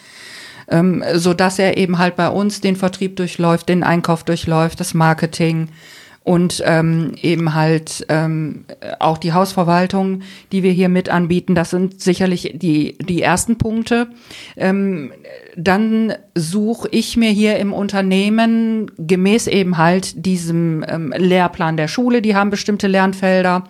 Ähm, 0.69 1.03
so 1.13 1.33
dass 1.33 1.60
er 1.60 1.77
eben 1.77 1.97
halt 1.97 2.17
bei 2.17 2.27
uns 2.27 2.60
den 2.60 2.75
Vertrieb 2.75 3.15
durchläuft, 3.15 3.69
den 3.69 3.83
Einkauf 3.83 4.23
durchläuft, 4.23 4.79
das 4.79 4.93
Marketing, 4.93 5.69
und 6.27 6.61
ähm, 6.65 7.13
eben 7.21 7.53
halt 7.53 8.05
ähm, 8.09 8.65
auch 8.99 9.17
die 9.17 9.31
Hausverwaltung, 9.31 10.23
die 10.51 10.61
wir 10.61 10.73
hier 10.73 10.89
mit 10.89 11.07
anbieten. 11.07 11.55
Das 11.55 11.69
sind 11.69 12.01
sicherlich 12.01 12.51
die, 12.53 12.97
die 12.97 13.21
ersten 13.21 13.57
Punkte. 13.57 14.09
Ähm, 14.57 15.13
dann 15.55 16.13
suche 16.35 16.89
ich 16.91 17.15
mir 17.15 17.29
hier 17.29 17.55
im 17.59 17.71
Unternehmen 17.71 18.91
gemäß 18.97 19.47
eben 19.47 19.77
halt 19.77 20.25
diesem 20.25 20.83
ähm, 20.89 21.13
Lehrplan 21.15 21.77
der 21.77 21.87
Schule, 21.87 22.21
die 22.21 22.35
haben 22.35 22.49
bestimmte 22.49 22.87
Lernfelder, 22.87 23.63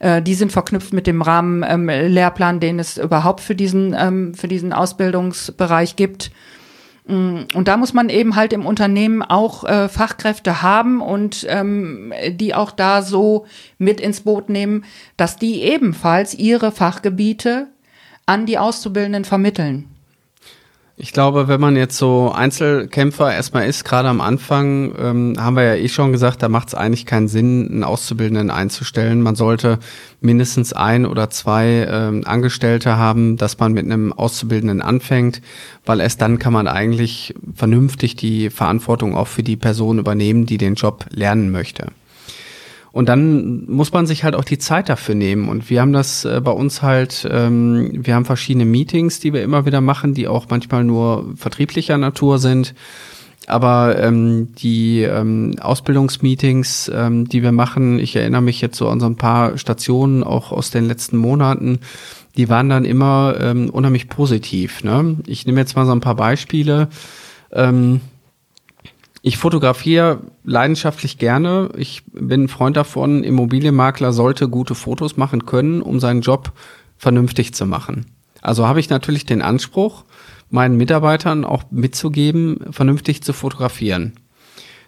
äh, 0.00 0.20
die 0.20 0.34
sind 0.34 0.52
verknüpft 0.52 0.92
mit 0.92 1.06
dem 1.06 1.22
Rahmen 1.22 1.64
ähm, 1.66 2.60
den 2.60 2.80
es 2.80 2.98
überhaupt 2.98 3.40
für 3.40 3.54
diesen, 3.54 3.96
ähm, 3.98 4.34
für 4.34 4.48
diesen 4.48 4.74
Ausbildungsbereich 4.74 5.96
gibt. 5.96 6.32
Mm, 7.06 7.42
und 7.54 7.68
da 7.68 7.76
muss 7.76 7.92
man 7.92 8.08
eben 8.08 8.36
halt 8.36 8.52
im 8.52 8.66
Unternehmen 8.66 9.22
auch 9.22 9.64
äh, 9.64 9.88
Fachkräfte 9.88 10.62
haben 10.62 11.00
und 11.00 11.46
ähm, 11.48 12.12
die 12.30 12.54
auch 12.54 12.70
da 12.70 13.02
so 13.02 13.46
mit 13.78 14.00
ins 14.00 14.22
Boot 14.22 14.48
nehmen, 14.48 14.84
dass 15.16 15.36
die 15.36 15.62
ebenfalls 15.62 16.34
ihre 16.34 16.72
Fachgebiete 16.72 17.68
an 18.26 18.46
die 18.46 18.58
Auszubildenden 18.58 19.24
vermitteln. 19.24 19.93
Ich 20.96 21.12
glaube, 21.12 21.48
wenn 21.48 21.60
man 21.60 21.74
jetzt 21.74 21.98
so 21.98 22.30
Einzelkämpfer 22.30 23.34
erstmal 23.34 23.66
ist, 23.66 23.84
gerade 23.84 24.08
am 24.08 24.20
Anfang, 24.20 24.94
ähm, 24.96 25.34
haben 25.36 25.56
wir 25.56 25.64
ja 25.64 25.74
eh 25.74 25.88
schon 25.88 26.12
gesagt, 26.12 26.40
da 26.40 26.48
macht 26.48 26.68
es 26.68 26.74
eigentlich 26.76 27.04
keinen 27.04 27.26
Sinn, 27.26 27.68
einen 27.68 27.82
Auszubildenden 27.82 28.48
einzustellen. 28.48 29.20
Man 29.20 29.34
sollte 29.34 29.80
mindestens 30.20 30.72
ein 30.72 31.04
oder 31.04 31.30
zwei 31.30 31.88
ähm, 31.90 32.22
Angestellte 32.24 32.96
haben, 32.96 33.36
dass 33.36 33.58
man 33.58 33.72
mit 33.72 33.86
einem 33.86 34.12
Auszubildenden 34.12 34.82
anfängt, 34.82 35.42
weil 35.84 35.98
erst 35.98 36.20
dann 36.20 36.38
kann 36.38 36.52
man 36.52 36.68
eigentlich 36.68 37.34
vernünftig 37.56 38.14
die 38.14 38.48
Verantwortung 38.50 39.16
auch 39.16 39.26
für 39.26 39.42
die 39.42 39.56
Person 39.56 39.98
übernehmen, 39.98 40.46
die 40.46 40.58
den 40.58 40.74
Job 40.76 41.06
lernen 41.10 41.50
möchte. 41.50 41.88
Und 42.94 43.08
dann 43.08 43.64
muss 43.66 43.92
man 43.92 44.06
sich 44.06 44.22
halt 44.22 44.36
auch 44.36 44.44
die 44.44 44.58
Zeit 44.58 44.88
dafür 44.88 45.16
nehmen. 45.16 45.48
Und 45.48 45.68
wir 45.68 45.80
haben 45.80 45.92
das 45.92 46.24
äh, 46.24 46.40
bei 46.40 46.52
uns 46.52 46.80
halt, 46.80 47.28
ähm, 47.28 47.90
wir 47.92 48.14
haben 48.14 48.24
verschiedene 48.24 48.64
Meetings, 48.66 49.18
die 49.18 49.32
wir 49.32 49.42
immer 49.42 49.66
wieder 49.66 49.80
machen, 49.80 50.14
die 50.14 50.28
auch 50.28 50.46
manchmal 50.48 50.84
nur 50.84 51.34
vertrieblicher 51.34 51.98
Natur 51.98 52.38
sind. 52.38 52.72
Aber 53.48 53.98
ähm, 54.00 54.54
die 54.54 55.02
ähm, 55.02 55.56
Ausbildungsmeetings, 55.60 56.88
ähm, 56.94 57.28
die 57.28 57.42
wir 57.42 57.50
machen, 57.50 57.98
ich 57.98 58.14
erinnere 58.14 58.42
mich 58.42 58.60
jetzt 58.60 58.78
so 58.78 58.88
an 58.88 59.00
so 59.00 59.06
ein 59.06 59.16
paar 59.16 59.58
Stationen 59.58 60.22
auch 60.22 60.52
aus 60.52 60.70
den 60.70 60.86
letzten 60.86 61.16
Monaten, 61.16 61.80
die 62.36 62.48
waren 62.48 62.68
dann 62.68 62.84
immer 62.84 63.34
ähm, 63.40 63.70
unheimlich 63.70 64.08
positiv. 64.08 64.84
Ne? 64.84 65.16
Ich 65.26 65.46
nehme 65.46 65.58
jetzt 65.58 65.74
mal 65.74 65.84
so 65.84 65.90
ein 65.90 66.00
paar 66.00 66.14
Beispiele. 66.14 66.86
Ähm, 67.50 68.02
ich 69.26 69.38
fotografiere 69.38 70.20
leidenschaftlich 70.44 71.16
gerne. 71.16 71.70
Ich 71.78 72.02
bin 72.12 72.42
ein 72.42 72.48
Freund 72.48 72.76
davon, 72.76 73.24
Immobilienmakler 73.24 74.12
sollte 74.12 74.50
gute 74.50 74.74
Fotos 74.74 75.16
machen 75.16 75.46
können, 75.46 75.80
um 75.80 75.98
seinen 75.98 76.20
Job 76.20 76.52
vernünftig 76.98 77.54
zu 77.54 77.64
machen. 77.64 78.04
Also 78.42 78.68
habe 78.68 78.80
ich 78.80 78.90
natürlich 78.90 79.24
den 79.24 79.40
Anspruch, 79.40 80.04
meinen 80.50 80.76
Mitarbeitern 80.76 81.46
auch 81.46 81.64
mitzugeben, 81.70 82.66
vernünftig 82.70 83.22
zu 83.22 83.32
fotografieren. 83.32 84.12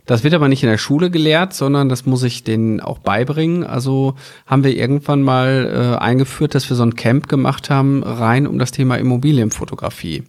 Das 0.05 0.23
wird 0.23 0.35
aber 0.35 0.49
nicht 0.49 0.63
in 0.63 0.69
der 0.69 0.77
Schule 0.77 1.11
gelehrt, 1.11 1.55
sondern 1.55 1.89
das 1.89 2.05
muss 2.05 2.23
ich 2.23 2.45
denen 2.45 2.83
auch 2.83 2.99
beibringen. 2.99 3.65
Also 3.65 4.17
haben 4.47 4.65
wir 4.65 4.77
irgendwann 4.77 5.23
mal 5.23 5.97
äh, 5.97 5.99
eingeführt, 5.99 6.55
dass 6.55 6.69
wir 6.69 6.77
so 6.77 6.83
ein 6.83 6.95
Camp 6.95 7.27
gemacht 7.29 7.71
haben, 7.71 8.03
rein 8.03 8.47
um 8.47 8.59
das 8.59 8.71
Thema 8.71 8.97
Immobilienfotografie. 8.97 10.25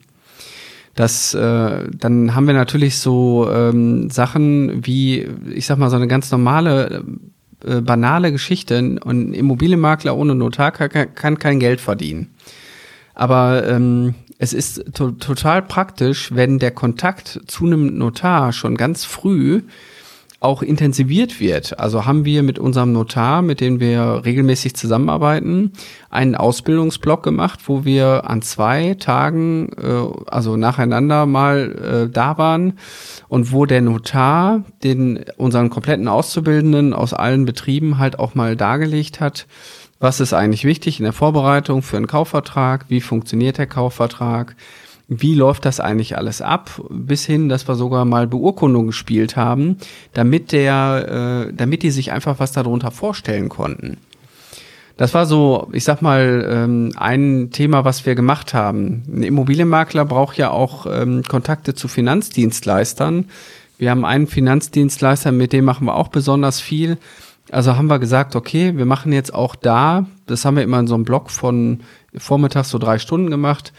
Das, 0.97 1.35
äh, 1.35 1.87
dann 1.93 2.33
haben 2.33 2.47
wir 2.47 2.55
natürlich 2.55 2.97
so 2.97 3.47
ähm, 3.51 4.09
Sachen 4.09 4.83
wie, 4.83 5.27
ich 5.53 5.67
sag 5.67 5.77
mal, 5.77 5.91
so 5.91 5.95
eine 5.95 6.07
ganz 6.07 6.31
normale, 6.31 7.05
äh, 7.63 7.81
banale 7.81 8.31
Geschichte. 8.31 8.79
Ein 8.79 9.31
Immobilienmakler 9.31 10.17
ohne 10.17 10.33
Notar 10.33 10.71
kann, 10.71 11.13
kann 11.13 11.37
kein 11.37 11.59
Geld 11.59 11.81
verdienen. 11.81 12.31
Aber 13.13 13.67
ähm, 13.67 14.15
es 14.39 14.53
ist 14.53 14.85
to 14.95 15.11
total 15.11 15.61
praktisch, 15.61 16.33
wenn 16.33 16.57
der 16.57 16.71
Kontakt 16.71 17.41
zu 17.45 17.67
einem 17.67 17.99
Notar 17.99 18.51
schon 18.51 18.75
ganz 18.75 19.05
früh 19.05 19.61
auch 20.39 20.61
intensiviert 20.61 21.39
wird. 21.39 21.79
Also 21.79 22.05
haben 22.05 22.23
wir 22.23 22.43
mit 22.43 22.59
unserem 22.59 22.91
Notar, 22.91 23.41
mit 23.41 23.59
dem 23.59 23.79
wir 23.79 24.21
regelmäßig 24.23 24.75
zusammenarbeiten, 24.75 25.71
einen 26.11 26.35
Ausbildungsblock 26.35 27.23
gemacht, 27.23 27.61
wo 27.65 27.85
wir 27.85 28.29
an 28.29 28.43
zwei 28.43 28.95
Tagen, 28.99 29.69
äh, 29.81 30.29
also 30.29 30.55
nacheinander 30.55 31.25
mal 31.25 32.07
äh, 32.07 32.13
da 32.13 32.37
waren 32.37 32.73
und 33.27 33.51
wo 33.51 33.65
der 33.65 33.81
Notar 33.81 34.63
den 34.83 35.25
unseren 35.37 35.71
kompletten 35.71 36.07
Auszubildenden 36.07 36.93
aus 36.93 37.13
allen 37.13 37.45
Betrieben 37.45 37.97
halt 37.97 38.19
auch 38.19 38.35
mal 38.35 38.55
dargelegt 38.55 39.19
hat, 39.19 39.47
was 39.99 40.19
ist 40.19 40.33
eigentlich 40.33 40.63
wichtig 40.63 40.99
in 40.99 41.05
der 41.05 41.13
Vorbereitung 41.13 41.81
für 41.81 41.97
einen 41.97 42.05
Kaufvertrag? 42.05 42.85
Wie 42.89 43.01
funktioniert 43.01 43.57
der 43.57 43.65
Kaufvertrag? 43.65 44.55
Wie 45.09 45.35
läuft 45.35 45.65
das 45.65 45.79
eigentlich 45.79 46.17
alles 46.17 46.41
ab? 46.41 46.81
Bis 46.89 47.25
hin, 47.25 47.47
dass 47.47 47.67
wir 47.67 47.75
sogar 47.75 48.03
mal 48.03 48.27
Beurkundung 48.27 48.87
gespielt 48.87 49.37
haben, 49.37 49.77
damit 50.13 50.51
der, 50.51 51.47
äh, 51.47 51.53
damit 51.53 51.83
die 51.83 51.91
sich 51.91 52.11
einfach 52.11 52.39
was 52.39 52.51
darunter 52.51 52.91
vorstellen 52.91 53.47
konnten. 53.47 53.97
Das 54.97 55.13
war 55.13 55.25
so, 55.27 55.69
ich 55.71 55.83
sag 55.83 56.01
mal, 56.01 56.45
ähm, 56.49 56.91
ein 56.97 57.51
Thema, 57.51 57.85
was 57.85 58.05
wir 58.05 58.15
gemacht 58.15 58.53
haben. 58.53 59.03
Ein 59.07 59.23
Immobilienmakler 59.23 60.05
braucht 60.05 60.37
ja 60.37 60.49
auch 60.49 60.87
ähm, 60.89 61.23
Kontakte 61.23 61.75
zu 61.75 61.87
Finanzdienstleistern. 61.87 63.25
Wir 63.77 63.91
haben 63.91 64.05
einen 64.05 64.27
Finanzdienstleister, 64.27 65.31
mit 65.31 65.53
dem 65.53 65.65
machen 65.65 65.85
wir 65.85 65.95
auch 65.95 66.07
besonders 66.07 66.59
viel. 66.59 66.97
Also 67.51 67.77
haben 67.77 67.87
wir 67.87 67.99
gesagt, 67.99 68.35
okay, 68.35 68.75
wir 68.75 68.85
machen 68.85 69.13
jetzt 69.13 69.33
auch 69.33 69.55
da, 69.55 70.07
das 70.25 70.43
haben 70.43 70.57
wir 70.57 70.63
immer 70.63 70.79
in 70.79 70.87
so 70.87 70.95
einem 70.95 71.05
Block 71.05 71.29
von 71.29 71.81
vormittags 72.17 72.71
so 72.71 72.79
drei 72.79 72.97
Stunden 72.99 73.29
gemacht. 73.29 73.71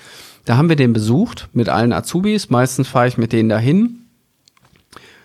Da 0.48 0.56
haben 0.56 0.70
wir 0.70 0.76
den 0.76 0.94
besucht 0.94 1.50
mit 1.52 1.68
allen 1.68 1.92
Azubis. 1.92 2.48
Meistens 2.48 2.88
fahre 2.88 3.06
ich 3.06 3.18
mit 3.18 3.34
denen 3.34 3.50
dahin. 3.50 3.98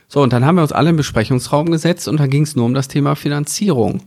So, 0.10 0.22
und 0.22 0.34
dann 0.34 0.44
haben 0.44 0.56
wir 0.56 0.64
uns 0.64 0.74
alle 0.74 0.90
im 0.90 0.98
Besprechungsraum 0.98 1.72
gesetzt 1.72 2.10
und 2.10 2.20
da 2.20 2.28
ging 2.28 2.44
es 2.44 2.58
nur 2.58 2.66
um 2.66 2.74
das 2.74 2.90
Thema 2.90 3.16
Finanzierung. 3.16 4.02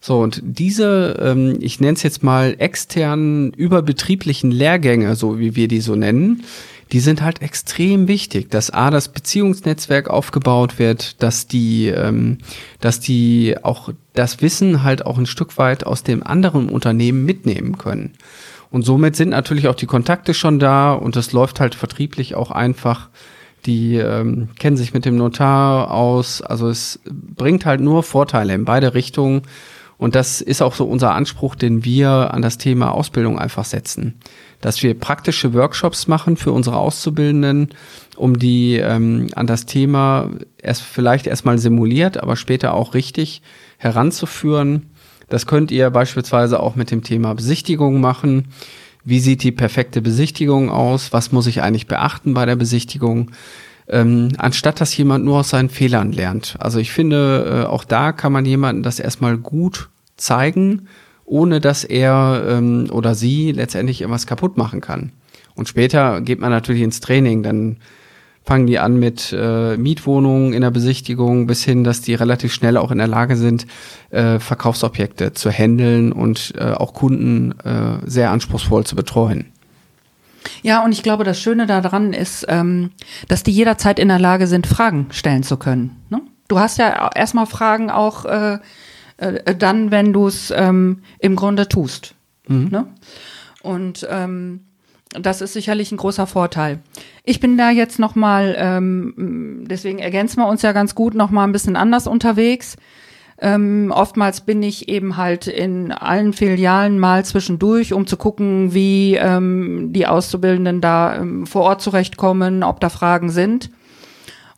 So, 0.00 0.20
und 0.20 0.40
diese, 0.42 1.18
ähm, 1.20 1.58
ich 1.60 1.80
nenne 1.80 1.92
es 1.92 2.02
jetzt 2.02 2.22
mal 2.22 2.56
externen 2.58 3.52
überbetrieblichen 3.52 4.50
Lehrgänge, 4.50 5.16
so 5.16 5.38
wie 5.38 5.54
wir 5.54 5.68
die 5.68 5.82
so 5.82 5.96
nennen, 5.96 6.44
die 6.92 7.00
sind 7.00 7.20
halt 7.20 7.42
extrem 7.42 8.08
wichtig, 8.08 8.50
dass 8.50 8.70
A, 8.70 8.90
das 8.90 9.08
Beziehungsnetzwerk 9.08 10.08
aufgebaut 10.08 10.78
wird, 10.78 11.22
dass 11.22 11.46
die, 11.46 11.88
ähm, 11.88 12.38
dass 12.80 13.00
die 13.00 13.56
auch 13.62 13.90
das 14.14 14.40
Wissen 14.40 14.82
halt 14.82 15.04
auch 15.04 15.18
ein 15.18 15.26
Stück 15.26 15.58
weit 15.58 15.84
aus 15.84 16.04
dem 16.04 16.22
anderen 16.22 16.70
Unternehmen 16.70 17.26
mitnehmen 17.26 17.76
können. 17.76 18.14
Und 18.74 18.82
somit 18.82 19.14
sind 19.14 19.28
natürlich 19.28 19.68
auch 19.68 19.76
die 19.76 19.86
Kontakte 19.86 20.34
schon 20.34 20.58
da 20.58 20.94
und 20.94 21.14
es 21.14 21.30
läuft 21.30 21.60
halt 21.60 21.76
vertrieblich 21.76 22.34
auch 22.34 22.50
einfach. 22.50 23.08
Die 23.66 23.94
ähm, 23.98 24.48
kennen 24.58 24.76
sich 24.76 24.92
mit 24.92 25.04
dem 25.04 25.16
Notar 25.16 25.92
aus. 25.92 26.42
Also 26.42 26.68
es 26.68 26.98
bringt 27.06 27.66
halt 27.66 27.80
nur 27.80 28.02
Vorteile 28.02 28.52
in 28.52 28.64
beide 28.64 28.94
Richtungen. 28.94 29.42
Und 29.96 30.16
das 30.16 30.40
ist 30.40 30.60
auch 30.60 30.74
so 30.74 30.86
unser 30.86 31.14
Anspruch, 31.14 31.54
den 31.54 31.84
wir 31.84 32.34
an 32.34 32.42
das 32.42 32.58
Thema 32.58 32.90
Ausbildung 32.90 33.38
einfach 33.38 33.64
setzen 33.64 34.18
dass 34.64 34.82
wir 34.82 34.98
praktische 34.98 35.52
Workshops 35.52 36.08
machen 36.08 36.38
für 36.38 36.50
unsere 36.50 36.78
Auszubildenden, 36.78 37.68
um 38.16 38.38
die 38.38 38.76
ähm, 38.76 39.28
an 39.34 39.46
das 39.46 39.66
Thema 39.66 40.30
erst 40.56 40.80
vielleicht 40.80 41.26
erstmal 41.26 41.58
simuliert, 41.58 42.16
aber 42.16 42.34
später 42.34 42.72
auch 42.72 42.94
richtig 42.94 43.42
heranzuführen. 43.76 44.88
Das 45.28 45.46
könnt 45.46 45.70
ihr 45.70 45.90
beispielsweise 45.90 46.60
auch 46.60 46.76
mit 46.76 46.90
dem 46.90 47.02
Thema 47.02 47.34
Besichtigung 47.34 48.00
machen. 48.00 48.48
Wie 49.04 49.20
sieht 49.20 49.42
die 49.42 49.52
perfekte 49.52 50.00
Besichtigung 50.00 50.70
aus? 50.70 51.12
Was 51.12 51.32
muss 51.32 51.46
ich 51.46 51.62
eigentlich 51.62 51.86
beachten 51.86 52.34
bei 52.34 52.46
der 52.46 52.56
Besichtigung? 52.56 53.30
Ähm, 53.86 54.28
anstatt 54.38 54.80
dass 54.80 54.96
jemand 54.96 55.24
nur 55.24 55.40
aus 55.40 55.50
seinen 55.50 55.68
Fehlern 55.68 56.12
lernt. 56.12 56.56
Also 56.58 56.78
ich 56.78 56.90
finde, 56.90 57.64
äh, 57.64 57.68
auch 57.68 57.84
da 57.84 58.12
kann 58.12 58.32
man 58.32 58.46
jemandem 58.46 58.82
das 58.82 58.98
erstmal 58.98 59.36
gut 59.36 59.90
zeigen 60.16 60.88
ohne 61.24 61.60
dass 61.60 61.84
er 61.84 62.44
ähm, 62.48 62.88
oder 62.90 63.14
sie 63.14 63.52
letztendlich 63.52 64.00
irgendwas 64.00 64.26
kaputt 64.26 64.56
machen 64.56 64.80
kann. 64.80 65.12
Und 65.54 65.68
später 65.68 66.20
geht 66.20 66.40
man 66.40 66.50
natürlich 66.50 66.82
ins 66.82 67.00
Training, 67.00 67.42
dann 67.42 67.78
fangen 68.44 68.66
die 68.66 68.78
an 68.78 68.98
mit 68.98 69.34
äh, 69.36 69.76
Mietwohnungen 69.76 70.52
in 70.52 70.60
der 70.60 70.70
Besichtigung 70.70 71.46
bis 71.46 71.64
hin, 71.64 71.82
dass 71.82 72.02
die 72.02 72.14
relativ 72.14 72.52
schnell 72.52 72.76
auch 72.76 72.90
in 72.90 72.98
der 72.98 73.08
Lage 73.08 73.36
sind, 73.36 73.66
äh, 74.10 74.38
Verkaufsobjekte 74.38 75.32
zu 75.32 75.50
handeln 75.50 76.12
und 76.12 76.52
äh, 76.58 76.72
auch 76.72 76.92
Kunden 76.92 77.58
äh, 77.60 77.98
sehr 78.04 78.30
anspruchsvoll 78.30 78.84
zu 78.84 78.96
betreuen. 78.96 79.46
Ja, 80.62 80.84
und 80.84 80.92
ich 80.92 81.02
glaube, 81.02 81.24
das 81.24 81.40
Schöne 81.40 81.66
daran 81.66 82.12
ist, 82.12 82.44
ähm, 82.48 82.90
dass 83.28 83.42
die 83.42 83.50
jederzeit 83.50 83.98
in 83.98 84.08
der 84.08 84.18
Lage 84.18 84.46
sind, 84.46 84.66
Fragen 84.66 85.06
stellen 85.10 85.42
zu 85.42 85.56
können. 85.56 85.96
Ne? 86.10 86.20
Du 86.48 86.58
hast 86.58 86.78
ja 86.78 87.10
erstmal 87.14 87.46
Fragen 87.46 87.90
auch 87.90 88.26
äh, 88.26 88.58
äh, 89.16 89.54
dann, 89.56 89.90
wenn 89.90 90.12
du 90.12 90.26
es 90.26 90.52
ähm, 90.54 91.02
im 91.18 91.36
Grunde 91.36 91.68
tust. 91.68 92.14
Mhm. 92.46 92.68
Ne? 92.70 92.86
Und 93.62 94.06
ähm, 94.10 94.60
das 95.20 95.40
ist 95.40 95.52
sicherlich 95.52 95.92
ein 95.92 95.96
großer 95.96 96.26
Vorteil. 96.26 96.80
Ich 97.24 97.40
bin 97.40 97.56
da 97.56 97.70
jetzt 97.70 97.98
noch 97.98 98.14
mal, 98.14 98.54
ähm, 98.58 99.64
deswegen 99.68 99.98
ergänzen 99.98 100.40
wir 100.40 100.48
uns 100.48 100.62
ja 100.62 100.72
ganz 100.72 100.94
gut, 100.94 101.14
noch 101.14 101.30
mal 101.30 101.44
ein 101.44 101.52
bisschen 101.52 101.76
anders 101.76 102.06
unterwegs. 102.06 102.76
Ähm, 103.38 103.92
oftmals 103.94 104.42
bin 104.42 104.62
ich 104.62 104.88
eben 104.88 105.16
halt 105.16 105.48
in 105.48 105.90
allen 105.90 106.32
Filialen 106.32 106.98
mal 106.98 107.24
zwischendurch, 107.24 107.92
um 107.92 108.06
zu 108.06 108.16
gucken, 108.16 108.74
wie 108.74 109.16
ähm, 109.16 109.92
die 109.92 110.06
Auszubildenden 110.06 110.80
da 110.80 111.16
ähm, 111.16 111.46
vor 111.46 111.62
Ort 111.62 111.82
zurechtkommen, 111.82 112.62
ob 112.62 112.80
da 112.80 112.88
Fragen 112.88 113.30
sind. 113.30 113.70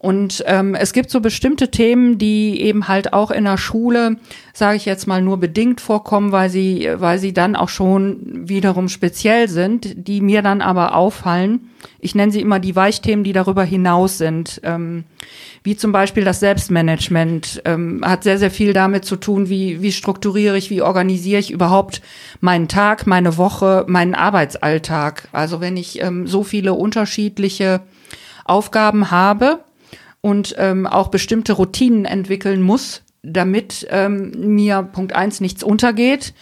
Und 0.07 0.45
ähm, 0.47 0.77
es 0.77 0.93
gibt 0.93 1.11
so 1.11 1.19
bestimmte 1.19 1.73
Themen, 1.73 2.17
die 2.17 2.61
eben 2.61 2.87
halt 2.87 3.13
auch 3.13 3.33
in 3.33 3.43
der 3.43 3.59
Schule, 3.59 4.19
sage 4.55 4.77
ich 4.77 4.85
jetzt 4.85 5.09
mal, 5.09 5.21
nur 5.21 5.39
bedingt 5.39 5.81
vorkommen, 5.81 6.31
weil 6.31 6.49
sie, 6.49 6.89
weil 6.95 7.19
sie 7.19 7.33
dann 7.33 7.57
auch 7.57 7.69
schon 7.69 8.49
wiederum 8.49 8.89
speziell 8.89 9.49
sind, 9.49 10.07
die 10.07 10.21
mir 10.21 10.43
dann 10.43 10.61
aber 10.61 10.95
auffallen. 10.95 11.71
Ich 11.99 12.15
nenne 12.15 12.31
sie 12.31 12.41
immer 12.41 12.61
die 12.61 12.77
Weichthemen, 12.77 13.25
die 13.25 13.33
darüber 13.33 13.65
hinaus 13.65 14.17
sind. 14.17 14.61
Ähm, 14.63 15.03
wie 15.65 15.77
zum 15.77 15.91
Beispiel 15.91 16.23
das 16.23 16.39
Selbstmanagement 16.39 17.63
ähm, 17.65 18.01
hat 18.05 18.23
sehr, 18.23 18.39
sehr 18.39 18.53
viel 18.53 18.73
damit 18.73 19.05
zu 19.05 19.17
tun, 19.17 19.49
wie, 19.49 19.83
wie 19.83 19.91
strukturiere 19.91 20.57
ich, 20.57 20.71
wie 20.71 20.83
organisiere 20.83 21.41
ich 21.41 21.51
überhaupt 21.51 22.01
meinen 22.41 22.69
Tag, 22.69 23.09
meine 23.09 23.39
Woche, 23.39 23.85
meinen 23.89 24.15
Arbeitsalltag. 24.15 25.27
Also 25.33 25.61
wenn 25.61 25.77
ich 25.77 26.01
ähm, 26.01 26.29
so 26.29 26.45
viele 26.45 26.75
unterschiedliche 26.75 27.81
Aufgaben 28.45 29.11
habe, 29.11 29.65
und 30.27 30.57
ähm, 30.59 30.89
auch 30.89 31.07
bestimmte 31.07 31.53
Routinen 31.53 32.05
entwickeln 32.05 32.61
muss, 32.61 33.03
damit 33.23 33.87
ähm, 33.91 34.33
mir 34.57 34.83
Punkt 34.83 35.15
eins 35.15 35.41
nichts 35.41 35.63
untergeht 35.63 36.35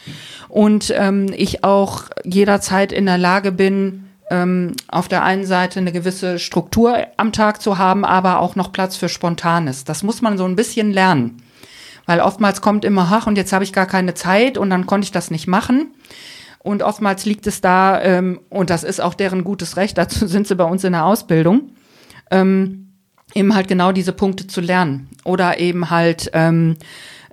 und 0.48 0.90
ähm, 0.96 1.26
ich 1.36 1.64
auch 1.64 2.04
jederzeit 2.24 2.92
in 2.92 3.04
der 3.04 3.18
Lage 3.18 3.52
bin, 3.52 4.06
ähm, 4.30 4.72
auf 4.88 5.06
der 5.08 5.22
einen 5.22 5.44
Seite 5.44 5.80
eine 5.80 5.92
gewisse 5.92 6.38
Struktur 6.38 6.96
am 7.18 7.30
Tag 7.32 7.60
zu 7.60 7.76
haben, 7.76 8.06
aber 8.06 8.38
auch 8.38 8.56
noch 8.56 8.72
Platz 8.72 8.96
für 8.96 9.10
Spontanes. 9.10 9.84
Das 9.84 10.02
muss 10.02 10.22
man 10.22 10.38
so 10.38 10.46
ein 10.46 10.56
bisschen 10.56 10.90
lernen. 10.90 11.42
Weil 12.06 12.20
oftmals 12.20 12.62
kommt 12.62 12.86
immer, 12.86 13.10
ach, 13.12 13.26
und 13.26 13.36
jetzt 13.36 13.52
habe 13.52 13.64
ich 13.64 13.74
gar 13.74 13.86
keine 13.86 14.14
Zeit 14.14 14.56
und 14.56 14.70
dann 14.70 14.86
konnte 14.86 15.04
ich 15.04 15.12
das 15.12 15.30
nicht 15.30 15.46
machen. 15.46 15.92
Und 16.60 16.82
oftmals 16.82 17.26
liegt 17.26 17.46
es 17.46 17.60
da, 17.60 18.00
ähm, 18.00 18.40
und 18.48 18.70
das 18.70 18.82
ist 18.82 19.02
auch 19.02 19.12
deren 19.12 19.44
gutes 19.44 19.76
Recht, 19.76 19.98
dazu 19.98 20.26
sind 20.26 20.48
sie 20.48 20.56
bei 20.56 20.64
uns 20.64 20.84
in 20.84 20.92
der 20.94 21.04
Ausbildung, 21.04 21.72
ähm, 22.30 22.83
eben 23.34 23.54
halt 23.54 23.68
genau 23.68 23.92
diese 23.92 24.12
Punkte 24.12 24.46
zu 24.46 24.60
lernen. 24.60 25.08
Oder 25.24 25.58
eben 25.58 25.90
halt 25.90 26.30
ähm, 26.32 26.76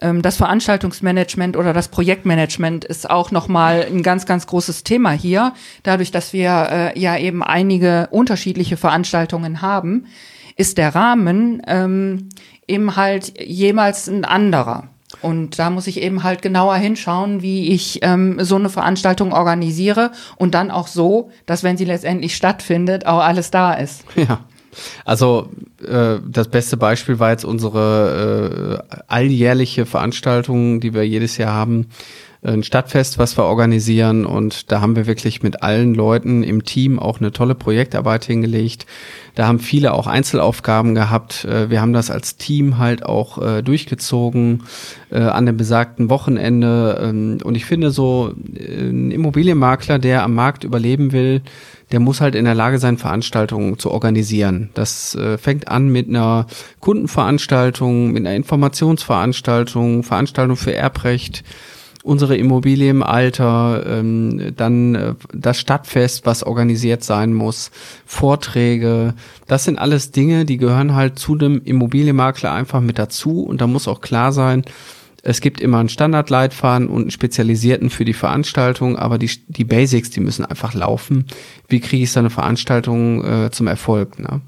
ähm, 0.02 0.22
das 0.22 0.38
Veranstaltungsmanagement 0.38 1.56
oder 1.56 1.74
das 1.74 1.88
Projektmanagement 1.88 2.84
ist 2.84 3.10
auch 3.10 3.32
nochmal 3.32 3.86
ein 3.88 4.04
ganz, 4.04 4.26
ganz 4.26 4.48
großes 4.48 4.84
Thema 4.84 5.12
hier. 5.12 5.54
Dadurch, 5.84 6.12
dass 6.12 6.34
wir 6.34 6.68
äh, 6.96 7.00
ja 7.00 7.18
eben 7.18 7.44
einige 7.44 8.08
unterschiedliche 8.12 8.78
Veranstaltungen 8.78 9.62
haben, 9.62 10.08
ist 10.58 10.78
der 10.78 10.94
Rahmen 10.94 11.62
ähm, 11.68 12.30
eben 12.68 12.96
halt 12.96 13.40
jemals 13.42 14.08
ein 14.08 14.26
anderer. 14.26 14.90
Und 15.22 15.60
da 15.60 15.70
muss 15.70 15.88
ich 15.88 16.02
eben 16.02 16.24
halt 16.24 16.42
genauer 16.42 16.76
hinschauen, 16.76 17.42
wie 17.42 17.70
ich 17.72 18.00
ähm, 18.02 18.38
so 18.40 18.56
eine 18.56 18.70
Veranstaltung 18.70 19.34
organisiere 19.34 20.12
und 20.38 20.56
dann 20.56 20.72
auch 20.72 20.88
so, 20.88 21.32
dass 21.46 21.64
wenn 21.64 21.78
sie 21.78 21.86
letztendlich 21.86 22.36
stattfindet, 22.36 23.06
auch 23.06 23.20
alles 23.20 23.52
da 23.52 23.74
ist. 23.74 24.06
Ja. 24.16 24.40
Also 25.06 25.50
äh, 25.86 26.18
das 26.26 26.48
beste 26.48 26.78
Beispiel 26.78 27.20
war 27.20 27.32
jetzt 27.32 27.46
unsere 27.46 28.84
äh, 28.90 28.98
alljährliche 29.08 29.86
Veranstaltung, 29.86 30.80
die 30.80 30.94
wir 30.94 31.08
jedes 31.08 31.38
Jahr 31.38 31.54
haben, 31.54 31.88
ein 32.44 32.64
Stadtfest, 32.64 33.20
was 33.20 33.38
wir 33.38 33.44
organisieren 33.44 34.26
und 34.26 34.72
da 34.72 34.82
haben 34.82 34.96
wir 34.96 35.06
wirklich 35.06 35.44
mit 35.44 35.62
allen 35.62 35.94
Leuten 35.94 36.42
im 36.42 36.64
Team 36.64 36.98
auch 36.98 37.20
eine 37.20 37.32
tolle 37.32 37.54
Projektarbeit 37.54 38.26
hingelegt. 38.26 38.88
Da 39.36 39.48
haben 39.48 39.60
viele 39.60 39.94
auch 39.94 40.08
Einzelaufgaben 40.08 40.96
gehabt. 40.96 41.46
Äh, 41.46 41.70
wir 41.70 41.82
haben 41.82 41.94
das 41.94 42.10
als 42.10 42.38
Team 42.38 42.80
halt 42.80 43.06
auch 43.06 43.38
äh, 43.38 43.62
durchgezogen 43.62 44.64
äh, 45.12 45.20
an 45.20 45.46
dem 45.46 45.56
besagten 45.56 46.10
Wochenende. 46.10 47.00
Ähm, 47.04 47.38
und 47.44 47.56
ich 47.56 47.66
finde 47.66 47.92
so, 47.92 48.34
ein 48.58 49.12
Immobilienmakler, 49.12 50.00
der 50.00 50.24
am 50.24 50.34
Markt 50.34 50.64
überleben 50.64 51.12
will, 51.12 51.42
der 51.92 52.00
muss 52.00 52.22
halt 52.22 52.36
in 52.36 52.46
der 52.46 52.56
Lage 52.56 52.80
sein, 52.80 52.98
Veranstaltungen 52.98 53.78
zu 53.78 53.92
organisieren. 53.92 54.70
Das 54.74 55.14
äh, 55.14 55.38
fängt 55.38 55.68
an 55.68 55.90
mit 55.90 56.10
einer 56.10 56.48
Kundenveranstaltung, 56.80 58.12
mit 58.12 58.26
einer 58.26 58.36
Informationsveranstaltung, 58.36 60.04
Veranstaltung 60.04 60.56
für 60.56 60.74
Erbrecht, 60.74 61.44
unsere 62.04 62.36
Immobilie 62.38 62.90
im 62.90 63.04
Alter, 63.04 63.84
ähm, 63.86 64.54
dann 64.56 64.96
äh, 64.96 65.16
das 65.34 65.60
Stadtfest, 65.60 66.26
was 66.26 66.44
organisiert 66.44 67.04
sein 67.04 67.34
muss, 67.34 67.72
Vorträge. 68.06 69.14
Das 69.48 69.66
sind 69.66 69.78
alles 69.78 70.12
Dinge, 70.12 70.46
die 70.46 70.58
gehören 70.58 70.96
halt 70.96 71.20
zu 71.20 71.36
dem 71.36 71.62
Immobilienmakler 71.64 72.52
einfach 72.52 72.82
mit 72.82 72.98
dazu. 72.98 73.44
Und 73.44 73.62
da 73.62 73.68
muss 73.68 73.88
auch 73.88 74.02
klar 74.02 74.32
sein, 74.32 74.64
es 75.24 75.40
gibt 75.42 75.62
immer 75.62 75.78
einen 75.78 75.90
Standardleitfaden 75.90 76.88
und 76.88 77.02
einen 77.02 77.12
spezialisierten 77.12 77.92
für 77.92 78.06
die 78.06 78.14
Veranstaltung, 78.14 78.98
aber 78.98 79.20
die, 79.20 79.30
die 79.48 79.66
Basics, 79.66 80.10
die 80.10 80.20
müssen 80.20 80.46
einfach 80.46 80.74
laufen. 80.74 81.26
Wie 81.68 81.80
kriege 81.80 82.04
ich 82.04 82.12
so 82.12 82.20
eine 82.20 82.32
Veranstaltung 82.32 83.24
äh, 83.24 83.52
zum 83.52 83.68
Erfolg? 83.68 84.18
Ne? 84.18 84.42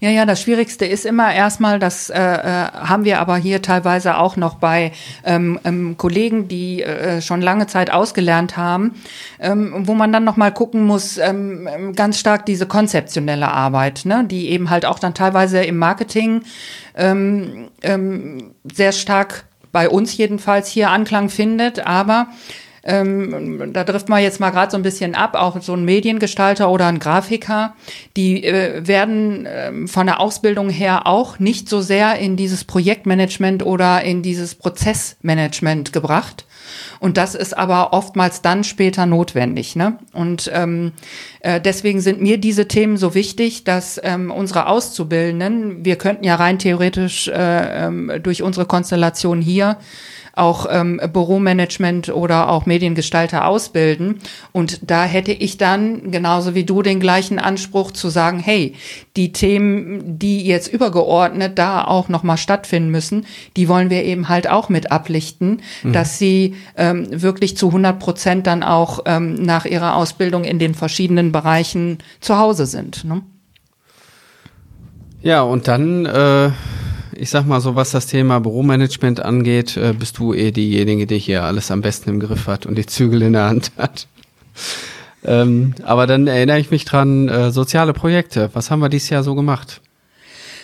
Ja, 0.00 0.10
ja, 0.10 0.26
das 0.26 0.42
Schwierigste 0.42 0.84
ist 0.84 1.06
immer 1.06 1.32
erstmal, 1.32 1.78
das 1.78 2.10
äh, 2.10 2.18
äh, 2.18 2.70
haben 2.72 3.04
wir 3.04 3.20
aber 3.20 3.36
hier 3.36 3.62
teilweise 3.62 4.18
auch 4.18 4.36
noch 4.36 4.56
bei 4.56 4.92
ähm, 5.24 5.58
ähm, 5.64 5.96
Kollegen, 5.96 6.48
die 6.48 6.82
äh, 6.82 7.20
schon 7.20 7.40
lange 7.40 7.66
Zeit 7.66 7.90
ausgelernt 7.90 8.56
haben, 8.56 8.94
ähm, 9.40 9.86
wo 9.86 9.94
man 9.94 10.12
dann 10.12 10.24
noch 10.24 10.36
mal 10.36 10.52
gucken 10.52 10.84
muss, 10.84 11.18
ähm, 11.18 11.68
ähm, 11.72 11.94
ganz 11.94 12.18
stark 12.18 12.46
diese 12.46 12.66
konzeptionelle 12.66 13.48
Arbeit, 13.48 14.02
ne, 14.04 14.24
die 14.24 14.50
eben 14.50 14.70
halt 14.70 14.86
auch 14.86 14.98
dann 14.98 15.14
teilweise 15.14 15.62
im 15.62 15.76
Marketing 15.78 16.42
ähm, 16.94 17.68
ähm, 17.82 18.54
sehr 18.64 18.92
stark 18.92 19.44
bei 19.72 19.88
uns 19.88 20.16
jedenfalls 20.16 20.68
hier 20.68 20.90
Anklang 20.90 21.28
findet, 21.28 21.86
aber 21.86 22.28
ähm, 22.86 23.72
da 23.72 23.84
trifft 23.84 24.08
man 24.08 24.22
jetzt 24.22 24.40
mal 24.40 24.50
gerade 24.50 24.70
so 24.70 24.76
ein 24.76 24.82
bisschen 24.82 25.14
ab, 25.14 25.34
auch 25.34 25.60
so 25.60 25.74
ein 25.74 25.84
Mediengestalter 25.84 26.70
oder 26.70 26.86
ein 26.86 27.00
Grafiker, 27.00 27.74
die 28.16 28.44
äh, 28.44 28.86
werden 28.86 29.44
äh, 29.44 29.86
von 29.88 30.06
der 30.06 30.20
Ausbildung 30.20 30.70
her 30.70 31.06
auch 31.06 31.38
nicht 31.38 31.68
so 31.68 31.80
sehr 31.80 32.18
in 32.18 32.36
dieses 32.36 32.64
Projektmanagement 32.64 33.66
oder 33.66 34.02
in 34.02 34.22
dieses 34.22 34.54
Prozessmanagement 34.54 35.92
gebracht. 35.92 36.46
Und 37.00 37.16
das 37.16 37.34
ist 37.34 37.56
aber 37.56 37.92
oftmals 37.92 38.42
dann 38.42 38.64
später 38.64 39.06
notwendig. 39.06 39.76
Ne? 39.76 39.98
Und 40.12 40.50
ähm, 40.54 40.92
äh, 41.40 41.60
deswegen 41.60 42.00
sind 42.00 42.20
mir 42.20 42.38
diese 42.38 42.68
Themen 42.68 42.96
so 42.96 43.14
wichtig, 43.14 43.64
dass 43.64 44.00
ähm, 44.02 44.30
unsere 44.30 44.68
Auszubildenden, 44.68 45.84
wir 45.84 45.96
könnten 45.96 46.24
ja 46.24 46.36
rein 46.36 46.58
theoretisch 46.58 47.28
äh, 47.28 47.86
ähm, 47.86 48.12
durch 48.22 48.42
unsere 48.42 48.66
Konstellation 48.66 49.40
hier 49.40 49.78
auch 50.36 50.66
ähm, 50.70 51.00
Büromanagement 51.12 52.10
oder 52.10 52.50
auch 52.50 52.66
Mediengestalter 52.66 53.46
ausbilden. 53.46 54.18
Und 54.52 54.88
da 54.88 55.04
hätte 55.04 55.32
ich 55.32 55.56
dann 55.56 56.10
genauso 56.10 56.54
wie 56.54 56.64
du 56.64 56.82
den 56.82 57.00
gleichen 57.00 57.38
Anspruch 57.38 57.90
zu 57.90 58.10
sagen, 58.10 58.38
hey, 58.38 58.74
die 59.16 59.32
Themen, 59.32 60.18
die 60.18 60.46
jetzt 60.46 60.68
übergeordnet 60.68 61.58
da 61.58 61.84
auch 61.84 62.10
nochmal 62.10 62.36
stattfinden 62.36 62.90
müssen, 62.90 63.24
die 63.56 63.66
wollen 63.68 63.88
wir 63.88 64.04
eben 64.04 64.28
halt 64.28 64.48
auch 64.48 64.68
mit 64.68 64.92
ablichten, 64.92 65.62
mhm. 65.82 65.92
dass 65.92 66.18
sie 66.18 66.54
ähm, 66.76 67.06
wirklich 67.10 67.56
zu 67.56 67.68
100 67.68 67.98
Prozent 67.98 68.46
dann 68.46 68.62
auch 68.62 69.00
ähm, 69.06 69.34
nach 69.34 69.64
ihrer 69.64 69.96
Ausbildung 69.96 70.44
in 70.44 70.58
den 70.58 70.74
verschiedenen 70.74 71.32
Bereichen 71.32 71.98
zu 72.20 72.38
Hause 72.38 72.66
sind. 72.66 73.04
Ne? 73.04 73.22
Ja, 75.22 75.40
und 75.40 75.66
dann 75.66 76.04
äh 76.04 76.50
ich 77.18 77.30
sag 77.30 77.46
mal 77.46 77.60
so, 77.60 77.74
was 77.74 77.90
das 77.90 78.06
Thema 78.06 78.40
Büromanagement 78.40 79.20
angeht, 79.20 79.76
äh, 79.76 79.92
bist 79.92 80.18
du 80.18 80.34
eh 80.34 80.50
diejenige, 80.50 81.06
die 81.06 81.18
hier 81.18 81.44
alles 81.44 81.70
am 81.70 81.80
besten 81.80 82.10
im 82.10 82.20
Griff 82.20 82.46
hat 82.46 82.66
und 82.66 82.76
die 82.76 82.86
Zügel 82.86 83.22
in 83.22 83.32
der 83.32 83.44
Hand 83.44 83.72
hat. 83.76 84.06
ähm, 85.24 85.74
aber 85.84 86.06
dann 86.06 86.26
erinnere 86.26 86.58
ich 86.58 86.70
mich 86.70 86.84
dran, 86.84 87.28
äh, 87.28 87.50
soziale 87.50 87.92
Projekte. 87.92 88.50
Was 88.52 88.70
haben 88.70 88.80
wir 88.80 88.88
dieses 88.88 89.10
Jahr 89.10 89.22
so 89.22 89.34
gemacht? 89.34 89.80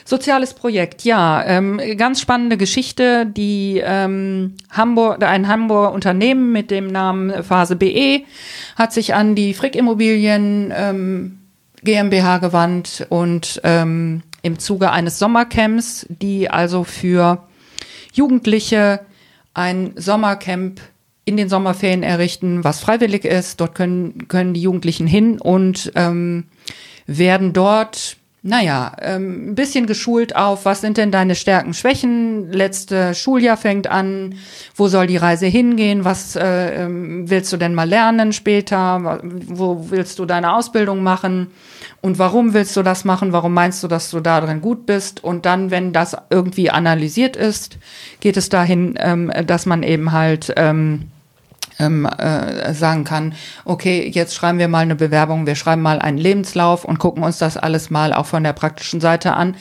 Soziales 0.04 0.54
Projekt, 0.54 1.04
ja, 1.04 1.44
ähm, 1.44 1.80
ganz 1.96 2.20
spannende 2.20 2.56
Geschichte. 2.56 3.24
Die 3.24 3.80
ähm, 3.84 4.54
Hamburg, 4.70 5.22
ein 5.22 5.46
Hamburger 5.46 5.92
Unternehmen 5.92 6.50
mit 6.50 6.72
dem 6.72 6.88
Namen 6.88 7.44
Phase 7.44 7.76
BE 7.76 8.22
hat 8.76 8.92
sich 8.92 9.14
an 9.14 9.36
die 9.36 9.54
Frick 9.54 9.76
Immobilien 9.76 10.72
ähm, 10.76 11.38
GmbH 11.84 12.38
gewandt 12.38 13.06
und 13.10 13.60
ähm, 13.62 14.22
im 14.42 14.58
Zuge 14.58 14.90
eines 14.90 15.18
Sommercamps, 15.18 16.06
die 16.08 16.50
also 16.50 16.84
für 16.84 17.46
Jugendliche 18.12 19.00
ein 19.54 19.92
Sommercamp 19.96 20.80
in 21.24 21.36
den 21.36 21.48
Sommerferien 21.48 22.02
errichten, 22.02 22.64
was 22.64 22.80
freiwillig 22.80 23.24
ist. 23.24 23.60
Dort 23.60 23.74
können, 23.74 24.28
können 24.28 24.54
die 24.54 24.62
Jugendlichen 24.62 25.06
hin 25.06 25.40
und 25.40 25.92
ähm, 25.94 26.44
werden 27.06 27.52
dort 27.52 28.16
naja, 28.44 28.96
ähm, 29.00 29.50
ein 29.50 29.54
bisschen 29.54 29.86
geschult 29.86 30.34
auf, 30.34 30.64
was 30.64 30.80
sind 30.80 30.96
denn 30.96 31.12
deine 31.12 31.36
Stärken, 31.36 31.74
Schwächen? 31.74 32.50
Letzte 32.50 33.14
Schuljahr 33.14 33.56
fängt 33.56 33.86
an, 33.86 34.34
wo 34.74 34.88
soll 34.88 35.06
die 35.06 35.16
Reise 35.16 35.46
hingehen? 35.46 36.04
Was 36.04 36.34
äh, 36.34 36.84
ähm, 36.84 37.30
willst 37.30 37.52
du 37.52 37.56
denn 37.56 37.72
mal 37.72 37.88
lernen 37.88 38.32
später? 38.32 39.20
Wo 39.22 39.90
willst 39.90 40.18
du 40.18 40.26
deine 40.26 40.54
Ausbildung 40.54 41.04
machen? 41.04 41.52
Und 42.02 42.18
warum 42.18 42.52
willst 42.52 42.76
du 42.76 42.82
das 42.82 43.04
machen? 43.04 43.32
Warum 43.32 43.54
meinst 43.54 43.82
du, 43.82 43.88
dass 43.88 44.10
du 44.10 44.18
da 44.20 44.40
drin 44.40 44.60
gut 44.60 44.86
bist? 44.86 45.22
Und 45.22 45.46
dann, 45.46 45.70
wenn 45.70 45.92
das 45.92 46.16
irgendwie 46.30 46.68
analysiert 46.68 47.36
ist, 47.36 47.78
geht 48.18 48.36
es 48.36 48.48
dahin, 48.48 48.96
ähm, 48.98 49.32
dass 49.46 49.66
man 49.66 49.84
eben 49.84 50.10
halt 50.10 50.52
ähm, 50.56 51.12
ähm, 51.78 52.04
äh, 52.04 52.74
sagen 52.74 53.04
kann, 53.04 53.34
okay, 53.64 54.10
jetzt 54.12 54.34
schreiben 54.34 54.58
wir 54.58 54.66
mal 54.66 54.80
eine 54.80 54.96
Bewerbung, 54.96 55.46
wir 55.46 55.54
schreiben 55.54 55.80
mal 55.80 56.00
einen 56.00 56.18
Lebenslauf 56.18 56.84
und 56.84 56.98
gucken 56.98 57.22
uns 57.22 57.38
das 57.38 57.56
alles 57.56 57.88
mal 57.88 58.12
auch 58.12 58.26
von 58.26 58.42
der 58.42 58.52
praktischen 58.52 59.00
Seite 59.00 59.34
an. 59.34 59.56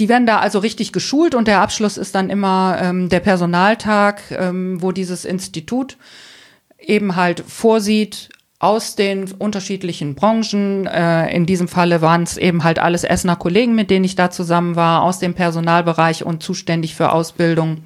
Die 0.00 0.08
werden 0.08 0.26
da 0.26 0.38
also 0.38 0.58
richtig 0.58 0.92
geschult 0.92 1.36
und 1.36 1.46
der 1.46 1.60
Abschluss 1.60 1.96
ist 1.96 2.14
dann 2.16 2.28
immer 2.28 2.76
ähm, 2.80 3.08
der 3.08 3.20
Personaltag, 3.20 4.20
ähm, 4.30 4.82
wo 4.82 4.90
dieses 4.90 5.24
Institut 5.24 5.96
eben 6.78 7.14
halt 7.14 7.40
vorsieht, 7.46 8.30
aus 8.58 8.96
den 8.96 9.30
unterschiedlichen 9.32 10.14
Branchen. 10.14 10.86
Äh, 10.86 11.34
in 11.34 11.46
diesem 11.46 11.68
Falle 11.68 12.02
waren 12.02 12.24
es 12.24 12.36
eben 12.36 12.64
halt 12.64 12.78
alles 12.78 13.04
Essener 13.04 13.36
Kollegen, 13.36 13.74
mit 13.74 13.90
denen 13.90 14.04
ich 14.04 14.16
da 14.16 14.30
zusammen 14.30 14.74
war, 14.74 15.02
aus 15.02 15.18
dem 15.18 15.34
Personalbereich 15.34 16.24
und 16.24 16.42
zuständig 16.42 16.94
für 16.94 17.12
Ausbildung 17.12 17.78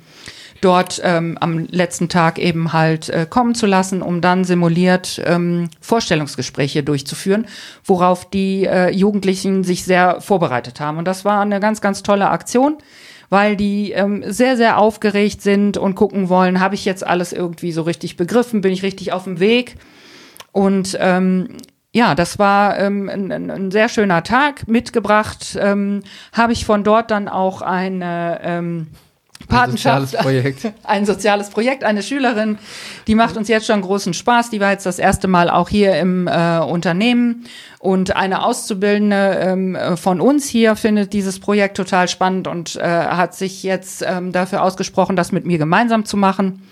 dort 0.62 1.01
ähm, 1.05 1.37
am 1.41 1.66
letzten 1.70 2.09
Tag 2.09 2.39
eben 2.39 2.73
halt 2.73 3.09
äh, 3.09 3.27
kommen 3.29 3.55
zu 3.55 3.66
lassen, 3.66 4.01
um 4.01 4.20
dann 4.20 4.45
simuliert 4.45 5.20
ähm, 5.27 5.68
Vorstellungsgespräche 5.81 6.85
durchzuführen, 6.85 7.47
worauf 7.85 8.31
die 8.31 8.64
äh, 8.64 8.91
Jugendlichen 8.91 9.64
sich 9.64 9.85
sehr 9.85 10.20
vorbereitet 10.20 10.79
haben. 10.81 10.99
Und 10.99 11.05
das 11.07 11.25
war 11.25 11.41
eine 11.41 11.61
ganz, 11.61 11.81
ganz 11.81 12.03
tolle 12.03 12.31
Aktion 12.31 12.79
weil 13.29 13.57
die 13.57 13.93
ähm, 13.93 14.23
sehr, 14.27 14.59
sehr 14.59 14.77
aufgeregt 14.77 15.41
sind 15.41 15.79
und 15.79 15.95
gucken 15.95 16.29
wollen, 16.29 16.61
habe 16.61 16.75
ich 16.75 16.85
jetzt 16.85 17.07
alles 17.07 17.33
irgendwie 17.33 17.73
so 17.73 17.81
richtig 17.81 18.18
begriffen, 18.18 18.61
bin 18.61 18.75
ich 18.75 18.83
richtig 18.83 19.14
auf 19.14 19.25
dem 19.25 19.41
Weg. 19.41 19.77
Und 20.53 20.96
ähm, 21.00 21.57
ja, 21.92 22.14
das 22.14 22.38
war 22.38 22.78
ähm, 22.78 23.09
ein, 23.09 23.50
ein 23.50 23.70
sehr 23.70 23.88
schöner 23.88 24.22
Tag. 24.22 24.66
Mitgebracht 24.68 25.59
ähm, 25.61 26.03
habe 26.32 26.53
ich 26.53 26.64
von 26.64 26.84
dort 26.84 27.11
dann 27.11 27.28
auch 27.28 27.61
eine 27.61 28.40
ähm, 28.42 28.86
Patenschaft, 29.48 29.96
ein 29.96 30.07
soziales 30.07 30.22
Projekt. 30.22 30.72
Ein 30.84 31.07
soziales 31.07 31.50
Projekt, 31.50 31.84
eine 31.84 32.03
Schülerin, 32.03 32.59
die 33.07 33.14
macht 33.14 33.36
uns 33.36 33.48
jetzt 33.48 33.66
schon 33.66 33.80
großen 33.80 34.14
Spaß. 34.14 34.50
Die 34.50 34.61
war 34.61 34.70
jetzt 34.70 34.86
das 34.86 34.98
erste 34.98 35.28
Mal 35.28 35.50
auch 35.50 35.68
hier 35.68 35.98
im 35.98 36.28
äh, 36.28 36.59
Unternehmen 36.59 37.44
und 37.83 38.14
eine 38.14 38.45
Auszubildende 38.45 39.39
ähm, 39.41 39.76
von 39.97 40.20
uns 40.20 40.47
hier 40.47 40.76
findet 40.76 41.12
dieses 41.12 41.41
Projekt 41.41 41.76
total 41.76 42.07
spannend 42.07 42.47
und 42.47 42.76
äh, 42.76 42.80
hat 42.80 43.35
sich 43.35 43.64
jetzt 43.64 44.05
ähm, 44.07 44.30
dafür 44.30 44.62
ausgesprochen, 44.62 45.16
das 45.16 45.33
mit 45.33 45.47
mir 45.47 45.59
gemeinsam 45.59 46.05
zu 46.05 46.16
machen. 46.16 46.62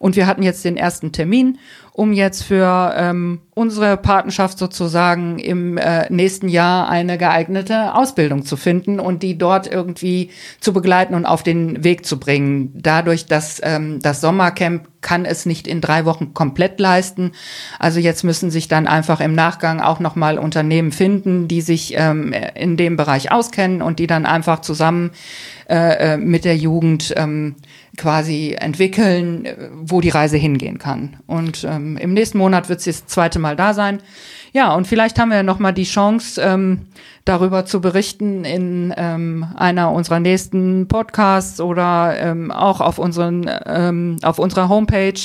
Und 0.00 0.16
wir 0.16 0.26
hatten 0.26 0.42
jetzt 0.42 0.64
den 0.64 0.76
ersten 0.76 1.12
Termin, 1.12 1.58
um 1.92 2.12
jetzt 2.12 2.42
für 2.42 2.92
ähm, 2.96 3.40
unsere 3.54 3.96
Patenschaft 3.96 4.58
sozusagen 4.58 5.38
im 5.38 5.78
äh, 5.78 6.12
nächsten 6.12 6.48
Jahr 6.48 6.90
eine 6.90 7.16
geeignete 7.16 7.94
Ausbildung 7.94 8.44
zu 8.44 8.58
finden 8.58 9.00
und 9.00 9.22
die 9.22 9.38
dort 9.38 9.66
irgendwie 9.66 10.30
zu 10.60 10.74
begleiten 10.74 11.14
und 11.14 11.24
auf 11.24 11.42
den 11.42 11.82
Weg 11.82 12.04
zu 12.04 12.20
bringen. 12.20 12.72
Dadurch, 12.74 13.26
dass 13.26 13.60
ähm, 13.62 14.00
das 14.02 14.20
Sommercamp 14.20 14.88
kann 15.00 15.24
es 15.24 15.46
nicht 15.46 15.66
in 15.66 15.80
drei 15.80 16.04
Wochen 16.04 16.34
komplett 16.34 16.80
leisten. 16.80 17.32
Also 17.78 18.00
jetzt 18.00 18.24
müssen 18.24 18.50
sich 18.50 18.68
dann 18.68 18.86
einfach 18.86 19.20
im 19.20 19.34
Nachgang 19.34 19.80
auch 19.80 20.00
nochmal 20.00 20.38
Unternehmen 20.56 20.90
finden, 20.90 21.48
die 21.48 21.60
sich 21.60 21.92
ähm, 21.98 22.32
in 22.54 22.78
dem 22.78 22.96
Bereich 22.96 23.30
auskennen 23.30 23.82
und 23.82 23.98
die 23.98 24.06
dann 24.06 24.24
einfach 24.24 24.60
zusammen 24.60 25.10
äh, 25.68 26.14
äh 26.14 26.16
mit 26.16 26.46
der 26.46 26.56
Jugend 26.56 27.12
ähm, 27.14 27.56
quasi 27.98 28.56
entwickeln, 28.58 29.46
wo 29.82 30.00
die 30.00 30.08
Reise 30.08 30.38
hingehen 30.38 30.78
kann. 30.78 31.18
Und 31.26 31.66
ähm, 31.68 31.98
im 31.98 32.14
nächsten 32.14 32.38
Monat 32.38 32.70
wird 32.70 32.80
sie 32.80 32.90
das 32.90 33.04
zweite 33.04 33.38
Mal 33.38 33.54
da 33.54 33.74
sein. 33.74 34.00
Ja, 34.52 34.74
und 34.74 34.86
vielleicht 34.86 35.18
haben 35.18 35.30
wir 35.30 35.42
noch 35.42 35.58
mal 35.58 35.72
die 35.72 35.84
Chance, 35.84 36.40
ähm, 36.40 36.86
darüber 37.26 37.66
zu 37.66 37.82
berichten 37.82 38.46
in 38.46 38.94
ähm, 38.96 39.46
einer 39.56 39.92
unserer 39.92 40.20
nächsten 40.20 40.88
Podcasts 40.88 41.60
oder 41.60 42.16
ähm, 42.18 42.50
auch 42.50 42.80
auf 42.80 42.98
unseren 42.98 43.50
ähm, 43.66 44.16
auf 44.22 44.38
unserer 44.38 44.70
Homepage 44.70 45.20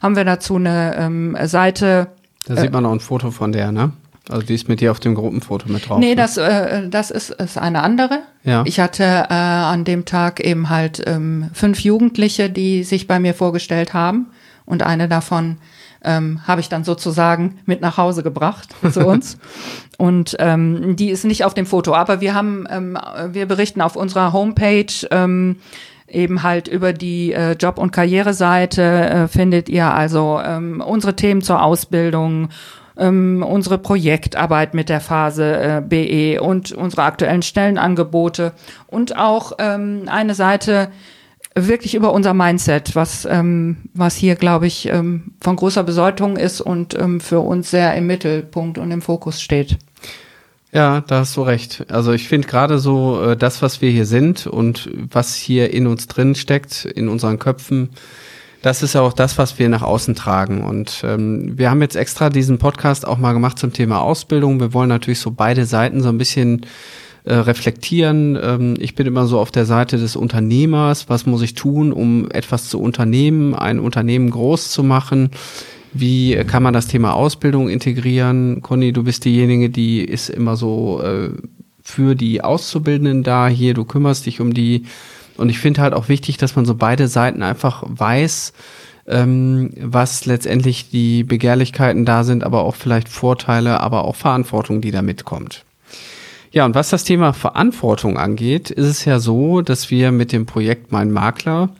haben 0.00 0.16
wir 0.16 0.24
dazu 0.24 0.56
eine 0.56 0.96
ähm, 0.96 1.36
Seite. 1.42 2.06
Da 2.46 2.56
sieht 2.56 2.72
man 2.72 2.86
auch 2.86 2.92
ein 2.92 3.00
Foto 3.00 3.30
von 3.30 3.52
der, 3.52 3.72
ne? 3.72 3.92
Also 4.28 4.46
die 4.46 4.54
ist 4.54 4.68
mit 4.68 4.80
dir 4.80 4.90
auf 4.90 5.00
dem 5.00 5.14
Gruppenfoto 5.14 5.68
mit 5.68 5.88
drauf. 5.88 5.98
Nee, 5.98 6.10
ne? 6.10 6.16
das, 6.16 6.36
äh, 6.36 6.88
das 6.88 7.10
ist, 7.10 7.30
ist 7.30 7.58
eine 7.58 7.82
andere. 7.82 8.20
Ja. 8.44 8.62
Ich 8.66 8.78
hatte 8.78 9.04
äh, 9.04 9.34
an 9.34 9.84
dem 9.84 10.04
Tag 10.04 10.40
eben 10.40 10.68
halt 10.68 11.02
ähm, 11.06 11.50
fünf 11.52 11.80
Jugendliche, 11.80 12.50
die 12.50 12.84
sich 12.84 13.06
bei 13.06 13.18
mir 13.18 13.34
vorgestellt 13.34 13.94
haben. 13.94 14.26
Und 14.66 14.82
eine 14.82 15.08
davon 15.08 15.56
ähm, 16.04 16.40
habe 16.46 16.60
ich 16.60 16.68
dann 16.68 16.84
sozusagen 16.84 17.58
mit 17.66 17.80
nach 17.80 17.96
Hause 17.96 18.22
gebracht 18.22 18.68
zu 18.92 19.00
uns. 19.06 19.38
und 19.98 20.36
ähm, 20.38 20.96
die 20.96 21.10
ist 21.10 21.24
nicht 21.24 21.44
auf 21.44 21.54
dem 21.54 21.66
Foto, 21.66 21.94
aber 21.94 22.20
wir 22.20 22.34
haben, 22.34 22.66
ähm, 22.70 22.98
wir 23.32 23.46
berichten 23.46 23.80
auf 23.80 23.96
unserer 23.96 24.32
Homepage 24.32 24.86
ähm, 25.10 25.56
eben 26.08 26.42
halt 26.42 26.68
über 26.68 26.92
die 26.92 27.32
äh, 27.32 27.52
Job- 27.52 27.78
und 27.78 27.92
Karriereseite 27.92 28.82
äh, 28.82 29.28
findet 29.28 29.68
ihr 29.68 29.92
also 29.92 30.40
ähm, 30.44 30.80
unsere 30.80 31.14
Themen 31.14 31.42
zur 31.42 31.62
Ausbildung, 31.62 32.48
ähm, 33.00 33.42
unsere 33.42 33.78
Projektarbeit 33.78 34.74
mit 34.74 34.88
der 34.88 35.00
Phase 35.00 35.56
äh, 35.56 35.82
BE 35.82 36.40
und 36.40 36.72
unsere 36.72 37.02
aktuellen 37.02 37.42
Stellenangebote 37.42 38.52
und 38.86 39.16
auch 39.16 39.52
ähm, 39.58 40.02
eine 40.06 40.34
Seite, 40.34 40.90
wirklich 41.54 41.94
über 41.94 42.12
unser 42.12 42.34
Mindset, 42.34 42.94
was, 42.94 43.24
ähm, 43.24 43.78
was 43.92 44.16
hier, 44.16 44.36
glaube 44.36 44.66
ich, 44.66 44.86
ähm, 44.86 45.32
von 45.40 45.56
großer 45.56 45.82
Bedeutung 45.82 46.36
ist 46.36 46.60
und 46.60 46.94
ähm, 46.94 47.20
für 47.20 47.40
uns 47.40 47.70
sehr 47.70 47.94
im 47.96 48.06
Mittelpunkt 48.06 48.78
und 48.78 48.90
im 48.90 49.02
Fokus 49.02 49.42
steht. 49.42 49.78
Ja, 50.72 51.00
da 51.00 51.20
hast 51.20 51.36
du 51.36 51.42
recht. 51.42 51.84
Also 51.90 52.12
ich 52.12 52.28
finde 52.28 52.46
gerade 52.46 52.78
so 52.78 53.20
äh, 53.22 53.36
das, 53.36 53.62
was 53.62 53.82
wir 53.82 53.90
hier 53.90 54.06
sind 54.06 54.46
und 54.46 54.88
was 55.10 55.34
hier 55.34 55.72
in 55.72 55.88
uns 55.88 56.06
drin 56.06 56.36
steckt, 56.36 56.84
in 56.84 57.08
unseren 57.08 57.40
Köpfen, 57.40 57.90
das 58.62 58.82
ist 58.82 58.94
ja 58.94 59.00
auch 59.00 59.12
das, 59.12 59.38
was 59.38 59.58
wir 59.58 59.68
nach 59.68 59.82
außen 59.82 60.14
tragen. 60.14 60.62
Und 60.62 61.02
ähm, 61.04 61.58
wir 61.58 61.70
haben 61.70 61.80
jetzt 61.80 61.96
extra 61.96 62.28
diesen 62.28 62.58
Podcast 62.58 63.06
auch 63.06 63.18
mal 63.18 63.32
gemacht 63.32 63.58
zum 63.58 63.72
Thema 63.72 64.00
Ausbildung. 64.00 64.60
Wir 64.60 64.74
wollen 64.74 64.88
natürlich 64.88 65.20
so 65.20 65.30
beide 65.30 65.64
Seiten 65.64 66.02
so 66.02 66.08
ein 66.08 66.18
bisschen 66.18 66.66
äh, 67.24 67.34
reflektieren. 67.34 68.38
Ähm, 68.40 68.74
ich 68.78 68.94
bin 68.94 69.06
immer 69.06 69.26
so 69.26 69.38
auf 69.38 69.50
der 69.50 69.64
Seite 69.64 69.96
des 69.96 70.14
Unternehmers. 70.14 71.08
Was 71.08 71.26
muss 71.26 71.42
ich 71.42 71.54
tun, 71.54 71.92
um 71.92 72.30
etwas 72.30 72.68
zu 72.68 72.80
unternehmen, 72.80 73.54
ein 73.54 73.78
Unternehmen 73.78 74.30
groß 74.30 74.70
zu 74.70 74.82
machen? 74.82 75.30
Wie 75.92 76.36
kann 76.44 76.62
man 76.62 76.74
das 76.74 76.86
Thema 76.86 77.14
Ausbildung 77.14 77.68
integrieren? 77.68 78.62
Conny, 78.62 78.92
du 78.92 79.02
bist 79.02 79.24
diejenige, 79.24 79.70
die 79.70 80.04
ist 80.04 80.28
immer 80.28 80.56
so 80.56 81.02
äh, 81.02 81.30
für 81.82 82.14
die 82.14 82.42
Auszubildenden 82.42 83.22
da 83.22 83.48
hier. 83.48 83.74
Du 83.74 83.84
kümmerst 83.84 84.26
dich 84.26 84.40
um 84.40 84.52
die. 84.52 84.84
Und 85.40 85.48
ich 85.48 85.58
finde 85.58 85.80
halt 85.82 85.94
auch 85.94 86.08
wichtig, 86.08 86.36
dass 86.36 86.54
man 86.54 86.66
so 86.66 86.74
beide 86.74 87.08
Seiten 87.08 87.42
einfach 87.42 87.82
weiß, 87.86 88.52
ähm, 89.06 89.70
was 89.80 90.26
letztendlich 90.26 90.90
die 90.90 91.24
Begehrlichkeiten 91.24 92.04
da 92.04 92.24
sind, 92.24 92.44
aber 92.44 92.62
auch 92.62 92.76
vielleicht 92.76 93.08
Vorteile, 93.08 93.80
aber 93.80 94.04
auch 94.04 94.16
Verantwortung, 94.16 94.80
die 94.80 94.90
da 94.90 95.02
mitkommt. 95.02 95.64
Ja, 96.52 96.64
und 96.64 96.74
was 96.74 96.90
das 96.90 97.04
Thema 97.04 97.32
Verantwortung 97.32 98.18
angeht, 98.18 98.70
ist 98.70 98.86
es 98.86 99.04
ja 99.04 99.20
so, 99.20 99.62
dass 99.62 99.90
wir 99.90 100.10
mit 100.10 100.32
dem 100.32 100.46
Projekt 100.46 100.90
Mein 100.90 101.12
Makler 101.12 101.70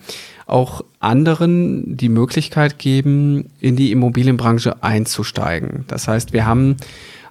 auch 0.46 0.84
anderen 0.98 1.96
die 1.96 2.08
Möglichkeit 2.08 2.78
geben, 2.78 3.50
in 3.60 3.76
die 3.76 3.92
Immobilienbranche 3.92 4.82
einzusteigen. 4.82 5.84
Das 5.88 6.08
heißt, 6.08 6.32
wir 6.32 6.46
haben 6.46 6.76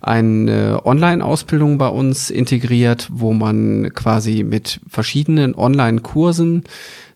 eine 0.01 0.85
Online-Ausbildung 0.85 1.77
bei 1.77 1.87
uns 1.87 2.29
integriert, 2.29 3.09
wo 3.11 3.33
man 3.33 3.91
quasi 3.93 4.43
mit 4.43 4.79
verschiedenen 4.87 5.55
Online-Kursen, 5.55 6.63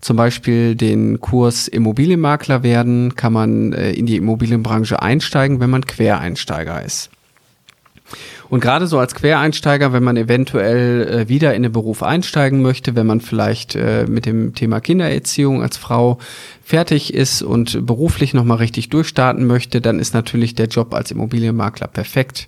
zum 0.02 0.18
Beispiel 0.18 0.76
den 0.76 1.22
Kurs 1.22 1.68
Immobilienmakler 1.68 2.64
werden, 2.64 3.16
kann 3.16 3.34
man 3.34 3.74
äh, 3.74 3.92
in 3.92 4.06
die 4.06 4.18
Immobilienbranche 4.18 5.02
einsteigen, 5.02 5.60
wenn 5.60 5.70
man 5.70 5.86
Quereinsteiger 5.86 6.84
ist. 6.84 7.10
Und 8.54 8.60
gerade 8.60 8.86
so 8.86 9.00
als 9.00 9.16
Quereinsteiger, 9.16 9.94
wenn 9.94 10.04
man 10.04 10.16
eventuell 10.16 11.08
äh, 11.08 11.28
wieder 11.28 11.56
in 11.56 11.64
den 11.64 11.72
Beruf 11.72 12.04
einsteigen 12.04 12.62
möchte, 12.62 12.96
wenn 12.96 13.08
man 13.08 13.20
vielleicht 13.20 13.74
äh, 13.74 14.06
mit 14.08 14.28
dem 14.28 14.54
Thema 14.54 14.80
Kindererziehung 14.80 15.64
als 15.64 15.78
Frau 15.78 16.20
fertig 16.64 17.16
ist 17.16 17.42
und 17.42 17.84
beruflich 17.88 18.36
nochmal 18.36 18.58
richtig 18.58 18.90
durchstarten 18.90 19.48
möchte, 19.48 19.82
dann 19.82 19.98
ist 19.98 20.14
natürlich 20.14 20.54
der 20.54 20.68
Job 20.68 20.94
als 20.94 21.10
Immobilienmakler 21.10 21.88
perfekt. 21.88 22.48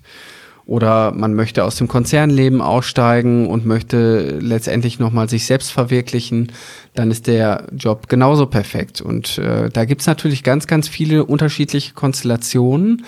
Oder 0.68 1.12
man 1.12 1.34
möchte 1.34 1.64
aus 1.64 1.76
dem 1.78 1.88
Konzernleben 1.88 2.62
aussteigen 2.62 3.48
und 3.48 3.66
möchte 3.66 4.38
letztendlich 4.40 5.00
nochmal 5.00 5.28
sich 5.28 5.48
selbst 5.48 5.72
verwirklichen, 5.72 6.52
dann 6.94 7.10
ist 7.10 7.26
der 7.26 7.66
Job 7.76 8.10
genauso 8.10 8.46
perfekt. 8.46 9.02
Und 9.02 9.40
äh, 9.40 9.72
da 9.72 9.86
gibt's 9.86 10.06
natürlich 10.06 10.44
ganz, 10.44 10.68
ganz 10.68 10.88
viele 10.88 11.26
unterschiedliche 11.26 11.96
Konstellationen. 11.96 13.06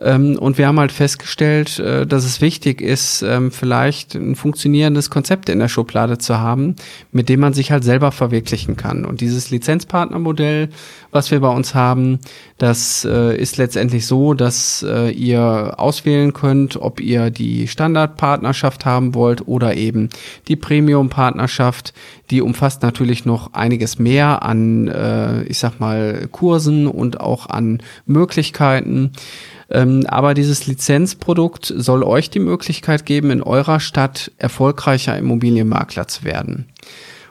Ähm, 0.00 0.38
und 0.38 0.58
wir 0.58 0.66
haben 0.68 0.78
halt 0.78 0.92
festgestellt, 0.92 1.78
äh, 1.78 2.06
dass 2.06 2.24
es 2.24 2.40
wichtig 2.40 2.80
ist, 2.80 3.22
ähm, 3.22 3.50
vielleicht 3.50 4.14
ein 4.14 4.36
funktionierendes 4.36 5.10
Konzept 5.10 5.48
in 5.48 5.58
der 5.58 5.68
Schublade 5.68 6.18
zu 6.18 6.38
haben, 6.38 6.76
mit 7.10 7.28
dem 7.28 7.40
man 7.40 7.52
sich 7.52 7.72
halt 7.72 7.84
selber 7.84 8.12
verwirklichen 8.12 8.76
kann. 8.76 9.04
Und 9.04 9.20
dieses 9.20 9.50
Lizenzpartnermodell, 9.50 10.68
was 11.10 11.30
wir 11.30 11.40
bei 11.40 11.48
uns 11.48 11.74
haben, 11.74 12.18
das 12.58 13.04
äh, 13.04 13.36
ist 13.36 13.56
letztendlich 13.56 14.06
so, 14.06 14.34
dass 14.34 14.84
äh, 14.86 15.10
ihr 15.10 15.74
auswählen 15.76 16.32
könnt, 16.32 16.76
ob 16.76 17.00
ihr 17.00 17.30
die 17.30 17.68
Standardpartnerschaft 17.68 18.84
haben 18.84 19.14
wollt 19.14 19.46
oder 19.46 19.76
eben 19.76 20.10
die 20.48 20.56
Premium-Partnerschaft. 20.56 21.94
Die 22.30 22.42
umfasst 22.42 22.82
natürlich 22.82 23.24
noch 23.24 23.54
einiges 23.54 23.98
mehr 23.98 24.42
an, 24.42 25.44
ich 25.48 25.58
sag 25.58 25.80
mal, 25.80 26.28
Kursen 26.30 26.86
und 26.86 27.20
auch 27.20 27.48
an 27.48 27.82
Möglichkeiten. 28.04 29.12
Ähm, 29.70 30.04
aber 30.08 30.34
dieses 30.34 30.66
Lizenzprodukt 30.66 31.72
soll 31.76 32.02
euch 32.02 32.30
die 32.30 32.38
Möglichkeit 32.38 33.04
geben, 33.04 33.30
in 33.30 33.42
eurer 33.42 33.80
Stadt 33.80 34.32
erfolgreicher 34.38 35.16
Immobilienmakler 35.18 36.08
zu 36.08 36.24
werden. 36.24 36.66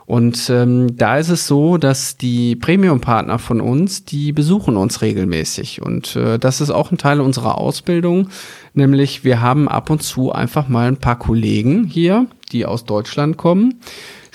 Und 0.08 0.50
ähm, 0.50 0.96
da 0.96 1.18
ist 1.18 1.30
es 1.30 1.48
so, 1.48 1.78
dass 1.78 2.16
die 2.18 2.56
Premium-Partner 2.56 3.38
von 3.38 3.62
uns, 3.62 4.06
die 4.06 4.32
besuchen 4.32 4.78
uns 4.78 5.02
regelmäßig. 5.02 5.82
Und 5.82 6.16
äh, 6.16 6.40
das 6.40 6.62
ist 6.62 6.72
auch 6.72 6.92
ein 6.92 6.98
Teil 6.98 7.20
unserer 7.20 7.58
Ausbildung. 7.58 8.30
Nämlich 8.74 9.26
wir 9.26 9.42
haben 9.42 9.68
ab 9.68 9.90
und 9.90 10.02
zu 10.02 10.32
einfach 10.32 10.70
mal 10.70 10.88
ein 10.88 10.98
paar 10.98 11.20
Kollegen 11.20 11.84
hier, 11.84 12.26
die 12.54 12.66
aus 12.66 12.86
Deutschland 12.86 13.36
kommen 13.36 13.82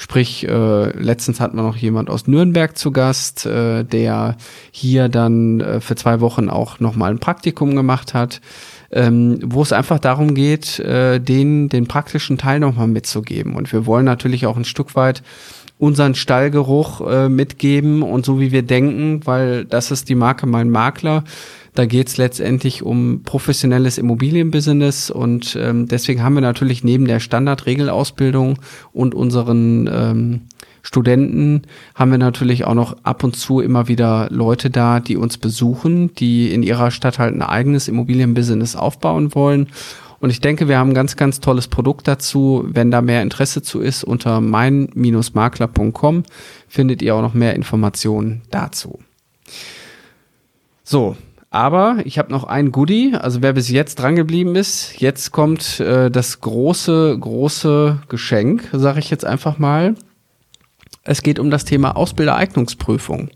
Sprich, 0.02 0.48
äh, 0.48 0.98
letztens 0.98 1.38
hatten 1.38 1.56
wir 1.56 1.62
noch 1.62 1.76
jemand 1.76 2.10
aus 2.10 2.26
Nürnberg 2.26 2.76
zu 2.76 2.90
Gast, 2.90 3.46
äh, 3.46 3.84
der 3.84 4.36
hier 4.72 5.08
dann 5.08 5.60
äh, 5.60 5.80
für 5.80 5.94
zwei 5.94 6.20
Wochen 6.20 6.48
auch 6.48 6.80
nochmal 6.80 7.12
ein 7.12 7.20
Praktikum 7.20 7.76
gemacht 7.76 8.12
hat, 8.12 8.40
ähm, 8.90 9.38
wo 9.44 9.62
es 9.62 9.72
einfach 9.72 10.00
darum 10.00 10.34
geht, 10.34 10.80
äh, 10.80 11.20
den, 11.20 11.68
den 11.68 11.86
praktischen 11.86 12.36
Teil 12.36 12.58
nochmal 12.58 12.88
mitzugeben. 12.88 13.54
Und 13.54 13.72
wir 13.72 13.86
wollen 13.86 14.04
natürlich 14.04 14.46
auch 14.46 14.56
ein 14.56 14.64
Stück 14.64 14.96
weit 14.96 15.22
unseren 15.82 16.14
Stallgeruch 16.14 17.00
äh, 17.00 17.28
mitgeben 17.28 18.02
und 18.02 18.24
so 18.24 18.38
wie 18.38 18.52
wir 18.52 18.62
denken, 18.62 19.20
weil 19.24 19.64
das 19.64 19.90
ist 19.90 20.08
die 20.08 20.14
Marke 20.14 20.46
Mein 20.46 20.70
Makler 20.70 21.24
da 21.74 21.86
geht 21.86 22.08
es 22.08 22.18
letztendlich 22.18 22.82
um 22.82 23.22
professionelles 23.24 23.96
Immobilienbusiness 23.96 25.10
und 25.10 25.56
ähm, 25.60 25.88
deswegen 25.88 26.22
haben 26.22 26.34
wir 26.34 26.42
natürlich 26.42 26.84
neben 26.84 27.06
der 27.06 27.18
Standardregelausbildung 27.18 28.58
und 28.92 29.14
unseren 29.14 29.88
ähm, 29.90 30.40
Studenten 30.82 31.62
haben 31.94 32.10
wir 32.10 32.18
natürlich 32.18 32.64
auch 32.64 32.74
noch 32.74 32.96
ab 33.04 33.24
und 33.24 33.36
zu 33.36 33.60
immer 33.60 33.88
wieder 33.88 34.28
Leute 34.30 34.68
da, 34.68 35.00
die 35.00 35.16
uns 35.16 35.38
besuchen, 35.38 36.14
die 36.14 36.52
in 36.52 36.62
ihrer 36.62 36.90
Stadt 36.90 37.18
halt 37.18 37.34
ein 37.34 37.42
eigenes 37.42 37.88
Immobilienbusiness 37.88 38.76
aufbauen 38.76 39.34
wollen. 39.34 39.68
Und 40.22 40.30
ich 40.30 40.40
denke, 40.40 40.68
wir 40.68 40.78
haben 40.78 40.90
ein 40.90 40.94
ganz, 40.94 41.16
ganz 41.16 41.40
tolles 41.40 41.66
Produkt 41.66 42.06
dazu. 42.06 42.64
Wenn 42.68 42.92
da 42.92 43.02
mehr 43.02 43.22
Interesse 43.22 43.60
zu 43.60 43.80
ist, 43.80 44.04
unter 44.04 44.40
mein-makler.com 44.40 46.22
findet 46.68 47.02
ihr 47.02 47.16
auch 47.16 47.22
noch 47.22 47.34
mehr 47.34 47.56
Informationen 47.56 48.42
dazu. 48.52 49.00
So, 50.84 51.16
aber 51.50 51.96
ich 52.04 52.20
habe 52.20 52.30
noch 52.30 52.44
ein 52.44 52.70
Goodie. 52.70 53.16
Also 53.20 53.42
wer 53.42 53.52
bis 53.54 53.68
jetzt 53.68 53.96
drangeblieben 53.96 54.54
ist, 54.54 55.00
jetzt 55.00 55.32
kommt 55.32 55.80
äh, 55.80 56.08
das 56.08 56.40
große, 56.40 57.18
große 57.18 57.98
Geschenk, 58.08 58.68
sage 58.72 59.00
ich 59.00 59.10
jetzt 59.10 59.24
einfach 59.24 59.58
mal. 59.58 59.96
Es 61.02 61.22
geht 61.22 61.40
um 61.40 61.50
das 61.50 61.64
Thema 61.64 61.96
Ausbildereignungsprüfung. 61.96 63.30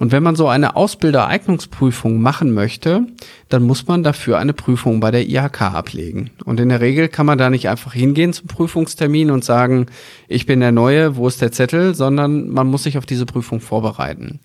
Und 0.00 0.12
wenn 0.12 0.22
man 0.22 0.34
so 0.34 0.48
eine 0.48 0.76
Ausbildereignungsprüfung 0.76 2.22
machen 2.22 2.54
möchte, 2.54 3.06
dann 3.50 3.64
muss 3.64 3.86
man 3.86 4.02
dafür 4.02 4.38
eine 4.38 4.54
Prüfung 4.54 4.98
bei 4.98 5.10
der 5.10 5.28
IHK 5.28 5.60
ablegen. 5.60 6.30
Und 6.46 6.58
in 6.58 6.70
der 6.70 6.80
Regel 6.80 7.08
kann 7.08 7.26
man 7.26 7.36
da 7.36 7.50
nicht 7.50 7.68
einfach 7.68 7.92
hingehen 7.92 8.32
zum 8.32 8.46
Prüfungstermin 8.46 9.30
und 9.30 9.44
sagen, 9.44 9.86
ich 10.26 10.46
bin 10.46 10.60
der 10.60 10.72
Neue, 10.72 11.16
wo 11.16 11.28
ist 11.28 11.42
der 11.42 11.52
Zettel, 11.52 11.94
sondern 11.94 12.48
man 12.48 12.66
muss 12.66 12.84
sich 12.84 12.96
auf 12.96 13.04
diese 13.04 13.26
Prüfung 13.26 13.60
vorbereiten. 13.60 14.40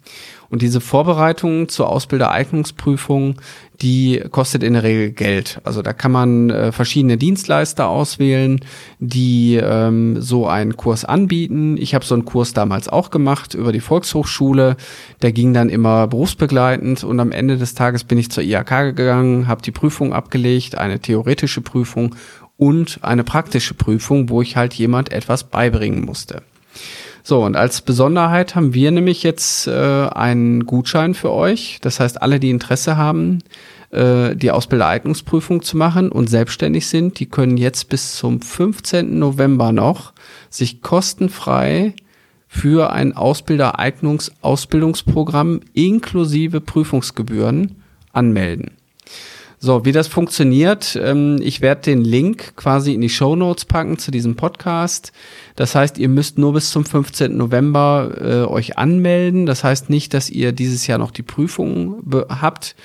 Und 0.50 0.62
diese 0.62 0.82
Vorbereitung 0.82 1.70
zur 1.70 1.90
Ausbildereignungsprüfung, 1.90 3.36
die 3.82 4.24
kostet 4.32 4.64
in 4.64 4.74
der 4.74 4.84
Regel 4.84 5.12
Geld. 5.12 5.60
Also 5.64 5.82
da 5.82 5.94
kann 5.94 6.12
man 6.12 6.50
äh, 6.50 6.72
verschiedene 6.72 7.18
Dienstleister 7.18 7.88
auswählen, 7.88 8.60
die 9.00 9.56
ähm, 9.62 10.22
so 10.22 10.48
einen 10.48 10.78
Kurs 10.78 11.04
anbieten. 11.04 11.78
Ich 11.78 11.94
habe 11.94 12.06
so 12.06 12.16
einen 12.16 12.26
Kurs 12.26 12.54
damals 12.54 12.88
auch 12.88 13.10
gemacht 13.10 13.54
über 13.54 13.72
die 13.72 13.80
Volkshochschule. 13.80 14.78
Der 15.22 15.32
ging 15.32 15.54
dann 15.54 15.70
immer 15.70 16.08
berufsbegleitend 16.08 17.04
und 17.04 17.20
am 17.20 17.32
Ende 17.32 17.58
des 17.58 17.74
Tages 17.74 18.04
bin 18.04 18.18
ich 18.18 18.32
zur 18.32 18.44
IHK 18.44 18.96
gegangen, 18.96 19.48
habe 19.48 19.62
die 19.62 19.72
Prüfung 19.72 20.14
abgelegt, 20.14 20.78
eine 20.78 21.00
theoretische 21.00 21.62
Prüfung 21.62 22.16
und 22.58 23.00
eine 23.02 23.24
praktische 23.24 23.74
Prüfung, 23.74 24.30
wo 24.30 24.42
ich 24.42 24.56
halt 24.56 24.74
jemand 24.74 25.12
etwas 25.12 25.44
beibringen 25.46 26.06
musste. 26.06 26.42
So, 27.28 27.44
und 27.44 27.56
als 27.56 27.82
Besonderheit 27.82 28.54
haben 28.54 28.76
wir 28.76 28.92
nämlich 28.92 29.24
jetzt 29.24 29.66
äh, 29.66 29.72
einen 29.72 30.68
Gutschein 30.68 31.16
für 31.16 31.32
euch. 31.32 31.80
Das 31.82 32.00
heißt, 32.00 32.22
alle, 32.22 32.40
die 32.40 32.52
Interesse 32.52 32.98
haben, 32.98 33.40
äh, 33.90 34.36
die 34.36 34.52
Ausbildereignungsprüfung 34.52 35.64
zu 35.64 35.76
machen 35.76 36.12
und 36.12 36.30
selbstständig 36.30 36.86
sind, 36.86 37.20
die 37.20 37.26
können 37.26 37.58
jetzt 37.58 37.90
bis 37.90 38.16
zum 38.16 38.42
15. 38.42 39.18
November 39.18 39.72
noch 39.72 40.14
sich 40.52 40.84
kostenfrei 40.84 41.96
für 42.48 42.94
ein 42.94 43.14
Ausbildereignungsausbildungsprogramm 43.14 45.62
inklusive 45.74 46.62
Prüfungsgebühren 46.62 47.82
anmelden. 48.14 48.78
So, 49.58 49.84
wie 49.84 49.94
das 49.94 50.08
funktioniert, 50.08 50.96
ähm, 51.02 51.40
ich 51.42 51.60
werde 51.60 51.82
den 51.82 52.04
Link 52.04 52.56
quasi 52.56 52.94
in 52.94 53.02
die 53.02 53.10
Show 53.10 53.36
Notes 53.36 53.66
packen 53.66 53.98
zu 53.98 54.12
diesem 54.12 54.36
Podcast. 54.36 55.12
Das 55.56 55.74
heißt, 55.74 55.98
ihr 55.98 56.10
müsst 56.10 56.38
nur 56.38 56.54
bis 56.54 56.70
zum 56.70 56.86
15. 56.86 57.36
November 57.36 58.12
äh, 58.20 58.46
euch 58.46 58.78
anmelden. 58.78 59.46
Das 59.46 59.64
heißt 59.64 59.90
nicht, 59.90 60.14
dass 60.14 60.30
ihr 60.30 60.52
dieses 60.52 60.86
Jahr 60.88 60.98
noch 60.98 61.12
die 61.12 61.24
Prüfung 61.24 62.04
habt, 62.30 62.76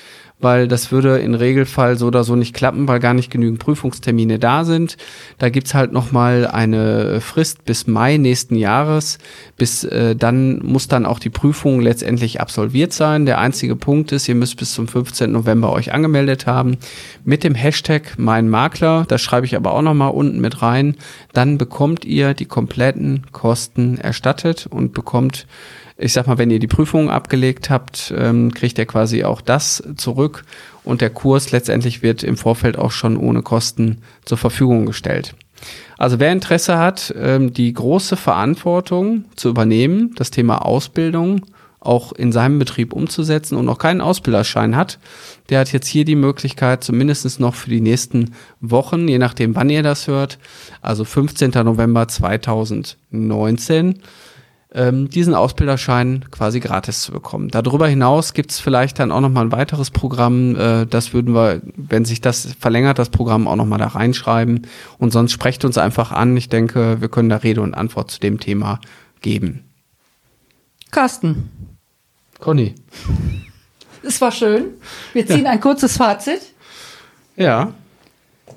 weil 0.41 0.67
das 0.67 0.91
würde 0.91 1.19
in 1.19 1.35
Regelfall 1.35 1.97
so 1.97 2.07
oder 2.07 2.23
so 2.23 2.35
nicht 2.35 2.53
klappen, 2.53 2.87
weil 2.87 2.99
gar 2.99 3.13
nicht 3.13 3.31
genügend 3.31 3.59
Prüfungstermine 3.59 4.39
da 4.39 4.65
sind. 4.65 4.97
Da 5.37 5.49
gibt's 5.49 5.73
halt 5.73 5.91
nochmal 5.91 6.47
eine 6.47 7.21
Frist 7.21 7.65
bis 7.65 7.87
Mai 7.87 8.17
nächsten 8.17 8.55
Jahres. 8.55 9.17
Bis 9.57 9.83
äh, 9.83 10.15
dann 10.15 10.59
muss 10.63 10.87
dann 10.87 11.05
auch 11.05 11.19
die 11.19 11.29
Prüfung 11.29 11.81
letztendlich 11.81 12.41
absolviert 12.41 12.93
sein. 12.93 13.25
Der 13.25 13.39
einzige 13.39 13.75
Punkt 13.75 14.11
ist, 14.11 14.27
ihr 14.27 14.35
müsst 14.35 14.57
bis 14.57 14.73
zum 14.73 14.87
15. 14.87 15.31
November 15.31 15.71
euch 15.71 15.93
angemeldet 15.93 16.47
haben 16.47 16.77
mit 17.23 17.43
dem 17.43 17.55
Hashtag 17.55 18.15
mein 18.17 18.49
Makler. 18.49 19.05
Das 19.07 19.21
schreibe 19.21 19.45
ich 19.45 19.55
aber 19.55 19.73
auch 19.73 19.81
nochmal 19.81 20.11
unten 20.11 20.41
mit 20.41 20.61
rein. 20.61 20.95
Dann 21.33 21.57
bekommt 21.57 22.05
ihr 22.05 22.33
die 22.33 22.45
kompletten 22.45 23.25
Kosten 23.31 23.97
erstattet 23.97 24.67
und 24.69 24.93
bekommt 24.93 25.47
ich 26.01 26.13
sag 26.13 26.27
mal, 26.27 26.37
wenn 26.37 26.51
ihr 26.51 26.59
die 26.59 26.67
Prüfung 26.67 27.09
abgelegt 27.09 27.69
habt, 27.69 28.13
ähm, 28.17 28.53
kriegt 28.53 28.77
ihr 28.77 28.85
quasi 28.85 29.23
auch 29.23 29.41
das 29.41 29.83
zurück 29.97 30.43
und 30.83 31.01
der 31.01 31.11
Kurs 31.11 31.51
letztendlich 31.51 32.01
wird 32.01 32.23
im 32.23 32.37
Vorfeld 32.37 32.77
auch 32.77 32.91
schon 32.91 33.17
ohne 33.17 33.41
Kosten 33.43 34.01
zur 34.25 34.37
Verfügung 34.37 34.85
gestellt. 34.85 35.35
Also 35.97 36.19
wer 36.19 36.31
Interesse 36.31 36.79
hat, 36.79 37.13
ähm, 37.15 37.53
die 37.53 37.71
große 37.71 38.17
Verantwortung 38.17 39.25
zu 39.35 39.49
übernehmen, 39.49 40.15
das 40.15 40.31
Thema 40.31 40.65
Ausbildung 40.65 41.45
auch 41.79 42.11
in 42.13 42.31
seinem 42.31 42.59
Betrieb 42.59 42.93
umzusetzen 42.93 43.55
und 43.55 43.65
noch 43.65 43.79
keinen 43.79 44.01
Ausbilderschein 44.01 44.75
hat, 44.75 44.99
der 45.49 45.59
hat 45.59 45.71
jetzt 45.73 45.87
hier 45.87 46.05
die 46.05 46.15
Möglichkeit, 46.15 46.83
zumindest 46.83 47.39
noch 47.39 47.55
für 47.55 47.69
die 47.69 47.81
nächsten 47.81 48.33
Wochen, 48.59 49.07
je 49.07 49.17
nachdem 49.17 49.55
wann 49.55 49.69
ihr 49.69 49.83
das 49.83 50.07
hört, 50.07 50.37
also 50.81 51.05
15. 51.05 51.51
November 51.63 52.07
2019, 52.07 53.99
ähm, 54.73 55.09
diesen 55.09 55.33
Ausbilderschein 55.33 56.25
quasi 56.31 56.59
gratis 56.61 57.01
zu 57.01 57.11
bekommen. 57.11 57.49
Darüber 57.49 57.87
hinaus 57.87 58.33
gibt 58.33 58.51
es 58.51 58.59
vielleicht 58.59 58.99
dann 58.99 59.11
auch 59.11 59.19
nochmal 59.19 59.45
ein 59.45 59.51
weiteres 59.51 59.91
Programm. 59.91 60.55
Äh, 60.55 60.85
das 60.85 61.13
würden 61.13 61.35
wir, 61.35 61.61
wenn 61.75 62.05
sich 62.05 62.21
das 62.21 62.55
verlängert, 62.59 62.97
das 62.97 63.09
Programm 63.09 63.47
auch 63.47 63.57
nochmal 63.57 63.79
da 63.79 63.87
reinschreiben. 63.87 64.67
Und 64.97 65.11
sonst 65.11 65.33
sprecht 65.33 65.65
uns 65.65 65.77
einfach 65.77 66.11
an. 66.11 66.37
Ich 66.37 66.47
denke, 66.47 67.01
wir 67.01 67.09
können 67.09 67.29
da 67.29 67.37
Rede 67.37 67.61
und 67.61 67.73
Antwort 67.73 68.11
zu 68.11 68.19
dem 68.19 68.39
Thema 68.39 68.79
geben. 69.21 69.65
Carsten. 70.89 71.49
Conny. 72.39 72.75
Es 74.03 74.21
war 74.21 74.31
schön. 74.31 74.65
Wir 75.13 75.27
ziehen 75.27 75.45
ja. 75.45 75.51
ein 75.51 75.59
kurzes 75.59 75.97
Fazit. 75.97 76.41
Ja. 77.35 77.73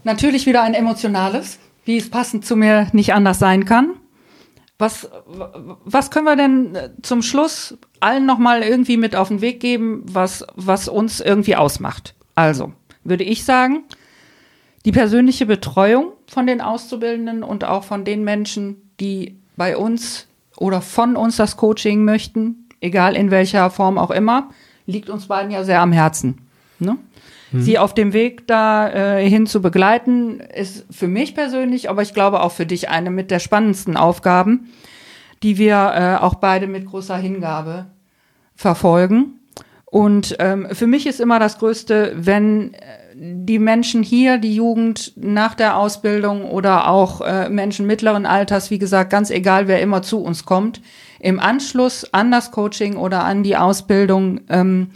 Natürlich 0.05 0.47
wieder 0.47 0.63
ein 0.63 0.75
emotionales, 0.75 1.59
wie 1.85 1.97
es 1.97 2.09
passend 2.09 2.47
zu 2.47 2.57
mir 2.57 2.89
nicht 2.93 3.15
anders 3.15 3.39
sein 3.39 3.65
kann. 3.65 3.91
Was, 4.79 5.09
was 5.85 6.11
können 6.11 6.25
wir 6.25 6.37
denn 6.37 6.75
äh, 6.75 6.91
zum 7.03 7.23
Schluss 7.23 7.77
allen 8.01 8.27
nochmal 8.27 8.63
irgendwie 8.63 8.97
mit 8.97 9.15
auf 9.15 9.29
den 9.29 9.41
Weg 9.41 9.61
geben, 9.61 10.03
was, 10.05 10.45
was 10.57 10.89
uns 10.89 11.21
irgendwie 11.21 11.55
ausmacht? 11.55 12.15
Also, 12.35 12.73
würde 13.05 13.25
ich 13.25 13.45
sagen, 13.45 13.85
die 14.85 14.93
persönliche 14.93 15.47
Betreuung 15.47 16.13
von 16.27 16.47
den 16.47 16.61
Auszubildenden 16.61 17.43
und 17.43 17.65
auch 17.65 17.85
von 17.85 18.05
den 18.05 18.25
Menschen, 18.25 18.91
die 19.01 19.39
bei 19.57 19.77
uns 19.77 20.27
oder 20.57 20.81
von 20.81 21.17
uns 21.17 21.37
das 21.37 21.57
Coaching 21.57 22.05
möchten, 22.05 22.69
egal 22.81 23.17
in 23.17 23.31
welcher 23.31 23.71
Form 23.71 23.97
auch 23.99 24.11
immer, 24.11 24.51
liegt 24.87 25.09
uns 25.09 25.27
beiden 25.27 25.51
ja 25.51 25.65
sehr 25.65 25.81
am 25.81 25.93
Herzen. 25.93 26.39
Ne? 26.79 26.99
Mhm. 27.53 27.63
Sie 27.63 27.79
auf 27.79 27.95
dem 27.95 28.13
Weg 28.13 28.47
da 28.47 29.19
äh, 29.19 29.29
hin 29.29 29.47
zu 29.47 29.63
begleiten, 29.63 30.41
ist 30.41 30.87
für 30.91 31.09
mich 31.09 31.35
persönlich, 31.35 31.91
aber 31.91 32.03
ich 32.03 32.15
glaube 32.15 32.43
auch 32.43 32.53
für 32.53 32.67
dich 32.67 32.89
eine 32.89 33.11
mit 33.11 33.31
der 33.31 33.39
spannendsten 33.39 33.97
Aufgaben, 33.97 34.73
die 35.43 35.59
wir 35.59 35.93
äh, 35.95 36.23
auch 36.23 36.37
beide 36.37 36.67
mit 36.67 36.87
großer 36.87 37.17
Hingabe 37.17 37.87
verfolgen. 38.55 39.41
Und 39.95 40.35
ähm, 40.41 40.67
für 40.73 40.89
mich 40.89 41.07
ist 41.07 41.21
immer 41.21 41.39
das 41.39 41.59
Größte, 41.59 42.15
wenn 42.17 42.75
äh, 42.75 42.79
die 43.15 43.61
Menschen 43.61 44.03
hier, 44.03 44.39
die 44.39 44.57
Jugend 44.57 45.13
nach 45.17 45.55
der 45.55 45.77
Ausbildung 45.77 46.51
oder 46.51 46.89
auch 46.89 47.21
äh, 47.21 47.49
Menschen 47.49 47.87
mittleren 47.87 48.27
Alters, 48.27 48.73
wie 48.73 48.81
gesagt, 48.81 49.11
ganz 49.11 49.31
egal, 49.31 49.69
wer 49.69 49.81
immer 49.81 50.03
zu 50.03 50.21
uns 50.21 50.45
kommt, 50.45 50.81
im 51.21 51.39
Anschluss 51.39 52.13
an 52.13 52.33
das 52.33 52.51
Coaching 52.51 52.97
oder 52.97 53.23
an 53.23 53.45
die 53.45 53.57
Ausbildung 53.57 54.41
ähm, 54.49 54.89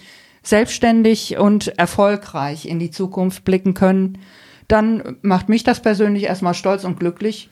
selbstständig 0.49 1.39
und 1.39 1.69
erfolgreich 1.79 2.67
in 2.67 2.79
die 2.79 2.91
Zukunft 2.91 3.45
blicken 3.45 3.75
können, 3.75 4.19
dann 4.67 5.17
macht 5.23 5.49
mich 5.49 5.65
das 5.65 5.81
persönlich 5.81 6.25
erstmal 6.25 6.55
stolz 6.55 6.85
und 6.85 6.99
glücklich. 6.99 7.49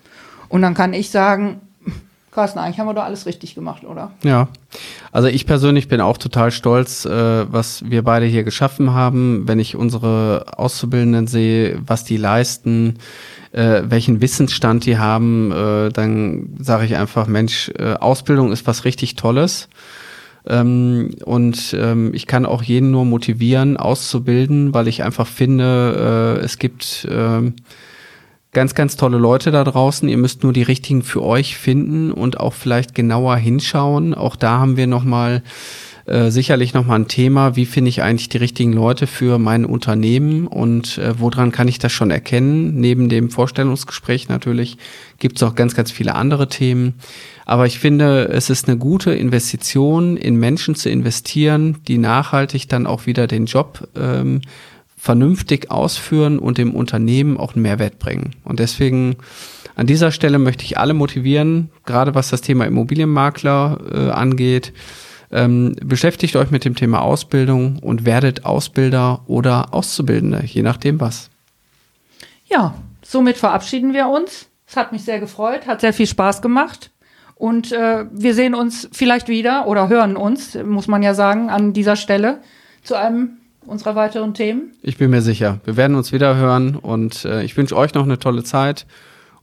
Und 0.48 0.62
dann 0.62 0.74
kann 0.74 0.92
ich 0.92 1.10
sagen, 1.10 1.60
Carsten, 2.36 2.58
eigentlich 2.58 2.78
haben 2.78 2.86
wir 2.86 2.92
doch 2.92 3.04
alles 3.04 3.24
richtig 3.24 3.54
gemacht, 3.54 3.84
oder? 3.84 4.12
Ja, 4.22 4.48
also 5.10 5.26
ich 5.26 5.46
persönlich 5.46 5.88
bin 5.88 6.02
auch 6.02 6.18
total 6.18 6.50
stolz, 6.50 7.06
äh, 7.06 7.50
was 7.50 7.88
wir 7.88 8.04
beide 8.04 8.26
hier 8.26 8.44
geschaffen 8.44 8.92
haben. 8.92 9.48
Wenn 9.48 9.58
ich 9.58 9.74
unsere 9.74 10.44
Auszubildenden 10.54 11.26
sehe, 11.28 11.80
was 11.86 12.04
die 12.04 12.18
leisten, 12.18 12.98
äh, 13.52 13.84
welchen 13.86 14.20
Wissensstand 14.20 14.84
die 14.84 14.98
haben, 14.98 15.50
äh, 15.50 15.88
dann 15.88 16.54
sage 16.58 16.84
ich 16.84 16.94
einfach, 16.96 17.26
Mensch, 17.26 17.70
äh, 17.78 17.94
Ausbildung 17.94 18.52
ist 18.52 18.66
was 18.66 18.84
richtig 18.84 19.16
Tolles. 19.16 19.70
Ähm, 20.48 21.10
und 21.24 21.76
ähm, 21.78 22.12
ich 22.14 22.26
kann 22.26 22.46
auch 22.46 22.62
jeden 22.62 22.90
nur 22.90 23.04
motivieren, 23.04 23.76
auszubilden, 23.76 24.74
weil 24.74 24.88
ich 24.88 25.02
einfach 25.02 25.26
finde, 25.26 26.38
äh, 26.40 26.44
es 26.44 26.58
gibt 26.58 27.06
äh, 27.10 27.52
ganz, 28.52 28.74
ganz 28.74 28.96
tolle 28.96 29.18
Leute 29.18 29.50
da 29.50 29.64
draußen. 29.64 30.08
Ihr 30.08 30.18
müsst 30.18 30.42
nur 30.42 30.52
die 30.52 30.62
richtigen 30.62 31.02
für 31.02 31.22
euch 31.22 31.56
finden 31.56 32.12
und 32.12 32.40
auch 32.40 32.54
vielleicht 32.54 32.94
genauer 32.94 33.36
hinschauen. 33.36 34.14
Auch 34.14 34.36
da 34.36 34.58
haben 34.58 34.76
wir 34.76 34.86
nochmal 34.86 35.42
äh, 36.06 36.30
sicherlich 36.30 36.72
nochmal 36.72 37.00
ein 37.00 37.08
Thema, 37.08 37.56
wie 37.56 37.66
finde 37.66 37.88
ich 37.88 38.00
eigentlich 38.00 38.28
die 38.28 38.38
richtigen 38.38 38.72
Leute 38.72 39.08
für 39.08 39.38
mein 39.38 39.64
Unternehmen 39.64 40.46
und 40.46 40.98
äh, 40.98 41.18
woran 41.18 41.50
kann 41.50 41.66
ich 41.66 41.80
das 41.80 41.90
schon 41.90 42.12
erkennen? 42.12 42.76
Neben 42.76 43.08
dem 43.08 43.28
Vorstellungsgespräch 43.28 44.28
natürlich 44.28 44.78
gibt 45.18 45.36
es 45.36 45.42
auch 45.42 45.56
ganz, 45.56 45.74
ganz 45.74 45.90
viele 45.90 46.14
andere 46.14 46.48
Themen. 46.48 46.94
Aber 47.46 47.64
ich 47.64 47.78
finde, 47.78 48.28
es 48.28 48.50
ist 48.50 48.68
eine 48.68 48.76
gute 48.76 49.14
Investition, 49.14 50.16
in 50.16 50.34
Menschen 50.34 50.74
zu 50.74 50.90
investieren, 50.90 51.78
die 51.86 51.96
nachhaltig 51.96 52.68
dann 52.68 52.88
auch 52.88 53.06
wieder 53.06 53.28
den 53.28 53.46
Job 53.46 53.88
ähm, 53.96 54.42
vernünftig 54.96 55.70
ausführen 55.70 56.40
und 56.40 56.58
dem 56.58 56.74
Unternehmen 56.74 57.36
auch 57.36 57.54
einen 57.54 57.62
Mehrwert 57.62 58.00
bringen. 58.00 58.34
Und 58.42 58.58
deswegen 58.58 59.16
an 59.76 59.86
dieser 59.86 60.10
Stelle 60.10 60.40
möchte 60.40 60.64
ich 60.64 60.76
alle 60.76 60.92
motivieren, 60.92 61.70
gerade 61.84 62.16
was 62.16 62.30
das 62.30 62.40
Thema 62.40 62.66
Immobilienmakler 62.66 63.78
äh, 63.92 64.10
angeht, 64.10 64.72
ähm, 65.30 65.76
beschäftigt 65.84 66.34
euch 66.34 66.50
mit 66.50 66.64
dem 66.64 66.74
Thema 66.74 67.02
Ausbildung 67.02 67.78
und 67.78 68.04
werdet 68.04 68.44
Ausbilder 68.44 69.20
oder 69.26 69.72
Auszubildende, 69.72 70.42
je 70.44 70.62
nachdem 70.62 71.00
was. 71.00 71.30
Ja, 72.46 72.74
somit 73.02 73.36
verabschieden 73.36 73.92
wir 73.92 74.08
uns. 74.08 74.48
Es 74.66 74.76
hat 74.76 74.90
mich 74.90 75.02
sehr 75.02 75.20
gefreut, 75.20 75.68
hat 75.68 75.80
sehr 75.80 75.92
viel 75.92 76.08
Spaß 76.08 76.42
gemacht. 76.42 76.90
Und 77.36 77.70
äh, 77.70 78.06
wir 78.10 78.34
sehen 78.34 78.54
uns 78.54 78.88
vielleicht 78.92 79.28
wieder 79.28 79.66
oder 79.66 79.88
hören 79.88 80.16
uns, 80.16 80.56
muss 80.64 80.88
man 80.88 81.02
ja 81.02 81.12
sagen, 81.14 81.50
an 81.50 81.74
dieser 81.74 81.94
Stelle 81.94 82.40
zu 82.82 82.94
einem 82.94 83.36
unserer 83.66 83.94
weiteren 83.94 84.32
Themen. 84.32 84.72
Ich 84.82 84.96
bin 84.96 85.10
mir 85.10 85.20
sicher. 85.20 85.60
Wir 85.64 85.76
werden 85.76 85.96
uns 85.96 86.12
wieder 86.12 86.36
hören 86.36 86.76
und 86.76 87.24
äh, 87.26 87.42
ich 87.42 87.56
wünsche 87.56 87.76
euch 87.76 87.94
noch 87.94 88.04
eine 88.04 88.18
tolle 88.18 88.42
Zeit. 88.42 88.86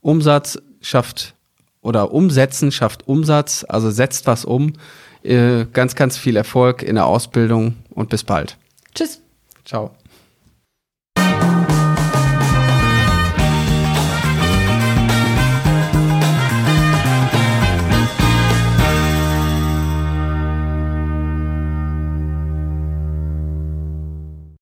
Umsatz 0.02 0.60
schafft 0.82 1.36
oder 1.82 2.12
umsetzen 2.12 2.72
schafft 2.72 3.08
Umsatz, 3.08 3.66
also 3.68 3.91
setzt 3.91 4.26
was 4.26 4.44
um. 4.44 4.74
Äh, 5.22 5.66
ganz, 5.72 5.96
ganz 5.96 6.18
viel 6.18 6.36
Erfolg 6.36 6.82
in 6.82 6.96
der 6.96 7.06
Ausbildung 7.06 7.76
und 7.91 8.10
bis 8.10 8.24
bald. 8.24 8.58
Tschüss. 8.94 9.22
Ciao. 9.66 9.91